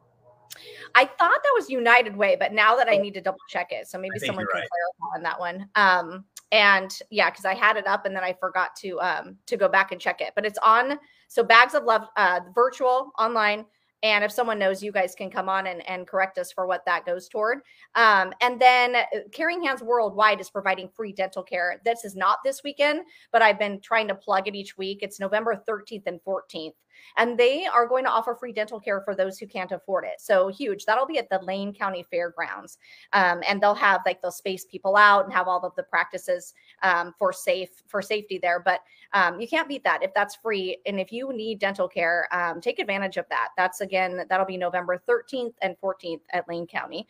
I 0.95 1.05
thought 1.05 1.41
that 1.43 1.51
was 1.55 1.69
United 1.69 2.15
Way, 2.15 2.35
but 2.39 2.53
now 2.53 2.75
that 2.75 2.87
I 2.87 2.97
need 2.97 3.13
to 3.15 3.21
double 3.21 3.39
check 3.49 3.71
it, 3.71 3.87
so 3.87 3.97
maybe 3.97 4.15
Oh. 4.21 4.25
Someone 4.25 4.45
can 4.45 4.61
right. 4.61 4.69
clarify 4.69 5.17
on 5.17 5.23
that 5.23 5.39
one. 5.39 5.69
Um, 5.75 6.25
and 6.51 6.99
yeah, 7.09 7.31
because 7.31 7.45
I 7.45 7.55
had 7.55 7.77
it 7.77 7.87
up 7.87 8.05
and 8.05 8.15
then 8.15 8.23
I 8.23 8.33
forgot 8.33 8.75
to 8.77 8.99
um 9.01 9.37
to 9.47 9.57
go 9.57 9.67
back 9.67 9.91
and 9.91 9.99
check 9.99 10.21
it. 10.21 10.33
But 10.35 10.45
it's 10.45 10.59
on. 10.59 10.99
So 11.27 11.43
Bags 11.43 11.73
of 11.73 11.83
Love, 11.83 12.03
uh, 12.15 12.41
virtual 12.53 13.11
online. 13.17 13.65
And 14.03 14.23
if 14.25 14.33
someone 14.33 14.59
knows, 14.59 14.83
you 14.83 14.91
guys 14.91 15.15
can 15.15 15.31
come 15.31 15.47
on 15.47 15.65
and, 15.65 15.87
and 15.89 16.05
correct 16.05 16.37
us 16.37 16.51
for 16.51 16.67
what 16.67 16.83
that 16.85 17.05
goes 17.05 17.29
toward. 17.29 17.59
Um, 17.95 18.33
and 18.41 18.59
then 18.59 18.97
uh, 18.97 19.03
Caring 19.31 19.63
Hands 19.63 19.81
Worldwide 19.81 20.41
is 20.41 20.49
providing 20.49 20.89
free 20.89 21.13
dental 21.13 21.41
care. 21.41 21.81
This 21.85 22.03
is 22.03 22.13
not 22.13 22.39
this 22.43 22.63
weekend, 22.65 23.03
but 23.31 23.41
I've 23.41 23.57
been 23.57 23.79
trying 23.79 24.09
to 24.09 24.15
plug 24.15 24.49
it 24.49 24.55
each 24.55 24.77
week. 24.77 24.99
It's 25.01 25.21
November 25.21 25.63
13th 25.67 26.03
and 26.05 26.19
14th 26.27 26.73
and 27.17 27.37
they 27.37 27.65
are 27.65 27.87
going 27.87 28.03
to 28.03 28.09
offer 28.09 28.35
free 28.35 28.51
dental 28.51 28.79
care 28.79 29.01
for 29.01 29.15
those 29.15 29.37
who 29.37 29.47
can't 29.47 29.71
afford 29.71 30.05
it. 30.05 30.19
So 30.19 30.47
huge. 30.47 30.85
That'll 30.85 31.05
be 31.05 31.17
at 31.17 31.29
the 31.29 31.39
Lane 31.43 31.73
County 31.73 32.03
Fairgrounds, 32.09 32.77
um, 33.13 33.41
and 33.47 33.61
they'll 33.61 33.75
have 33.75 34.01
like 34.05 34.21
they'll 34.21 34.31
space 34.31 34.65
people 34.65 34.95
out 34.95 35.25
and 35.25 35.33
have 35.33 35.47
all 35.47 35.63
of 35.65 35.75
the 35.75 35.83
practices 35.83 36.53
um, 36.81 37.13
for 37.17 37.31
safe 37.33 37.69
for 37.87 38.01
safety 38.01 38.39
there. 38.41 38.59
But 38.59 38.81
um, 39.13 39.39
you 39.39 39.47
can't 39.47 39.67
beat 39.67 39.83
that 39.83 40.03
if 40.03 40.13
that's 40.13 40.35
free. 40.35 40.77
And 40.85 40.99
if 40.99 41.11
you 41.11 41.31
need 41.33 41.59
dental 41.59 41.87
care, 41.87 42.27
um, 42.31 42.61
take 42.61 42.79
advantage 42.79 43.17
of 43.17 43.25
that. 43.29 43.49
That's 43.57 43.81
again 43.81 44.25
that'll 44.29 44.45
be 44.45 44.57
November 44.57 45.01
13th 45.07 45.53
and 45.61 45.75
14th 45.81 46.21
at 46.31 46.47
Lane 46.47 46.67
County 46.67 47.07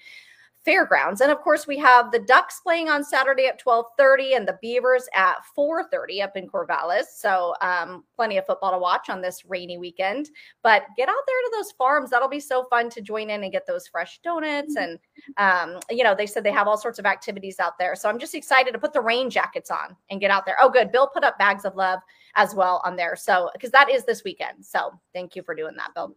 fairgrounds. 0.63 1.21
And 1.21 1.31
of 1.31 1.41
course 1.41 1.67
we 1.67 1.77
have 1.77 2.11
the 2.11 2.19
ducks 2.19 2.61
playing 2.61 2.89
on 2.89 3.03
saturday 3.03 3.47
at 3.47 3.63
12.30 3.63 4.37
and 4.37 4.47
the 4.47 4.57
beavers 4.61 5.07
at 5.13 5.37
4.30 5.57 6.23
up 6.23 6.35
in 6.35 6.47
corvallis. 6.47 7.05
So 7.15 7.55
um, 7.61 8.03
plenty 8.15 8.37
of 8.37 8.45
football 8.45 8.71
to 8.71 8.77
watch 8.77 9.09
on 9.09 9.21
this 9.21 9.45
rainy 9.45 9.77
weekend. 9.77 10.29
But 10.61 10.83
get 10.97 11.09
out 11.09 11.15
there 11.27 11.37
to 11.37 11.51
those 11.53 11.71
farms. 11.73 12.09
That'll 12.09 12.29
be 12.29 12.39
so 12.39 12.65
fun 12.65 12.89
to 12.91 13.01
join 13.01 13.29
in 13.29 13.43
and 13.43 13.51
get 13.51 13.67
those 13.67 13.87
fresh 13.87 14.19
donuts 14.23 14.75
and 14.75 14.99
um, 15.37 15.79
you 15.89 16.03
know 16.03 16.15
they 16.15 16.25
said 16.25 16.43
they 16.43 16.51
have 16.51 16.67
all 16.67 16.77
sorts 16.77 16.99
of 16.99 17.05
activities 17.05 17.59
out 17.59 17.77
there. 17.77 17.95
So 17.95 18.09
i'm 18.09 18.19
just 18.19 18.35
excited 18.35 18.71
to 18.71 18.79
put 18.79 18.93
the 18.93 19.01
rain 19.01 19.29
jackets 19.29 19.71
on 19.71 19.95
and 20.09 20.21
get 20.21 20.31
out 20.31 20.45
there. 20.45 20.57
Oh 20.61 20.69
good. 20.69 20.91
Bill 20.91 21.07
put 21.07 21.23
up 21.23 21.37
bags 21.37 21.65
of 21.65 21.75
love 21.75 21.99
as 22.35 22.55
well 22.55 22.81
on 22.85 22.95
there. 22.95 23.15
So 23.15 23.49
because 23.53 23.71
that 23.71 23.89
is 23.89 24.05
this 24.05 24.23
weekend. 24.23 24.65
So 24.65 24.91
thank 25.13 25.35
you 25.35 25.43
for 25.43 25.55
doing 25.55 25.75
that 25.77 25.93
bill 25.93 26.15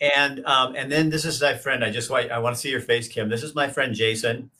And 0.00 0.44
um, 0.46 0.74
and 0.76 0.90
then 0.90 1.08
this 1.10 1.24
is 1.24 1.40
my 1.40 1.54
friend. 1.54 1.84
I 1.84 1.90
just 1.90 2.10
want 2.10 2.30
I 2.30 2.38
want 2.38 2.54
to 2.56 2.60
see 2.60 2.70
your 2.70 2.80
face, 2.80 3.08
Kim. 3.08 3.28
This 3.28 3.42
is 3.42 3.54
my 3.54 3.68
friend 3.68 3.94
Jason, 3.94 4.50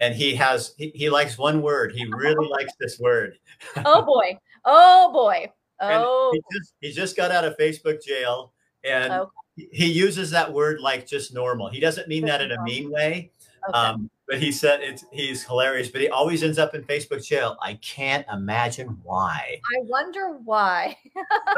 and 0.00 0.14
he 0.14 0.34
has 0.36 0.74
he, 0.78 0.90
he 0.94 1.10
likes 1.10 1.36
one 1.38 1.62
word. 1.62 1.92
He 1.92 2.06
really 2.06 2.48
likes 2.50 2.72
this 2.80 2.98
word. 2.98 3.38
oh 3.84 4.02
boy 4.02 4.38
oh 4.64 5.12
boy 5.12 5.46
oh 5.80 6.30
he 6.32 6.40
just 6.58 6.74
he 6.80 6.92
just 6.92 7.16
got 7.16 7.30
out 7.30 7.44
of 7.44 7.56
Facebook 7.56 8.02
jail, 8.02 8.52
and 8.82 9.12
Okay. 9.12 9.30
he- 9.56 9.68
he 9.72 9.92
uses 9.92 10.30
that 10.30 10.52
word 10.52 10.80
like 10.80 11.06
just 11.06 11.34
normal. 11.34 11.68
He 11.68 11.80
doesn't 11.80 12.08
mean 12.08 12.24
that 12.26 12.40
in 12.40 12.50
a 12.52 12.62
mean 12.62 12.90
way. 12.90 13.30
Um, 13.74 14.08
but 14.28 14.38
he 14.38 14.52
said 14.52 14.80
it's 14.82 15.04
he's 15.10 15.42
hilarious. 15.42 15.88
But 15.88 16.02
he 16.02 16.08
always 16.08 16.42
ends 16.42 16.58
up 16.58 16.74
in 16.74 16.84
Facebook 16.84 17.24
jail. 17.24 17.56
I 17.62 17.74
can't 17.74 18.26
imagine 18.32 18.98
why. 19.02 19.60
I 19.76 19.82
wonder 19.84 20.38
why. 20.44 20.96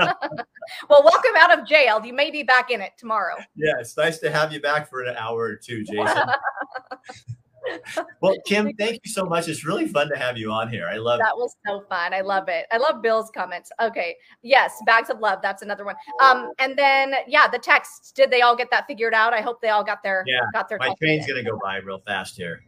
well, 0.89 1.03
welcome 1.03 1.33
out 1.37 1.59
of 1.59 1.67
jail. 1.67 2.01
You 2.05 2.13
may 2.13 2.31
be 2.31 2.43
back 2.43 2.71
in 2.71 2.81
it 2.81 2.93
tomorrow. 2.97 3.35
Yeah, 3.57 3.75
it's 3.81 3.97
nice 3.97 4.19
to 4.19 4.31
have 4.31 4.53
you 4.53 4.61
back 4.61 4.89
for 4.89 5.03
an 5.03 5.17
hour 5.17 5.41
or 5.41 5.57
two, 5.57 5.85
Jason. 5.85 6.23
well, 8.21 8.35
Kim, 8.47 8.73
thank 8.77 9.01
you 9.05 9.11
so 9.11 9.25
much. 9.25 9.49
It's 9.49 9.65
really 9.65 9.87
fun 9.87 10.09
to 10.11 10.17
have 10.17 10.37
you 10.37 10.51
on 10.51 10.69
here. 10.69 10.89
I 10.91 10.97
love 10.97 11.19
that 11.19 11.37
was 11.37 11.57
so 11.67 11.85
fun. 11.89 12.13
I 12.15 12.21
love 12.21 12.49
it. 12.49 12.67
I 12.73 12.79
love 12.79 13.03
Bill's 13.03 13.31
comments. 13.31 13.71
Okay. 13.81 14.17
Yes, 14.43 14.75
bags 14.87 15.11
of 15.11 15.21
love. 15.21 15.41
That's 15.43 15.63
another 15.63 15.85
one. 15.85 15.97
Um, 16.23 16.51
and 16.59 16.77
then 16.77 17.15
yeah, 17.27 17.49
the 17.49 17.59
texts. 17.59 18.13
Did 18.13 18.31
they 18.31 18.43
all 18.43 18.57
get 18.57 18.71
that 18.71 18.87
figured 18.87 19.15
out? 19.15 19.33
I 19.33 19.41
hope 19.41 19.61
they 19.61 19.69
all 19.69 19.85
got 19.85 20.03
their 20.03 20.25
Yeah, 20.27 20.41
got 20.53 20.69
their 20.69 20.79
my 20.79 20.95
train's 21.01 21.27
in. 21.29 21.35
gonna 21.35 21.49
go 21.49 21.59
by 21.63 21.79
real 21.79 22.01
fast 22.07 22.37
here. 22.37 22.63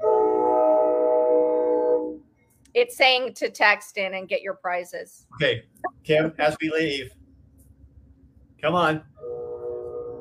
It's 2.75 2.97
saying 2.97 3.35
to 3.35 3.51
text 3.51 3.99
in 3.99 4.15
and 4.15 4.29
get 4.29 4.41
your 4.41 4.55
prizes. 4.55 5.27
Okay, 5.35 5.65
Kim, 6.05 6.33
as 6.39 6.57
we 6.61 6.71
leave, 6.71 7.11
come 8.61 8.75
on. 8.75 9.03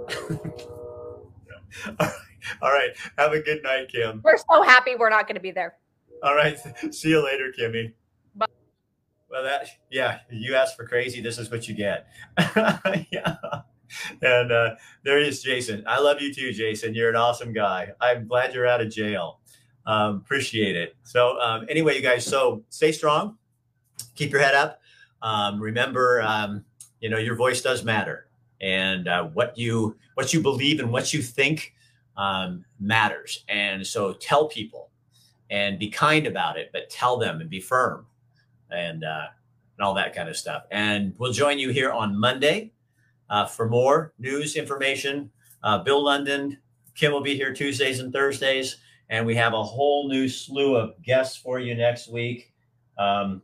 All 1.88 1.96
right. 2.00 2.31
All 2.62 2.72
right. 2.72 2.92
Have 3.18 3.34
a 3.34 3.40
good 3.40 3.64
night, 3.64 3.90
Kim. 3.90 4.22
We're 4.24 4.38
so 4.38 4.62
happy 4.64 4.96
we're 4.96 5.10
not 5.10 5.28
going 5.28 5.36
to 5.36 5.42
be 5.42 5.52
there. 5.52 5.76
All 6.24 6.36
right. 6.36 6.58
See 6.94 7.10
you 7.10 7.24
later, 7.24 7.52
Kimmy. 7.58 7.94
Bye. 8.36 8.46
Well, 9.30 9.44
that 9.44 9.68
yeah, 9.90 10.20
you 10.30 10.56
asked 10.56 10.76
for 10.76 10.86
crazy. 10.86 11.22
This 11.22 11.38
is 11.38 11.50
what 11.50 11.68
you 11.68 11.76
get. 11.76 12.08
yeah. 13.12 13.36
And 14.22 14.52
uh, 14.52 14.76
there 15.04 15.20
is 15.20 15.42
Jason. 15.42 15.84
I 15.86 16.00
love 16.00 16.22
you 16.22 16.34
too, 16.34 16.54
Jason. 16.54 16.96
You're 16.96 17.10
an 17.10 17.16
awesome 17.16 17.54
guy. 17.54 17.90
I'm 18.00 18.28
glad 18.28 18.54
you're 18.54 18.68
out 18.68 18.82
of 18.82 18.90
jail. 18.90 19.40
Um, 19.86 20.18
appreciate 20.18 20.76
it. 20.76 20.96
So 21.04 21.40
um, 21.40 21.66
anyway, 21.70 21.96
you 21.96 22.02
guys. 22.02 22.26
So 22.26 22.64
stay 22.70 22.92
strong. 22.92 23.38
Keep 24.16 24.32
your 24.32 24.42
head 24.42 24.56
up. 24.56 24.80
Um, 25.22 25.60
remember, 25.60 26.22
um, 26.22 26.64
you 27.00 27.10
know, 27.10 27.18
your 27.18 27.36
voice 27.36 27.62
does 27.62 27.84
matter, 27.84 28.28
and 28.62 29.08
uh, 29.08 29.24
what 29.26 29.58
you 29.58 29.98
what 30.16 30.34
you 30.34 30.42
believe 30.42 30.80
and 30.80 30.92
what 30.92 31.14
you 31.14 31.22
think 31.22 31.74
um, 32.22 32.64
matters. 32.80 33.44
And 33.50 33.86
so 33.86 34.14
tell 34.14 34.48
people 34.48 34.92
and 35.50 35.80
be 35.80 35.90
kind 35.90 36.28
about 36.28 36.56
it, 36.56 36.70
but 36.72 36.88
tell 36.92 37.18
them 37.18 37.42
and 37.42 37.50
be 37.50 37.60
firm 37.60 38.06
and 38.70 39.04
uh, 39.04 39.26
and 39.78 39.86
all 39.86 39.96
that 39.96 40.16
kind 40.16 40.30
of 40.30 40.38
stuff. 40.38 40.64
And 40.70 41.16
we'll 41.18 41.34
join 41.34 41.58
you 41.58 41.72
here 41.72 41.92
on 41.92 42.18
Monday 42.18 42.74
uh, 43.32 43.48
for 43.48 43.68
more 43.68 44.14
news 44.20 44.56
information. 44.56 45.32
Uh, 45.64 45.80
Bill 45.80 46.04
London, 46.04 46.60
Kim 46.94 47.12
will 47.12 47.22
be 47.22 47.36
here 47.36 47.54
Tuesdays 47.54 48.00
and 48.00 48.14
Thursdays, 48.14 48.78
and 49.10 49.26
we 49.26 49.36
have 49.36 49.54
a 49.54 49.64
whole 49.64 50.08
new 50.08 50.30
slew 50.30 50.76
of 50.76 51.02
guests 51.02 51.36
for 51.36 51.60
you 51.60 51.74
next 51.74 52.08
week. 52.08 52.54
Um, 53.00 53.42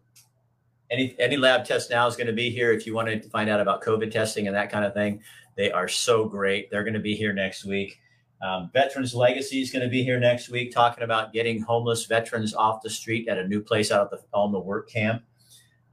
any 0.92 1.16
any 1.18 1.36
lab 1.36 1.66
test 1.66 1.90
now 1.90 2.06
is 2.06 2.16
going 2.16 2.28
to 2.28 2.34
be 2.34 2.52
here 2.52 2.72
if 2.72 2.86
you 2.86 2.94
wanted 2.94 3.24
to 3.24 3.30
find 3.30 3.50
out 3.50 3.60
about 3.60 3.82
COVID 3.82 4.12
testing 4.12 4.46
and 4.46 4.56
that 4.56 4.72
kind 4.72 4.86
of 4.86 4.94
thing. 4.94 5.24
They 5.56 5.72
are 5.72 5.88
so 5.88 6.26
great. 6.26 6.70
They're 6.70 6.84
going 6.84 6.94
to 6.94 7.00
be 7.00 7.16
here 7.16 7.34
next 7.34 7.66
week. 7.66 8.00
Um, 8.42 8.70
Veterans 8.72 9.16
Legacy 9.16 9.62
is 9.62 9.72
going 9.72 9.84
to 9.84 9.90
be 9.90 10.04
here 10.04 10.20
next 10.20 10.50
week, 10.50 10.72
talking 10.72 11.04
about 11.04 11.34
getting 11.34 11.62
homeless 11.62 12.06
veterans 12.06 12.54
off 12.54 12.82
the 12.82 12.90
street 12.90 13.28
at 13.28 13.38
a 13.38 13.48
new 13.48 13.62
place 13.62 13.92
out 13.92 14.02
of 14.02 14.10
the 14.12 14.22
on 14.34 14.52
the 14.52 14.60
work 14.60 14.90
camp. 14.90 15.24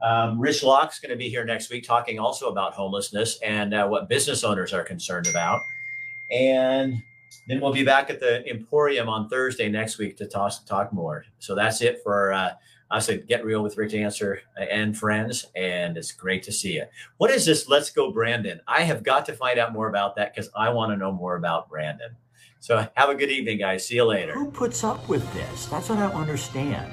Um, 0.01 0.39
Rich 0.39 0.61
Locke's 0.61 0.99
going 0.99 1.09
to 1.09 1.15
be 1.15 1.29
here 1.29 1.45
next 1.45 1.71
week, 1.71 1.83
talking 1.83 2.19
also 2.19 2.49
about 2.49 2.73
homelessness 2.73 3.39
and 3.41 3.73
uh, 3.73 3.87
what 3.87 4.07
business 4.07 4.43
owners 4.43 4.73
are 4.73 4.83
concerned 4.83 5.27
about. 5.27 5.59
And 6.31 7.01
then 7.47 7.61
we'll 7.61 7.73
be 7.73 7.83
back 7.83 8.09
at 8.09 8.19
the 8.19 8.47
Emporium 8.47 9.09
on 9.09 9.29
Thursday 9.29 9.69
next 9.69 9.97
week 9.97 10.17
to 10.17 10.27
talk 10.27 10.53
talk 10.65 10.93
more. 10.93 11.25
So 11.39 11.55
that's 11.55 11.81
it 11.81 12.01
for 12.03 12.33
uh, 12.33 12.51
us 12.91 13.09
at 13.09 13.27
Get 13.27 13.43
Real 13.45 13.63
with 13.63 13.77
Rick 13.77 13.91
Dancer 13.91 14.41
and 14.57 14.95
friends. 14.95 15.47
And 15.55 15.97
it's 15.97 16.11
great 16.11 16.43
to 16.43 16.51
see 16.51 16.73
you. 16.75 16.85
What 17.17 17.31
is 17.31 17.45
this? 17.45 17.67
Let's 17.67 17.89
go, 17.89 18.11
Brandon. 18.11 18.61
I 18.67 18.83
have 18.83 19.03
got 19.03 19.25
to 19.27 19.33
find 19.33 19.57
out 19.57 19.73
more 19.73 19.89
about 19.89 20.15
that 20.17 20.33
because 20.33 20.49
I 20.55 20.69
want 20.69 20.91
to 20.91 20.97
know 20.97 21.11
more 21.11 21.35
about 21.35 21.69
Brandon. 21.69 22.15
So 22.59 22.87
have 22.95 23.09
a 23.09 23.15
good 23.15 23.29
evening, 23.29 23.59
guys. 23.59 23.85
See 23.87 23.95
you 23.95 24.05
later. 24.05 24.33
Who 24.33 24.49
puts 24.49 24.83
up 24.83 25.07
with 25.07 25.31
this? 25.33 25.67
That's 25.67 25.89
what 25.89 25.99
I 25.99 26.09
don't 26.09 26.15
understand. 26.19 26.91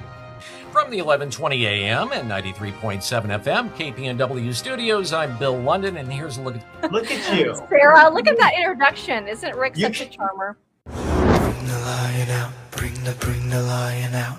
From 0.71 0.91
the 0.91 0.99
1120 1.03 1.67
AM 1.67 2.13
and 2.13 2.31
93.7 2.31 3.01
FM 3.43 3.71
KPNW 3.77 4.55
studios, 4.55 5.13
I'm 5.13 5.39
Bill 5.39 5.59
London, 5.59 5.99
and 5.99 6.11
here's 6.11 6.39
a 6.39 6.43
look 6.43 6.57
at 6.57 6.93
Look 6.93 7.11
at 7.11 7.39
you. 7.39 7.55
Sarah, 7.69 8.11
look 8.13 8.27
at 8.27 8.39
that 8.39 8.55
introduction. 8.57 9.29
Isn't 9.29 9.55
Rick 9.57 9.77
You 9.77 9.83
such 9.83 10.01
a 10.01 10.07
charmer? 10.07 10.57
Bring 10.87 11.67
the 11.67 11.79
lion 11.85 12.29
out, 12.31 12.53
bring 12.71 12.95
the 13.05 13.13
bring 13.21 13.51
the 13.51 13.63
lion 13.63 14.15
out, 14.15 14.39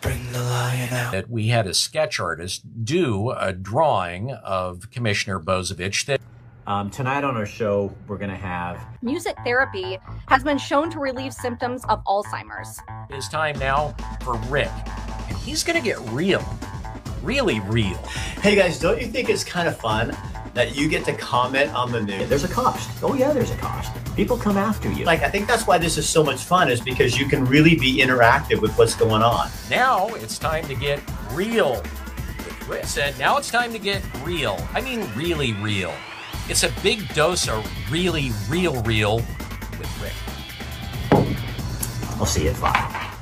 bring 0.00 0.32
the 0.32 0.40
lion 0.40 0.92
out. 0.92 1.12
that 1.12 1.28
we 1.28 1.48
had 1.48 1.66
a 1.66 1.74
sketch 1.74 2.20
artist 2.20 2.84
do 2.84 3.30
a 3.30 3.52
drawing 3.52 4.30
of 4.32 4.90
Commissioner 4.90 5.40
Bozievich 5.40 6.06
that 6.06 6.20
Um, 6.66 6.90
tonight 6.90 7.22
on 7.22 7.36
our 7.36 7.46
show, 7.46 7.94
we're 8.08 8.18
going 8.18 8.30
to 8.30 8.36
have 8.36 8.84
Music 9.00 9.36
therapy 9.44 9.98
has 10.26 10.42
been 10.42 10.58
shown 10.58 10.90
to 10.90 10.98
relieve 10.98 11.32
symptoms 11.32 11.84
of 11.88 12.02
Alzheimer's. 12.04 12.80
It 13.08 13.14
is 13.14 13.28
time 13.28 13.56
now 13.60 13.94
for 14.22 14.36
Rick. 14.48 14.70
And 15.28 15.36
he's 15.38 15.62
going 15.62 15.78
to 15.78 15.84
get 15.84 16.00
real. 16.10 16.44
Really 17.22 17.60
real. 17.60 17.96
Hey 18.42 18.56
guys, 18.56 18.80
don't 18.80 19.00
you 19.00 19.06
think 19.06 19.28
it's 19.28 19.44
kind 19.44 19.68
of 19.68 19.76
fun 19.78 20.16
that 20.54 20.74
you 20.74 20.88
get 20.88 21.04
to 21.04 21.12
comment 21.12 21.72
on 21.72 21.92
the 21.92 22.00
news? 22.00 22.28
there's 22.28 22.44
a 22.44 22.48
cost. 22.48 22.90
Oh 23.00 23.14
yeah, 23.14 23.32
there's 23.32 23.50
a 23.52 23.56
cost. 23.58 23.92
People 24.16 24.36
come 24.36 24.56
after 24.56 24.90
you. 24.90 25.04
Like, 25.04 25.22
I 25.22 25.30
think 25.30 25.46
that's 25.46 25.68
why 25.68 25.78
this 25.78 25.96
is 25.98 26.08
so 26.08 26.24
much 26.24 26.42
fun, 26.42 26.68
is 26.68 26.80
because 26.80 27.16
you 27.16 27.26
can 27.26 27.44
really 27.44 27.76
be 27.76 27.98
interactive 27.98 28.60
with 28.60 28.76
what's 28.76 28.96
going 28.96 29.22
on. 29.22 29.50
Now 29.70 30.08
it's 30.08 30.36
time 30.36 30.66
to 30.66 30.74
get 30.74 31.00
real 31.32 31.80
Rick. 32.68 32.84
Said, 32.86 33.16
now 33.18 33.36
it's 33.38 33.50
time 33.50 33.72
to 33.72 33.78
get 33.78 34.02
real. 34.24 34.58
I 34.74 34.80
mean, 34.80 35.08
really 35.14 35.52
real. 35.54 35.94
It's 36.48 36.62
a 36.62 36.72
big 36.80 37.12
dose 37.12 37.48
of 37.48 37.66
really, 37.90 38.30
real, 38.48 38.80
real 38.82 39.16
with 39.16 40.00
Rick. 40.00 40.12
I'll 42.18 42.24
see 42.24 42.44
you 42.44 42.50
at 42.50 42.56
five. 42.56 43.15